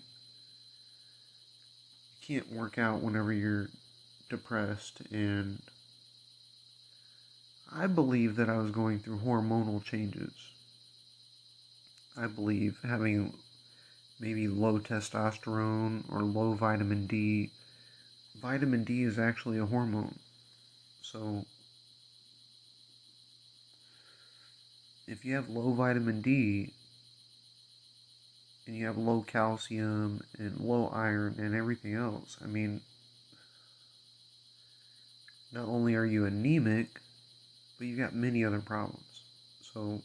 You 2.21 2.27
can't 2.27 2.53
work 2.53 2.77
out 2.77 3.01
whenever 3.01 3.33
you're 3.33 3.71
depressed 4.29 5.01
and 5.11 5.63
I 7.75 7.87
believe 7.87 8.35
that 8.35 8.51
I 8.51 8.57
was 8.57 8.69
going 8.69 8.99
through 8.99 9.21
hormonal 9.21 9.83
changes. 9.83 10.33
I 12.15 12.27
believe 12.27 12.77
having 12.83 13.33
maybe 14.19 14.47
low 14.47 14.79
testosterone 14.79 16.03
or 16.11 16.21
low 16.21 16.53
vitamin 16.53 17.05
D. 17.07 17.51
Vitamin 18.41 18.83
D 18.83 19.03
is 19.03 19.19
actually 19.19 19.57
a 19.57 19.65
hormone. 19.65 20.17
So, 21.01 21.45
if 25.07 25.23
you 25.23 25.35
have 25.35 25.49
low 25.49 25.71
vitamin 25.73 26.21
D 26.21 26.73
and 28.67 28.75
you 28.75 28.85
have 28.85 28.97
low 28.97 29.21
calcium 29.21 30.21
and 30.37 30.59
low 30.59 30.87
iron 30.87 31.35
and 31.37 31.53
everything 31.53 31.93
else, 31.93 32.37
I 32.43 32.47
mean, 32.47 32.81
not 35.51 35.67
only 35.67 35.95
are 35.95 36.05
you 36.05 36.25
anemic, 36.25 36.99
but 37.77 37.87
you've 37.87 37.99
got 37.99 38.15
many 38.15 38.43
other 38.43 38.59
problems. 38.59 39.23
So, 39.73 40.01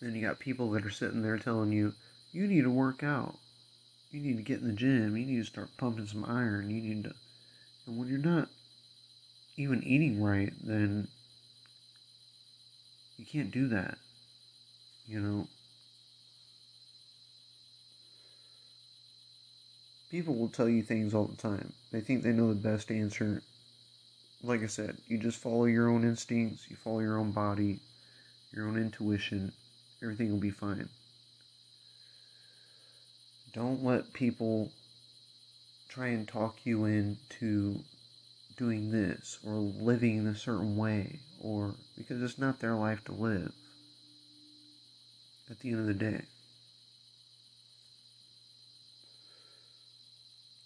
then 0.00 0.14
you 0.14 0.22
got 0.22 0.38
people 0.38 0.70
that 0.72 0.84
are 0.84 0.90
sitting 0.90 1.22
there 1.22 1.38
telling 1.38 1.72
you, 1.72 1.94
you 2.34 2.48
need 2.48 2.62
to 2.62 2.70
work 2.70 3.02
out. 3.02 3.36
You 4.10 4.20
need 4.20 4.36
to 4.36 4.42
get 4.42 4.60
in 4.60 4.66
the 4.66 4.74
gym. 4.74 5.16
You 5.16 5.24
need 5.24 5.38
to 5.38 5.44
start 5.44 5.70
pumping 5.78 6.06
some 6.06 6.24
iron. 6.24 6.68
You 6.68 6.82
need 6.82 7.04
to. 7.04 7.14
And 7.86 7.96
when 7.96 8.08
you're 8.08 8.18
not 8.18 8.48
even 9.56 9.84
eating 9.84 10.20
right, 10.20 10.52
then 10.62 11.06
you 13.16 13.24
can't 13.24 13.52
do 13.52 13.68
that. 13.68 13.98
You 15.06 15.20
know? 15.20 15.46
People 20.10 20.34
will 20.34 20.48
tell 20.48 20.68
you 20.68 20.82
things 20.82 21.14
all 21.14 21.26
the 21.26 21.36
time. 21.36 21.72
They 21.92 22.00
think 22.00 22.22
they 22.22 22.32
know 22.32 22.48
the 22.48 22.54
best 22.54 22.90
answer. 22.90 23.42
Like 24.42 24.62
I 24.62 24.66
said, 24.66 24.98
you 25.06 25.18
just 25.18 25.40
follow 25.40 25.64
your 25.64 25.88
own 25.88 26.04
instincts, 26.04 26.66
you 26.68 26.76
follow 26.76 27.00
your 27.00 27.18
own 27.18 27.30
body, 27.30 27.80
your 28.52 28.68
own 28.68 28.76
intuition, 28.76 29.52
everything 30.02 30.30
will 30.30 30.38
be 30.38 30.50
fine. 30.50 30.88
Don't 33.54 33.84
let 33.84 34.12
people 34.12 34.72
try 35.88 36.08
and 36.08 36.26
talk 36.26 36.58
you 36.64 36.86
into 36.86 37.80
doing 38.56 38.90
this 38.90 39.38
or 39.46 39.54
living 39.54 40.18
in 40.18 40.26
a 40.26 40.34
certain 40.34 40.76
way 40.76 41.20
or 41.40 41.76
because 41.96 42.20
it's 42.20 42.38
not 42.38 42.58
their 42.58 42.74
life 42.74 43.04
to 43.04 43.12
live 43.12 43.52
at 45.48 45.60
the 45.60 45.70
end 45.70 45.80
of 45.80 45.86
the 45.86 45.94
day. 45.94 46.22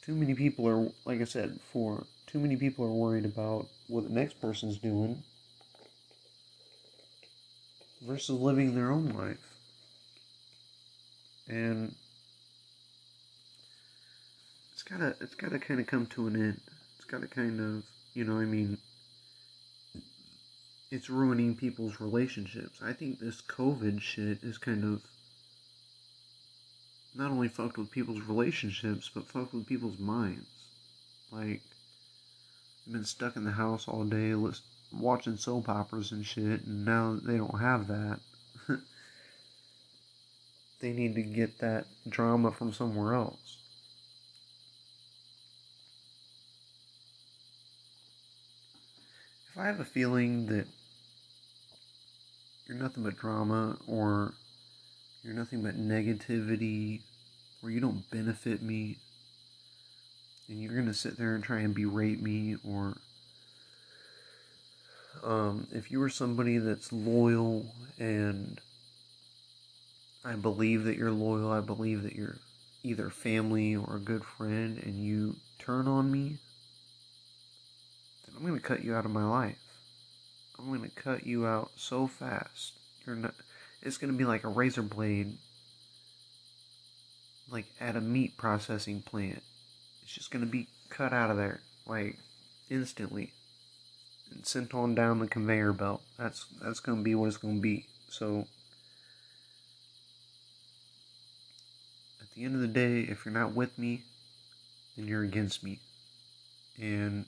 Too 0.03 0.15
many 0.15 0.35
people 0.35 0.67
are, 0.67 0.89
like 1.05 1.21
I 1.21 1.25
said 1.25 1.59
before, 1.59 2.07
too 2.27 2.39
many 2.39 2.57
people 2.57 2.87
are 2.87 2.93
worried 2.93 3.27
about 3.27 3.67
what 3.89 4.05
the 4.05 4.15
next 4.15 4.41
person's 4.41 4.79
doing 4.79 5.23
versus 8.01 8.41
living 8.41 8.75
their 8.75 8.91
own 8.91 9.11
life. 9.11 9.55
And 11.49 11.95
gotta 14.83 15.15
it's 15.21 15.35
gotta 15.35 15.59
kind 15.59 15.81
of 15.81 15.87
come 15.87 16.07
to 16.07 16.27
an 16.27 16.37
end. 16.37 16.61
It's 16.97 17.07
gotta 17.07 17.27
kind 17.27 17.61
of 17.61 17.85
you 18.15 18.25
know 18.25 18.39
I 18.39 18.45
mean 18.45 18.79
it's 20.91 21.11
ruining 21.11 21.55
people's 21.55 22.01
relationships. 22.01 22.81
I 22.83 22.93
think 22.93 23.19
this 23.19 23.43
COVID 23.43 24.01
shit 24.01 24.43
is 24.43 24.57
kind 24.59 24.85
of 24.85 25.03
not 27.15 27.31
only 27.31 27.49
fucked 27.49 27.77
with 27.77 27.91
people's 27.91 28.23
relationships, 28.23 29.11
but 29.13 29.27
fucked 29.27 29.53
with 29.53 29.67
people's 29.67 29.99
minds. 29.99 30.47
Like, 31.31 31.63
they've 32.87 32.95
been 32.95 33.05
stuck 33.05 33.37
in 33.37 33.45
the 33.45 33.51
house 33.51 33.87
all 33.89 34.05
day 34.05 34.35
watching 34.93 35.37
soap 35.37 35.69
operas 35.69 36.13
and 36.13 36.25
shit, 36.25 36.65
and 36.65 36.85
now 36.85 37.19
they 37.23 37.37
don't 37.37 37.61
have 37.61 37.89
that. 37.89 38.21
they 40.81 40.93
need 40.93 41.17
to 41.17 41.23
get 41.23 41.59
that 41.59 41.87
drama 42.09 42.53
from 42.53 42.73
somewhere 42.73 43.15
else. 43.15 43.59
I 49.59 49.67
have 49.67 49.81
a 49.81 49.85
feeling 49.85 50.47
that 50.47 50.69
you're 52.69 52.79
nothing 52.79 53.03
but 53.03 53.17
drama 53.17 53.77
or 53.89 54.35
you're 55.25 55.35
nothing 55.35 55.63
but 55.63 55.77
negativity 55.77 57.01
or 57.61 57.71
you 57.71 57.81
don't 57.81 58.09
benefit 58.09 58.63
me 58.63 58.99
and 60.49 60.63
you're 60.63 60.75
going 60.75 60.87
to 60.87 60.95
sit 60.95 61.19
there 61.19 61.35
and 61.35 61.43
try 61.43 61.59
and 61.59 61.75
berate 61.75 62.23
me 62.23 62.57
or 62.65 62.95
um, 65.25 65.67
if 65.73 65.91
you 65.91 66.01
are 66.03 66.09
somebody 66.09 66.59
that's 66.59 66.93
loyal 66.93 67.67
and 67.99 68.61
I 70.25 70.35
believe 70.35 70.85
that 70.85 70.97
you're 70.97 71.11
loyal, 71.11 71.51
I 71.51 71.63
believe 71.63 72.05
that 72.05 72.15
you're 72.15 72.39
either 72.85 73.11
family 73.11 73.75
or 73.75 73.97
a 73.97 74.01
good 74.01 74.25
friend 74.25 74.81
and 74.85 75.05
you 75.05 75.35
turn 75.59 75.89
on 75.89 76.13
me 76.13 76.37
I'm 78.39 78.47
going 78.47 78.59
to 78.59 78.65
cut 78.65 78.85
you 78.85 78.95
out 78.95 79.05
of 79.05 79.11
my 79.11 79.25
life. 79.25 79.59
I'm 80.59 80.69
going 80.69 80.83
to 80.83 80.91
cut 80.91 81.27
you 81.27 81.45
out 81.45 81.73
so 81.75 82.07
fast. 82.07 82.75
You're 83.05 83.17
not. 83.17 83.35
It's 83.83 83.99
going 83.99 84.13
to 84.13 84.17
be 84.17 84.25
like 84.25 84.45
a 84.45 84.49
razor 84.49 84.83
blade, 84.83 85.39
like 87.51 87.67
at 87.81 87.97
a 87.97 88.01
meat 88.01 88.37
processing 88.37 89.03
plant. 89.03 89.43
It's 90.05 90.13
just 90.13 90.31
going 90.31 90.45
to 90.45 90.51
be 90.51 90.69
cut 90.89 91.13
out 91.13 91.33
of 91.33 91.37
there, 91.37 91.63
like 91.85 92.17
instantly, 92.71 93.33
and 94.31 94.47
sent 94.47 94.73
on 94.73 94.95
down 94.95 95.19
the 95.19 95.27
conveyor 95.27 95.73
belt. 95.73 96.03
That's 96.17 96.47
that's 96.63 96.79
going 96.79 96.99
to 96.99 97.05
be 97.05 97.17
what 97.17 97.27
it's 97.27 97.39
going 97.39 97.57
to 97.57 97.61
be. 97.61 97.87
So. 98.09 98.47
At 102.21 102.31
the 102.37 102.45
end 102.45 102.55
of 102.55 102.61
the 102.61 102.69
day, 102.69 103.01
if 103.01 103.25
you're 103.25 103.35
not 103.35 103.55
with 103.55 103.77
me, 103.77 104.03
then 104.97 105.09
you're 105.09 105.25
against 105.25 105.65
me. 105.65 105.81
And 106.81 107.25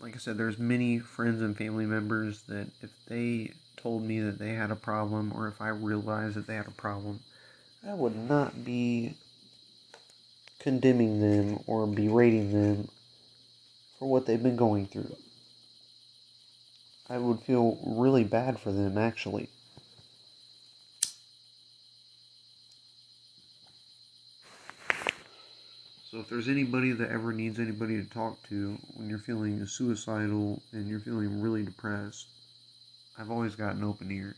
like 0.00 0.14
I 0.14 0.18
said, 0.18 0.38
there's 0.38 0.58
many 0.58 0.98
friends 0.98 1.42
and 1.42 1.56
family 1.56 1.86
members 1.86 2.42
that 2.42 2.68
if 2.82 2.90
they 3.06 3.52
told 3.76 4.02
me 4.02 4.20
that 4.20 4.38
they 4.38 4.54
had 4.54 4.70
a 4.70 4.76
problem 4.76 5.32
or 5.34 5.48
if 5.48 5.60
I 5.60 5.68
realized 5.68 6.36
that 6.36 6.46
they 6.46 6.54
had 6.54 6.66
a 6.66 6.72
problem, 6.72 7.20
I 7.86 7.94
would 7.94 8.16
not 8.16 8.64
be 8.64 9.14
condemning 10.58 11.20
them 11.20 11.60
or 11.66 11.86
berating 11.86 12.52
them 12.52 12.88
for 13.98 14.08
what 14.08 14.26
they've 14.26 14.42
been 14.42 14.56
going 14.56 14.86
through. 14.86 15.16
I 17.08 17.18
would 17.18 17.40
feel 17.40 17.78
really 17.84 18.24
bad 18.24 18.58
for 18.58 18.72
them 18.72 18.96
actually. 18.96 19.48
If 26.20 26.28
there's 26.28 26.48
anybody 26.48 26.92
that 26.92 27.10
ever 27.10 27.32
needs 27.32 27.58
anybody 27.58 27.96
to 27.96 28.08
talk 28.08 28.36
to 28.50 28.78
when 28.94 29.08
you're 29.08 29.18
feeling 29.18 29.64
suicidal 29.64 30.60
and 30.72 30.86
you're 30.86 31.00
feeling 31.00 31.40
really 31.40 31.62
depressed, 31.62 32.26
I've 33.18 33.30
always 33.30 33.56
got 33.56 33.74
an 33.74 33.84
open 33.84 34.10
ear. 34.10 34.36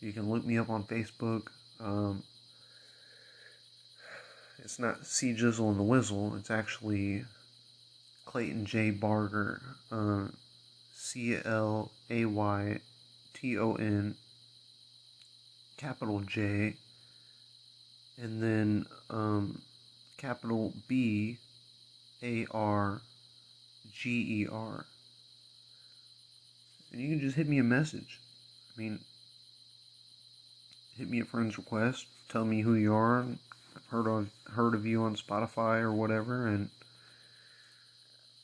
You 0.00 0.12
can 0.12 0.30
look 0.30 0.44
me 0.44 0.56
up 0.56 0.70
on 0.70 0.84
Facebook. 0.84 1.48
Um, 1.80 2.22
it's 4.60 4.78
not 4.78 5.04
C 5.04 5.34
Jizzle 5.34 5.70
and 5.70 5.78
the 5.78 5.82
Wizzle. 5.82 6.38
It's 6.38 6.52
actually 6.52 7.24
Clayton 8.24 8.64
J 8.64 8.90
Barger. 8.90 9.60
Uh, 9.90 10.26
C 10.94 11.36
L 11.44 11.90
A 12.10 12.26
Y 12.26 12.78
T 13.34 13.58
O 13.58 13.74
N 13.74 14.14
capital 15.76 16.20
J 16.20 16.76
and 18.20 18.42
then 18.42 18.86
um, 19.10 19.62
capital 20.18 20.74
B 20.86 21.38
A 22.22 22.46
R 22.50 23.00
G 23.92 24.42
E 24.42 24.46
R. 24.50 24.84
And 26.92 27.00
you 27.00 27.08
can 27.08 27.20
just 27.20 27.36
hit 27.36 27.48
me 27.48 27.58
a 27.58 27.64
message. 27.64 28.20
I 28.76 28.80
mean, 28.80 29.00
hit 30.96 31.08
me 31.08 31.20
a 31.20 31.24
friend's 31.24 31.56
request, 31.56 32.06
tell 32.28 32.44
me 32.44 32.60
who 32.60 32.74
you 32.74 32.92
are. 32.92 33.24
I've 33.76 33.86
heard 33.86 34.06
of 34.06 34.30
heard 34.52 34.74
of 34.74 34.84
you 34.84 35.02
on 35.04 35.16
Spotify 35.16 35.80
or 35.80 35.92
whatever, 35.92 36.46
and 36.46 36.68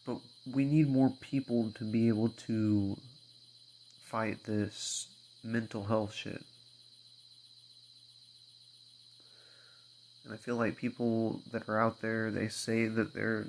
but 0.07 0.19
we 0.53 0.65
need 0.65 0.89
more 0.89 1.11
people 1.21 1.73
to 1.75 1.85
be 1.85 2.09
able 2.09 2.29
to 2.47 2.97
fight 4.05 4.45
this 4.45 5.09
mental 5.43 5.85
health 5.85 6.15
shit. 6.15 6.45
And 10.25 10.33
I 10.33 10.37
feel 10.37 10.57
like 10.57 10.77
people 10.77 11.41
that 11.53 11.69
are 11.69 11.79
out 11.79 12.01
there, 12.01 12.31
they 12.31 12.49
say 12.49 12.87
that 12.87 13.13
they're 13.13 13.47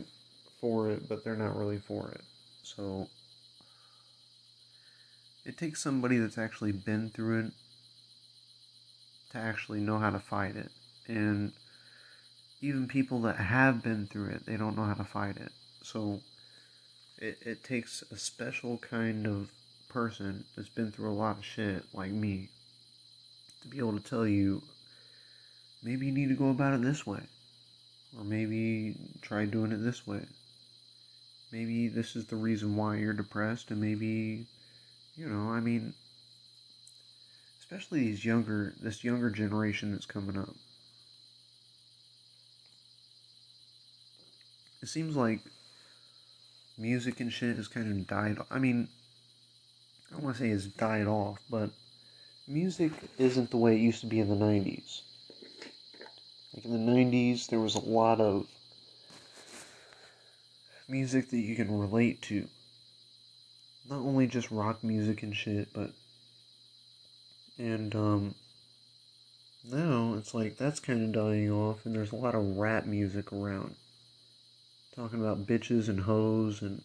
for 0.59 0.89
it, 0.89 1.07
but 1.07 1.23
they're 1.23 1.35
not 1.35 1.57
really 1.57 1.77
for 1.77 2.09
it. 2.09 2.21
So 2.63 3.07
it 5.45 5.57
takes 5.57 5.81
somebody 5.81 6.17
that's 6.17 6.37
actually 6.37 6.73
been 6.73 7.09
through 7.09 7.45
it 7.45 7.51
to 9.31 9.37
actually 9.37 9.79
know 9.79 9.99
how 9.99 10.09
to 10.09 10.19
fight 10.19 10.55
it. 10.55 10.71
And 11.07 11.53
even 12.61 12.87
people 12.87 13.21
that 13.21 13.37
have 13.37 13.83
been 13.83 14.07
through 14.07 14.29
it, 14.29 14.45
they 14.45 14.57
don't 14.57 14.75
know 14.75 14.85
how 14.85 14.95
to 14.95 15.03
fight 15.03 15.37
it. 15.37 15.51
So 15.83 16.21
it, 17.19 17.37
it 17.45 17.63
takes 17.63 18.03
a 18.11 18.17
special 18.17 18.77
kind 18.79 19.27
of 19.27 19.51
person 19.87 20.43
that's 20.55 20.69
been 20.69 20.91
through 20.91 21.11
a 21.11 21.13
lot 21.13 21.37
of 21.37 21.45
shit 21.45 21.83
like 21.93 22.11
me 22.11 22.49
to 23.61 23.67
be 23.67 23.77
able 23.77 23.93
to 23.93 24.03
tell 24.03 24.27
you 24.27 24.61
maybe 25.85 26.07
you 26.07 26.11
need 26.11 26.29
to 26.29 26.35
go 26.35 26.49
about 26.49 26.73
it 26.73 26.81
this 26.81 27.05
way. 27.05 27.21
Or 28.17 28.23
maybe 28.23 28.95
try 29.21 29.45
doing 29.45 29.71
it 29.71 29.83
this 29.83 30.07
way. 30.07 30.25
Maybe 31.51 31.87
this 31.87 32.15
is 32.15 32.25
the 32.25 32.35
reason 32.35 32.75
why 32.75 32.97
you're 32.97 33.13
depressed, 33.13 33.69
and 33.69 33.79
maybe, 33.79 34.47
you 35.15 35.27
know, 35.27 35.51
I 35.51 35.59
mean, 35.59 35.93
especially 37.59 37.99
these 37.99 38.25
younger, 38.25 38.73
this 38.81 39.03
younger 39.03 39.29
generation 39.29 39.91
that's 39.91 40.05
coming 40.05 40.37
up. 40.37 40.55
It 44.81 44.87
seems 44.87 45.15
like 45.15 45.39
music 46.77 47.19
and 47.19 47.31
shit 47.31 47.57
has 47.57 47.67
kind 47.67 47.91
of 47.91 48.07
died. 48.07 48.37
I 48.49 48.59
mean, 48.59 48.87
I 50.09 50.15
don't 50.15 50.23
want 50.23 50.37
to 50.37 50.43
say 50.43 50.49
it's 50.49 50.65
died 50.65 51.07
off, 51.07 51.39
but 51.49 51.69
music 52.47 52.91
isn't 53.17 53.51
the 53.51 53.57
way 53.57 53.75
it 53.75 53.81
used 53.81 54.01
to 54.01 54.07
be 54.07 54.19
in 54.19 54.29
the 54.29 54.35
90s. 54.35 55.01
Like 56.55 56.65
in 56.65 56.71
the 56.85 56.91
90s, 56.91 57.47
there 57.47 57.59
was 57.59 57.75
a 57.75 57.79
lot 57.79 58.21
of 58.21 58.47
music 60.87 61.29
that 61.29 61.37
you 61.37 61.55
can 61.55 61.77
relate 61.77 62.21
to. 62.23 62.47
Not 63.89 63.99
only 63.99 64.25
just 64.27 64.51
rock 64.51 64.83
music 64.83 65.21
and 65.21 65.35
shit, 65.35 65.69
but. 65.73 65.91
And, 67.57 67.93
um. 67.95 68.35
Now 69.67 70.13
it's 70.15 70.35
like 70.35 70.57
that's 70.57 70.79
kind 70.79 71.01
of 71.03 71.11
dying 71.11 71.51
off, 71.51 71.85
and 71.85 71.95
there's 71.95 72.11
a 72.11 72.17
lot 72.17 72.35
of 72.35 72.57
rap 72.57 72.85
music 72.85 73.33
around. 73.33 73.75
Talking 74.95 75.19
about 75.19 75.47
bitches 75.47 75.89
and 75.89 76.01
hoes 76.01 76.61
and 76.61 76.83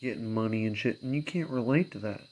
getting 0.00 0.34
money 0.34 0.66
and 0.66 0.76
shit, 0.76 1.00
and 1.00 1.14
you 1.14 1.22
can't 1.22 1.48
relate 1.48 1.92
to 1.92 1.98
that. 2.00 2.22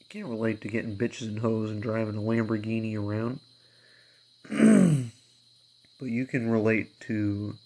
You 0.00 0.06
can't 0.08 0.26
relate 0.26 0.60
to 0.62 0.68
getting 0.68 0.96
bitches 0.96 1.28
and 1.28 1.38
hoes 1.38 1.70
and 1.70 1.80
driving 1.80 2.16
a 2.16 2.20
Lamborghini 2.20 2.98
around. 2.98 3.38
but 4.50 6.08
you 6.08 6.26
can 6.26 6.50
relate 6.50 7.00
to 7.00 7.56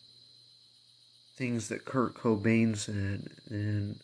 things 1.36 1.68
that 1.68 1.84
Kurt 1.84 2.14
Cobain 2.14 2.76
said 2.76 3.30
and 3.48 4.00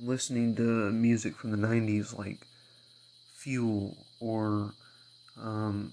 listening 0.00 0.54
to 0.56 0.62
music 0.90 1.36
from 1.36 1.50
the 1.50 1.66
90s 1.66 2.16
like 2.16 2.46
Fuel 3.36 3.96
or 4.20 4.72
um, 5.40 5.92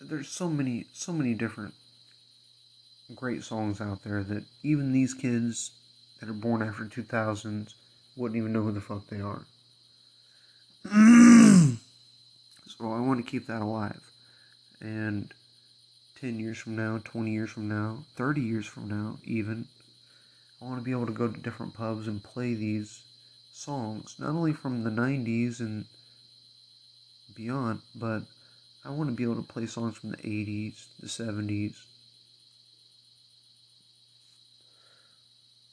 there's 0.00 0.28
so 0.28 0.48
many 0.48 0.86
so 0.92 1.12
many 1.12 1.34
different 1.34 1.74
great 3.14 3.44
songs 3.44 3.80
out 3.80 4.02
there 4.02 4.22
that 4.24 4.44
even 4.62 4.92
these 4.92 5.14
kids 5.14 5.70
that 6.20 6.28
are 6.28 6.34
born 6.34 6.62
after 6.62 6.84
2000s 6.84 7.74
wouldn't 8.16 8.36
even 8.36 8.52
know 8.52 8.62
who 8.62 8.72
the 8.72 8.80
fuck 8.80 9.06
they 9.08 9.20
are. 9.20 9.42
So 12.78 12.92
I 12.92 13.00
want 13.00 13.24
to 13.24 13.30
keep 13.30 13.46
that 13.46 13.62
alive. 13.62 14.00
And 14.80 15.32
10 16.20 16.38
years 16.38 16.58
from 16.58 16.76
now, 16.76 17.00
20 17.04 17.30
years 17.30 17.50
from 17.50 17.68
now, 17.68 18.04
30 18.16 18.42
years 18.42 18.66
from 18.66 18.88
now, 18.88 19.18
even, 19.24 19.66
I 20.60 20.66
want 20.66 20.78
to 20.78 20.84
be 20.84 20.90
able 20.90 21.06
to 21.06 21.12
go 21.12 21.28
to 21.28 21.40
different 21.40 21.74
pubs 21.74 22.06
and 22.06 22.22
play 22.22 22.54
these 22.54 23.02
songs, 23.52 24.16
not 24.18 24.30
only 24.30 24.52
from 24.52 24.84
the 24.84 24.90
90s 24.90 25.60
and 25.60 25.86
beyond, 27.34 27.80
but 27.94 28.22
I 28.84 28.90
want 28.90 29.08
to 29.08 29.16
be 29.16 29.24
able 29.24 29.36
to 29.36 29.42
play 29.42 29.66
songs 29.66 29.96
from 29.96 30.10
the 30.10 30.18
80s, 30.18 30.86
the 31.00 31.06
70s. 31.06 31.76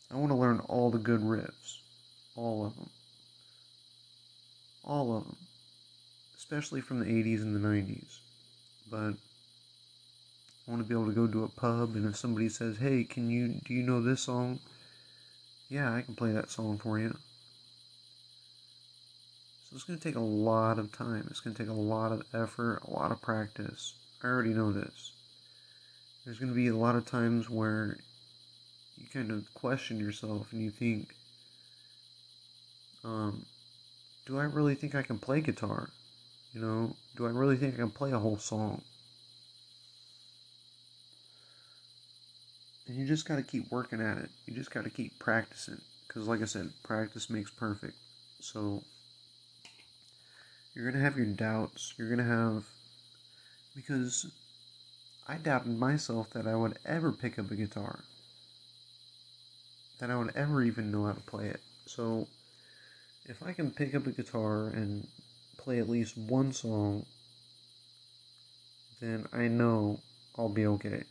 I 0.10 0.16
want 0.16 0.32
to 0.32 0.38
learn 0.38 0.60
all 0.62 0.90
the 0.90 1.00
good 1.00 1.22
riffs. 1.22 1.80
All 2.36 2.66
of 2.66 2.76
them. 2.76 2.90
All 4.84 5.18
of 5.18 5.26
them 5.26 5.38
especially 6.54 6.82
from 6.82 7.00
the 7.00 7.06
80s 7.06 7.42
and 7.42 7.56
the 7.56 7.68
90s. 7.68 8.20
But 8.90 9.16
I 10.68 10.72
want 10.72 10.84
to 10.84 10.88
be 10.88 10.94
able 10.94 11.08
to 11.08 11.12
go 11.12 11.26
to 11.26 11.46
a 11.46 11.48
pub 11.48 11.96
and 11.96 12.06
if 12.06 12.16
somebody 12.16 12.48
says, 12.48 12.78
"Hey, 12.78 13.04
can 13.04 13.28
you 13.28 13.60
do 13.66 13.74
you 13.74 13.82
know 13.82 14.02
this 14.04 14.22
song?" 14.22 14.60
Yeah, 15.68 15.92
I 15.92 16.04
can 16.04 16.14
play 16.14 16.32
that 16.32 16.52
song 16.52 16.78
for 16.78 17.00
you. 17.00 17.18
So 19.64 19.76
it's 19.76 19.84
going 19.84 19.98
to 19.98 20.04
take 20.04 20.16
a 20.16 20.20
lot 20.20 20.78
of 20.78 20.92
time. 20.92 21.28
It's 21.32 21.40
going 21.40 21.56
to 21.56 21.64
take 21.64 21.72
a 21.72 21.74
lot 21.74 22.12
of 22.12 22.22
effort, 22.34 22.84
a 22.88 22.92
lot 22.92 23.12
of 23.12 23.20
practice. 23.20 23.96
I 24.24 24.28
already 24.28 24.54
know 24.54 24.72
this. 24.72 25.12
There's 26.24 26.38
going 26.38 26.52
to 26.52 26.56
be 26.56 26.68
a 26.68 26.78
lot 26.78 26.96
of 26.96 27.06
times 27.06 27.50
where 27.50 27.98
you 28.98 29.08
kind 29.12 29.32
of 29.32 29.52
question 29.56 30.00
yourself 30.00 30.54
and 30.54 30.62
you 30.62 30.70
think, 30.70 31.16
um, 33.04 33.48
do 34.28 34.38
I 34.38 34.44
really 34.44 34.76
think 34.76 34.94
I 34.94 35.02
can 35.02 35.18
play 35.18 35.42
guitar? 35.42 35.90
You 36.54 36.62
know, 36.62 36.96
do 37.18 37.26
I 37.26 37.30
really 37.30 37.58
think 37.58 37.74
I 37.74 37.78
can 37.78 37.90
play 37.90 38.12
a 38.12 38.20
whole 38.20 38.38
song? 38.38 38.84
And 42.88 42.98
you 42.98 43.08
just 43.08 43.28
got 43.28 43.38
to 43.38 43.44
keep 43.44 43.72
working 43.72 44.02
at 44.02 44.20
it. 44.20 44.30
You 44.46 44.54
just 44.54 44.72
got 44.72 44.84
to 44.84 44.90
keep 44.90 45.18
practicing. 45.18 45.82
Because, 46.08 46.28
like 46.28 46.42
I 46.42 46.46
said, 46.46 46.70
practice 46.84 47.30
makes 47.30 47.50
perfect. 47.50 47.96
So, 48.40 48.84
you're 50.76 50.86
going 50.86 51.02
to 51.02 51.04
have 51.04 51.18
your 51.18 51.26
doubts. 51.26 51.94
You're 51.98 52.10
going 52.10 52.20
to 52.20 52.32
have. 52.32 52.66
Because 53.76 54.32
I 55.28 55.38
doubted 55.38 55.80
myself 55.80 56.30
that 56.32 56.46
I 56.46 56.56
would 56.56 56.78
ever 56.86 57.12
pick 57.12 57.40
up 57.40 57.50
a 57.50 57.56
guitar, 57.56 58.00
that 60.00 60.12
I 60.12 60.16
would 60.16 60.36
ever 60.36 60.62
even 60.62 60.92
know 60.92 61.06
how 61.06 61.14
to 61.14 61.22
play 61.22 61.48
it. 61.48 61.62
So, 61.88 62.28
if 63.26 63.42
I 63.42 63.54
can 63.54 63.72
pick 63.72 63.96
up 63.96 64.06
a 64.06 64.12
guitar 64.12 64.68
and 64.68 65.08
play 65.64 65.80
at 65.80 65.90
least 65.90 66.18
one 66.18 66.52
song, 66.52 67.06
then 69.00 69.26
I 69.32 69.48
know 69.48 70.00
I'll 70.38 70.50
be 70.50 70.66
okay. 70.66 71.04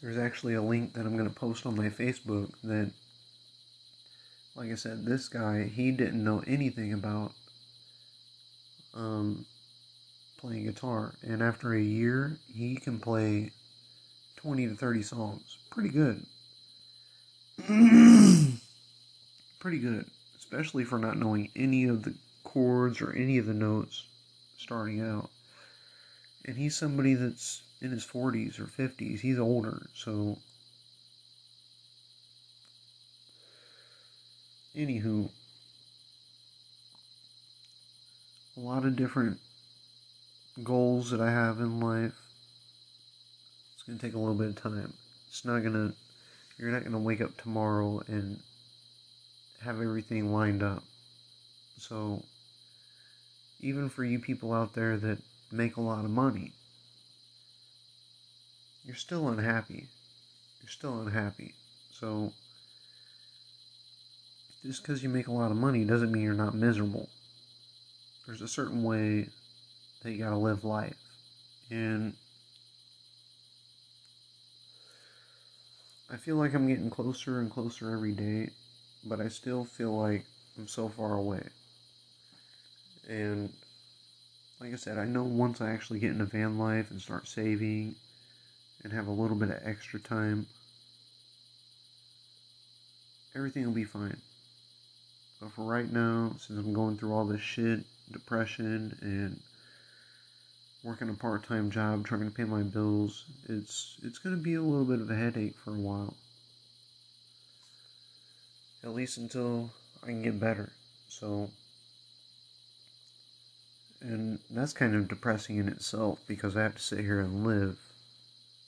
There's 0.00 0.16
actually 0.16 0.54
a 0.54 0.62
link 0.62 0.94
that 0.94 1.04
I'm 1.04 1.16
going 1.16 1.28
to 1.28 1.34
post 1.34 1.66
on 1.66 1.76
my 1.76 1.90
Facebook 1.90 2.52
that, 2.62 2.90
like 4.54 4.70
I 4.70 4.74
said, 4.74 5.04
this 5.04 5.28
guy, 5.28 5.64
he 5.64 5.90
didn't 5.90 6.24
know 6.24 6.42
anything 6.46 6.92
about 6.92 7.32
um, 8.94 9.44
playing 10.38 10.64
guitar. 10.64 11.14
And 11.22 11.42
after 11.42 11.74
a 11.74 11.82
year, 11.82 12.38
he 12.52 12.76
can 12.76 12.98
play 12.98 13.50
20 14.36 14.68
to 14.68 14.74
30 14.74 15.02
songs. 15.02 15.58
Pretty 15.70 15.90
good. 15.90 16.24
pretty 19.60 19.78
good, 19.78 20.06
especially 20.38 20.84
for 20.84 20.98
not 20.98 21.18
knowing 21.18 21.50
any 21.54 21.84
of 21.84 22.02
the 22.02 22.14
chords 22.42 23.00
or 23.00 23.12
any 23.12 23.38
of 23.38 23.46
the 23.46 23.54
notes 23.54 24.06
starting 24.58 25.00
out. 25.00 25.30
And 26.46 26.56
he's 26.56 26.74
somebody 26.74 27.14
that's 27.14 27.62
in 27.80 27.92
his 27.92 28.04
40s 28.04 28.58
or 28.58 28.64
50s. 28.64 29.20
He's 29.20 29.38
older, 29.38 29.86
so. 29.94 30.38
Anywho, 34.76 35.28
a 38.56 38.60
lot 38.60 38.84
of 38.84 38.96
different 38.96 39.38
goals 40.62 41.10
that 41.10 41.20
I 41.20 41.30
have 41.30 41.58
in 41.58 41.80
life. 41.80 42.14
It's 43.74 43.82
going 43.82 43.98
to 43.98 44.06
take 44.06 44.14
a 44.14 44.18
little 44.18 44.34
bit 44.34 44.48
of 44.48 44.56
time. 44.56 44.92
It's 45.28 45.44
not 45.44 45.60
going 45.60 45.74
to, 45.74 45.92
you're 46.56 46.70
not 46.70 46.82
going 46.82 46.92
to 46.92 46.98
wake 46.98 47.20
up 47.20 47.36
tomorrow 47.36 48.00
and 48.06 48.40
have 49.60 49.80
everything 49.80 50.32
lined 50.32 50.62
up. 50.62 50.82
So, 51.78 52.22
even 53.60 53.88
for 53.88 54.04
you 54.04 54.18
people 54.18 54.52
out 54.52 54.74
there 54.74 54.96
that 54.96 55.18
make 55.52 55.76
a 55.76 55.82
lot 55.82 56.04
of 56.04 56.10
money, 56.10 56.52
you're 58.84 58.96
still 58.96 59.28
unhappy. 59.28 59.88
You're 60.62 60.70
still 60.70 61.00
unhappy. 61.00 61.54
So, 61.92 62.32
just 64.64 64.82
because 64.82 65.02
you 65.02 65.08
make 65.08 65.28
a 65.28 65.32
lot 65.32 65.50
of 65.50 65.56
money 65.56 65.84
doesn't 65.84 66.12
mean 66.12 66.22
you're 66.22 66.34
not 66.34 66.54
miserable. 66.54 67.08
There's 68.26 68.42
a 68.42 68.48
certain 68.48 68.82
way 68.82 69.28
that 70.02 70.12
you 70.12 70.18
gotta 70.18 70.36
live 70.36 70.64
life. 70.64 70.96
And 71.70 72.14
I 76.12 76.16
feel 76.16 76.36
like 76.36 76.54
I'm 76.54 76.66
getting 76.66 76.90
closer 76.90 77.40
and 77.40 77.50
closer 77.50 77.92
every 77.92 78.12
day, 78.12 78.50
but 79.04 79.20
I 79.20 79.28
still 79.28 79.64
feel 79.64 79.96
like 79.96 80.24
I'm 80.58 80.68
so 80.68 80.88
far 80.88 81.14
away. 81.14 81.42
And 83.08 83.52
like 84.60 84.72
I 84.72 84.76
said, 84.76 84.98
I 84.98 85.04
know 85.04 85.22
once 85.22 85.60
I 85.60 85.70
actually 85.70 86.00
get 86.00 86.10
into 86.10 86.26
van 86.26 86.58
life 86.58 86.90
and 86.90 87.00
start 87.00 87.26
saving 87.26 87.94
and 88.84 88.92
have 88.92 89.06
a 89.06 89.12
little 89.12 89.36
bit 89.36 89.50
of 89.50 89.58
extra 89.64 89.98
time, 89.98 90.46
everything 93.34 93.64
will 93.64 93.72
be 93.72 93.84
fine. 93.84 94.20
But 95.40 95.52
for 95.52 95.62
right 95.62 95.90
now, 95.90 96.34
since 96.38 96.58
I'm 96.58 96.74
going 96.74 96.98
through 96.98 97.14
all 97.14 97.24
this 97.24 97.40
shit, 97.40 97.84
depression, 98.12 98.98
and 99.00 99.40
working 100.82 101.08
a 101.08 101.14
part-time 101.14 101.70
job 101.70 102.04
trying 102.04 102.24
to 102.24 102.30
pay 102.30 102.44
my 102.44 102.62
bills, 102.62 103.24
it's 103.48 103.96
it's 104.02 104.18
gonna 104.18 104.36
be 104.36 104.54
a 104.54 104.62
little 104.62 104.84
bit 104.84 105.00
of 105.00 105.10
a 105.10 105.16
headache 105.16 105.56
for 105.58 105.74
a 105.74 105.78
while. 105.78 106.14
At 108.82 108.94
least 108.94 109.18
until 109.18 109.70
I 110.02 110.06
can 110.06 110.22
get 110.22 110.40
better. 110.40 110.72
So 111.08 111.50
and 114.00 114.38
that's 114.50 114.72
kind 114.72 114.94
of 114.94 115.08
depressing 115.08 115.58
in 115.58 115.68
itself 115.68 116.20
because 116.26 116.56
I 116.56 116.62
have 116.62 116.76
to 116.76 116.82
sit 116.82 117.00
here 117.00 117.20
and 117.20 117.46
live 117.46 117.78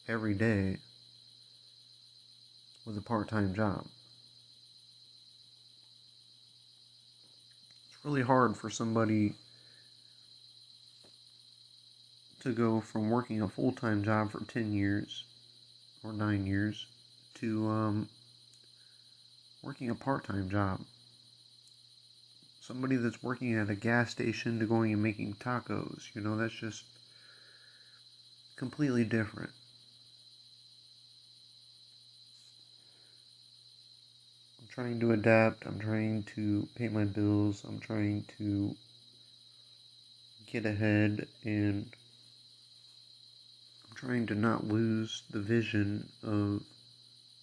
every 0.07 0.35
day 0.35 0.77
with 2.85 2.99
a 2.99 3.01
part-time 3.01 3.55
job. 3.55 3.87
It's 7.89 8.05
really 8.05 8.23
hard 8.23 8.57
for 8.57 8.69
somebody 8.69 9.35
to 12.41 12.53
go 12.53 12.81
from 12.81 13.09
working 13.09 13.41
a 13.41 13.49
full 13.49 13.73
time 13.73 14.03
job 14.03 14.33
for 14.33 14.45
10 14.45 14.73
years 14.73 15.25
or 16.05 16.13
9 16.13 16.45
years 16.45 16.87
to 17.35 17.69
um, 17.69 18.09
working 19.63 19.91
a 19.91 19.95
part 19.95 20.27
time 20.27 20.51
job. 20.51 20.81
Somebody 22.61 22.97
that's 22.97 23.23
working 23.23 23.55
at 23.55 23.71
a 23.71 23.75
gas 23.75 24.11
station 24.11 24.59
to 24.59 24.67
going 24.67 24.93
and 24.93 25.03
making 25.03 25.35
tacos, 25.35 26.03
you 26.15 26.21
know, 26.21 26.37
that's 26.37 26.55
just 26.55 26.85
completely 28.57 29.05
different. 29.05 29.51
I'm 34.61 34.69
trying 34.69 35.01
to 35.01 35.13
adapt. 35.13 35.67
I'm 35.67 35.81
trying 35.81 36.25
to 36.37 36.69
pay 36.77 36.89
my 36.89 37.05
bills. 37.05 37.65
I'm 37.67 37.81
trying 37.81 38.25
to 38.39 38.75
get 40.47 40.67
ahead 40.67 41.27
and 41.45 41.87
I'm 43.89 43.97
trying 43.97 44.27
to 44.27 44.35
not 44.35 44.67
lose 44.67 45.23
the 45.31 45.41
vision 45.41 46.09
of 46.23 46.63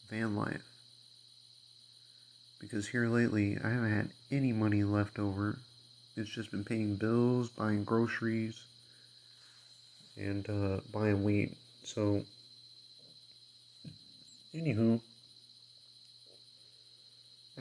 van 0.09 0.35
life. 0.35 0.68
Because 2.59 2.89
here 2.89 3.07
lately, 3.07 3.57
I 3.63 3.69
haven't 3.69 3.95
had 3.95 4.11
any 4.31 4.51
money 4.51 4.83
left 4.83 5.17
over. 5.17 5.59
It's 6.15 6.29
just 6.29 6.51
been 6.51 6.65
paying 6.65 6.95
bills, 6.95 7.49
buying 7.49 7.85
groceries, 7.85 8.61
and 10.17 10.47
uh, 10.49 10.81
buying 10.91 11.23
weed. 11.23 11.55
So, 11.83 12.25
anywho, 14.53 14.99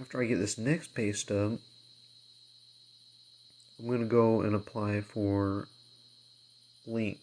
after 0.01 0.20
I 0.20 0.26
get 0.26 0.38
this 0.38 0.59
next 0.59 0.94
pay 0.94 1.12
stub, 1.12 1.59
I'm 3.78 3.86
going 3.86 4.01
to 4.01 4.07
go 4.07 4.40
and 4.40 4.57
apply 4.57 5.03
for 5.03 5.68
Link. 6.86 7.18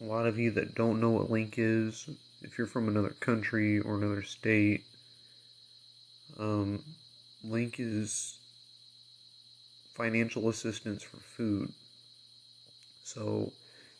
A 0.00 0.04
lot 0.04 0.26
of 0.26 0.38
you 0.38 0.50
that 0.52 0.74
don't 0.74 1.00
know 1.00 1.10
what 1.10 1.30
Link 1.30 1.56
is, 1.58 2.08
if 2.40 2.56
you're 2.56 2.66
from 2.66 2.88
another 2.88 3.14
country 3.20 3.78
or 3.78 3.96
another 3.96 4.22
state, 4.22 4.84
um, 6.40 6.82
Link 7.44 7.76
is 7.78 8.38
financial 9.94 10.48
assistance 10.48 11.02
for 11.02 11.18
food. 11.18 11.72
So 13.04 13.52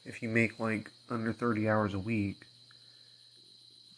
if 0.05 0.23
you 0.23 0.29
make 0.29 0.59
like 0.59 0.91
under 1.11 1.33
30 1.33 1.69
hours 1.69 1.95
a 1.95 1.99
week, 1.99 2.47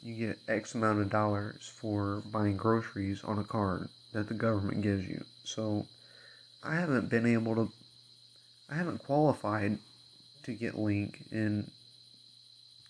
you 0.03 0.27
get 0.27 0.39
X 0.49 0.75
amount 0.75 1.01
of 1.01 1.11
dollars 1.11 1.71
for 1.77 2.23
buying 2.33 2.57
groceries 2.57 3.23
on 3.23 3.39
a 3.39 3.45
card 3.45 3.89
that 4.13 4.27
the 4.27 4.35
government 4.35 4.83
gives 4.83 5.07
you. 5.07 5.25
So 5.45 5.87
I 6.65 6.75
haven't 6.75 7.09
been 7.09 7.27
able 7.27 7.55
to, 7.55 7.73
I 8.69 8.75
haven't 8.75 9.05
qualified 9.05 9.79
to 10.43 10.53
get 10.53 10.77
Link 10.77 11.23
in 11.31 11.71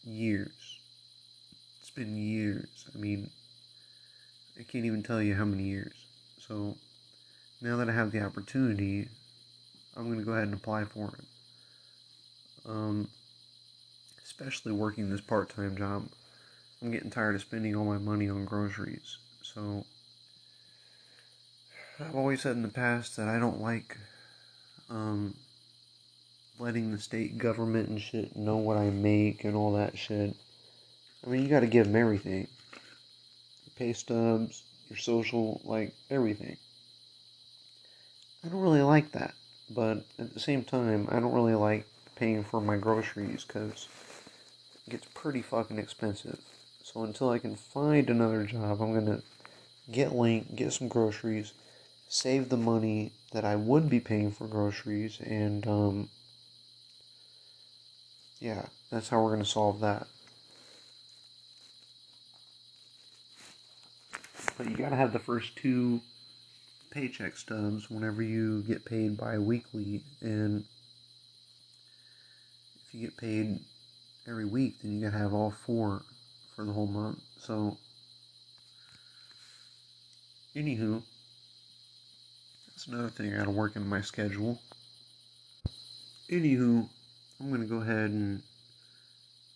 years. 0.05 0.79
It's 1.81 1.91
been 1.91 2.17
years. 2.17 2.87
I 2.95 2.99
mean, 2.99 3.31
I 4.59 4.63
can't 4.63 4.85
even 4.85 5.03
tell 5.03 5.23
you 5.23 5.35
how 5.35 5.45
many 5.45 5.65
years. 5.65 5.95
So 6.39 6.77
now 7.61 7.77
that 7.77 7.89
I 7.89 7.93
have 7.93 8.11
the 8.11 8.23
opportunity, 8.23 9.09
I'm 9.97 10.07
going 10.07 10.19
to 10.19 10.25
go 10.25 10.33
ahead 10.33 10.45
and 10.45 10.55
apply 10.55 10.85
for 10.85 11.13
it. 11.19 11.25
Um, 12.69 13.09
especially 14.25 14.73
working 14.73 15.11
this 15.11 15.21
part 15.21 15.49
time 15.51 15.77
job. 15.77 16.09
I'm 16.81 16.91
getting 16.91 17.11
tired 17.11 17.35
of 17.35 17.41
spending 17.41 17.77
all 17.77 17.85
my 17.85 17.99
money 17.99 18.29
on 18.29 18.45
groceries. 18.45 19.19
So 19.43 19.85
I've 22.01 22.17
always 22.17 22.43
said 22.43 22.57
in 22.57 22.63
the 22.63 22.69
past 22.69 23.17
that 23.17 23.29
I 23.29 23.39
don't 23.39 23.61
like 23.61 23.97
um, 24.91 25.35
letting 26.59 26.91
the 26.91 26.99
state 26.99 27.39
government 27.39 27.89
and 27.89 28.01
shit 28.01 28.37
know 28.37 28.57
what 28.57 28.77
I 28.77 28.91
make 28.91 29.45
and 29.45 29.57
all 29.57 29.73
that 29.75 29.97
shit. 29.97 30.35
I 31.25 31.31
mean, 31.31 31.43
you 31.43 31.49
got 31.49 31.61
to 31.61 31.67
give 31.67 31.87
them 31.87 31.97
everything 31.97 32.49
pay 33.83 33.93
stubs, 33.93 34.63
your 34.89 34.97
social, 34.97 35.61
like 35.65 35.93
everything. 36.09 36.57
I 38.45 38.49
don't 38.49 38.61
really 38.61 38.83
like 38.83 39.11
that, 39.11 39.35
but 39.69 40.05
at 40.21 40.35
the 40.35 40.39
same 40.39 40.63
time, 40.63 41.09
I 41.11 41.19
don't 41.19 41.33
really 41.33 41.57
like 41.57 41.85
paying 42.15 42.45
for 42.45 42.61
my 42.61 42.77
groceries 42.77 43.45
because 43.45 43.89
it 44.87 44.91
gets 44.91 45.09
pretty 45.15 45.43
fucking 45.43 45.81
expensive. 45.81 46.39
So 46.85 47.03
until 47.03 47.31
I 47.31 47.41
can 47.41 47.57
find 47.57 48.09
another 48.09 48.45
job, 48.45 48.81
I'm 48.81 48.95
gonna 48.95 49.23
get 49.91 50.15
Link, 50.15 50.55
get 50.55 50.73
some 50.73 50.87
groceries, 50.87 51.53
save 52.09 52.51
the 52.51 52.57
money 52.57 53.11
that 53.33 53.45
I 53.45 53.57
would 53.57 53.91
be 53.91 53.99
paying 53.99 54.31
for 54.31 54.47
groceries, 54.47 55.19
and 55.21 55.67
um, 55.67 56.09
yeah, 58.39 58.67
that's 58.93 59.09
how 59.09 59.21
we're 59.21 59.33
gonna 59.33 59.45
solve 59.45 59.81
that. 59.81 60.07
But 64.57 64.71
you 64.71 64.77
gotta 64.77 64.97
have 64.97 65.13
the 65.13 65.19
first 65.19 65.57
two 65.57 66.01
paycheck 66.91 67.37
stubs 67.37 67.91
whenever 67.91 68.23
you 68.23 68.63
get 68.63 68.85
paid 68.85 69.17
bi-weekly 69.17 70.03
and 70.21 70.65
if 72.77 72.95
you 72.95 73.01
get 73.01 73.17
paid 73.17 73.59
every 74.29 74.45
week 74.45 74.75
then 74.83 74.93
you 74.93 75.01
gotta 75.01 75.17
have 75.17 75.33
all 75.33 75.51
four 75.51 76.03
for 76.55 76.65
the 76.65 76.73
whole 76.73 76.87
month. 76.87 77.19
So, 77.39 77.77
anywho, 80.55 81.03
that's 82.69 82.87
another 82.87 83.09
thing 83.09 83.33
I 83.33 83.39
gotta 83.39 83.51
work 83.51 83.77
in 83.77 83.89
my 83.89 84.03
schedule. 84.03 84.61
Anywho, 86.31 86.89
I'm 87.41 87.51
gonna 87.51 87.65
go 87.65 87.77
ahead 87.77 88.11
and 88.11 88.43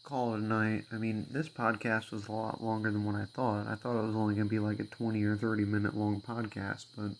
call 0.06 0.34
it 0.34 0.38
a 0.38 0.42
night. 0.42 0.84
I 0.92 0.98
mean, 0.98 1.26
this 1.32 1.48
podcast 1.48 2.12
was 2.12 2.28
a 2.28 2.32
lot 2.32 2.62
longer 2.62 2.92
than 2.92 3.04
what 3.04 3.16
I 3.16 3.24
thought. 3.24 3.66
I 3.66 3.74
thought 3.74 3.98
it 3.98 4.06
was 4.06 4.14
only 4.14 4.36
gonna 4.36 4.48
be 4.48 4.60
like 4.60 4.78
a 4.78 4.84
20 4.84 5.22
or 5.24 5.36
30 5.36 5.64
minute 5.64 5.96
long 5.96 6.20
podcast, 6.20 6.86
but 6.96 7.10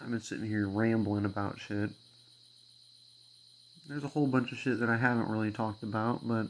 I've 0.00 0.10
been 0.10 0.22
sitting 0.22 0.46
here 0.46 0.66
rambling 0.66 1.26
about 1.26 1.60
shit. 1.60 1.90
There's 3.86 4.04
a 4.04 4.08
whole 4.08 4.26
bunch 4.26 4.52
of 4.52 4.58
shit 4.58 4.80
that 4.80 4.88
I 4.88 4.96
haven't 4.96 5.28
really 5.28 5.50
talked 5.50 5.82
about, 5.82 6.26
but 6.26 6.46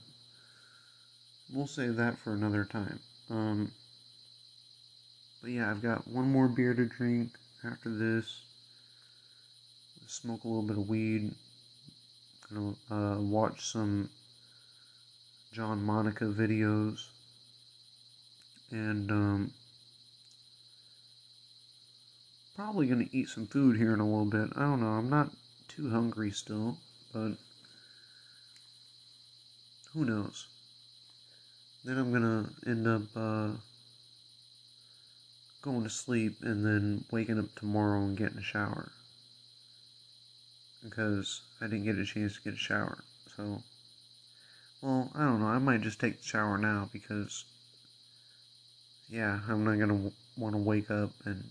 we'll 1.52 1.66
save 1.66 1.96
that 1.96 2.16
for 2.16 2.32
another 2.32 2.64
time. 2.64 3.00
Um, 3.28 3.72
but 5.42 5.50
yeah, 5.50 5.72
I've 5.72 5.82
got 5.82 6.06
one 6.06 6.30
more 6.30 6.46
beer 6.46 6.72
to 6.72 6.86
drink 6.86 7.30
after 7.64 7.90
this. 7.90 8.42
smoke 10.06 10.44
a 10.44 10.48
little 10.48 10.62
bit 10.62 10.78
of 10.78 10.88
weed. 10.88 11.34
Gonna 12.48 12.74
uh, 12.92 13.20
watch 13.20 13.72
some 13.72 14.08
John 15.54 15.84
Monica 15.84 16.24
videos. 16.24 17.10
And 18.72 19.08
um, 19.12 19.52
probably 22.56 22.88
gonna 22.88 23.06
eat 23.12 23.28
some 23.28 23.46
food 23.46 23.76
here 23.76 23.94
in 23.94 24.00
a 24.00 24.04
little 24.04 24.24
bit. 24.24 24.50
I 24.56 24.62
don't 24.62 24.80
know. 24.80 24.88
I'm 24.88 25.08
not 25.08 25.30
too 25.68 25.90
hungry 25.90 26.32
still, 26.32 26.76
but 27.12 27.34
who 29.92 30.04
knows? 30.04 30.48
Then 31.84 31.98
I'm 31.98 32.12
gonna 32.12 32.50
end 32.66 32.88
up 32.88 33.02
uh, 33.14 33.50
going 35.62 35.84
to 35.84 35.88
sleep 35.88 36.38
and 36.42 36.66
then 36.66 37.04
waking 37.12 37.38
up 37.38 37.54
tomorrow 37.54 38.00
and 38.00 38.16
getting 38.16 38.38
a 38.38 38.42
shower 38.42 38.90
because 40.82 41.42
I 41.60 41.66
didn't 41.68 41.84
get 41.84 41.96
a 41.96 42.04
chance 42.04 42.34
to 42.34 42.42
get 42.42 42.54
a 42.54 42.56
shower. 42.56 43.04
So, 43.36 43.62
well, 44.84 45.10
I 45.14 45.20
don't 45.20 45.40
know. 45.40 45.46
I 45.46 45.58
might 45.58 45.80
just 45.80 45.98
take 45.98 46.18
the 46.18 46.26
shower 46.26 46.58
now 46.58 46.90
because, 46.92 47.46
yeah, 49.08 49.40
I'm 49.48 49.64
not 49.64 49.78
gonna 49.78 49.94
w- 49.94 50.12
want 50.36 50.54
to 50.54 50.58
wake 50.58 50.90
up 50.90 51.10
and 51.24 51.42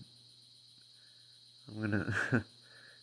I'm 1.68 1.80
gonna. 1.80 2.14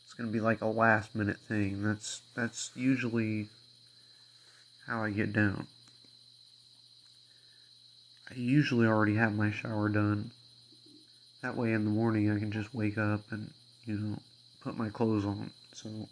it's 0.05 0.13
gonna 0.17 0.31
be 0.31 0.39
like 0.39 0.61
a 0.61 0.67
last 0.67 1.13
minute 1.13 1.39
thing. 1.49 1.83
That's 1.83 2.21
that's 2.33 2.71
usually 2.75 3.49
how 4.87 5.03
I 5.03 5.09
get 5.09 5.33
down. 5.33 5.67
I 8.29 8.35
usually 8.35 8.87
already 8.87 9.15
have 9.15 9.35
my 9.35 9.51
shower 9.51 9.89
done. 9.89 10.31
That 11.41 11.57
way 11.57 11.73
in 11.73 11.83
the 11.83 11.91
morning 11.91 12.31
I 12.31 12.39
can 12.39 12.53
just 12.53 12.73
wake 12.73 12.97
up 12.97 13.23
and, 13.31 13.51
you 13.85 13.95
know, 13.95 14.19
put 14.61 14.77
my 14.77 14.87
clothes 14.87 15.25
on. 15.25 15.51
So, 15.73 16.07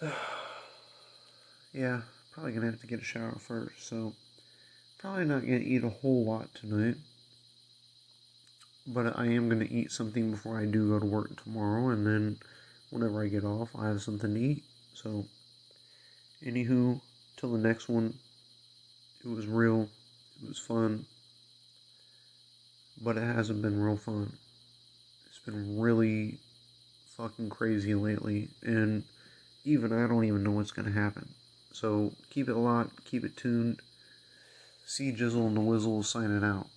yeah, 1.74 2.02
probably 2.30 2.52
gonna 2.52 2.70
have 2.70 2.80
to 2.80 2.86
get 2.86 3.00
a 3.00 3.04
shower 3.04 3.36
first. 3.38 3.88
So, 3.88 4.14
probably 4.98 5.24
not 5.24 5.40
gonna 5.40 5.58
eat 5.58 5.82
a 5.82 5.88
whole 5.88 6.24
lot 6.24 6.54
tonight. 6.54 6.96
But 8.86 9.18
I 9.18 9.26
am 9.26 9.48
gonna 9.48 9.66
eat 9.68 9.90
something 9.90 10.30
before 10.30 10.58
I 10.58 10.66
do 10.66 10.88
go 10.88 11.00
to 11.00 11.06
work 11.06 11.42
tomorrow, 11.42 11.90
and 11.90 12.06
then 12.06 12.38
whenever 12.90 13.24
I 13.24 13.28
get 13.28 13.44
off, 13.44 13.70
I 13.76 13.88
have 13.88 14.02
something 14.02 14.32
to 14.34 14.40
eat. 14.40 14.62
So, 14.94 15.26
anywho, 16.46 17.00
till 17.36 17.52
the 17.52 17.58
next 17.58 17.88
one, 17.88 18.14
it 19.24 19.28
was 19.28 19.48
real, 19.48 19.88
it 20.42 20.48
was 20.48 20.60
fun, 20.60 21.06
but 23.02 23.16
it 23.16 23.22
hasn't 23.22 23.62
been 23.62 23.80
real 23.80 23.96
fun. 23.96 24.36
It's 25.26 25.40
been 25.44 25.80
really 25.80 26.38
fucking 27.16 27.50
crazy 27.50 27.96
lately, 27.96 28.50
and 28.62 29.02
even 29.64 29.92
I 29.92 30.06
don't 30.06 30.24
even 30.24 30.44
know 30.44 30.52
what's 30.52 30.70
gonna 30.70 30.92
happen. 30.92 31.34
So 31.74 32.12
keep 32.30 32.48
it 32.48 32.54
locked, 32.54 33.04
keep 33.04 33.24
it 33.24 33.36
tuned. 33.36 33.80
C 34.86 35.10
Jizzle 35.10 35.48
and 35.48 35.56
the 35.56 35.60
Wizzle 35.60 36.04
signing 36.04 36.44
out. 36.44 36.68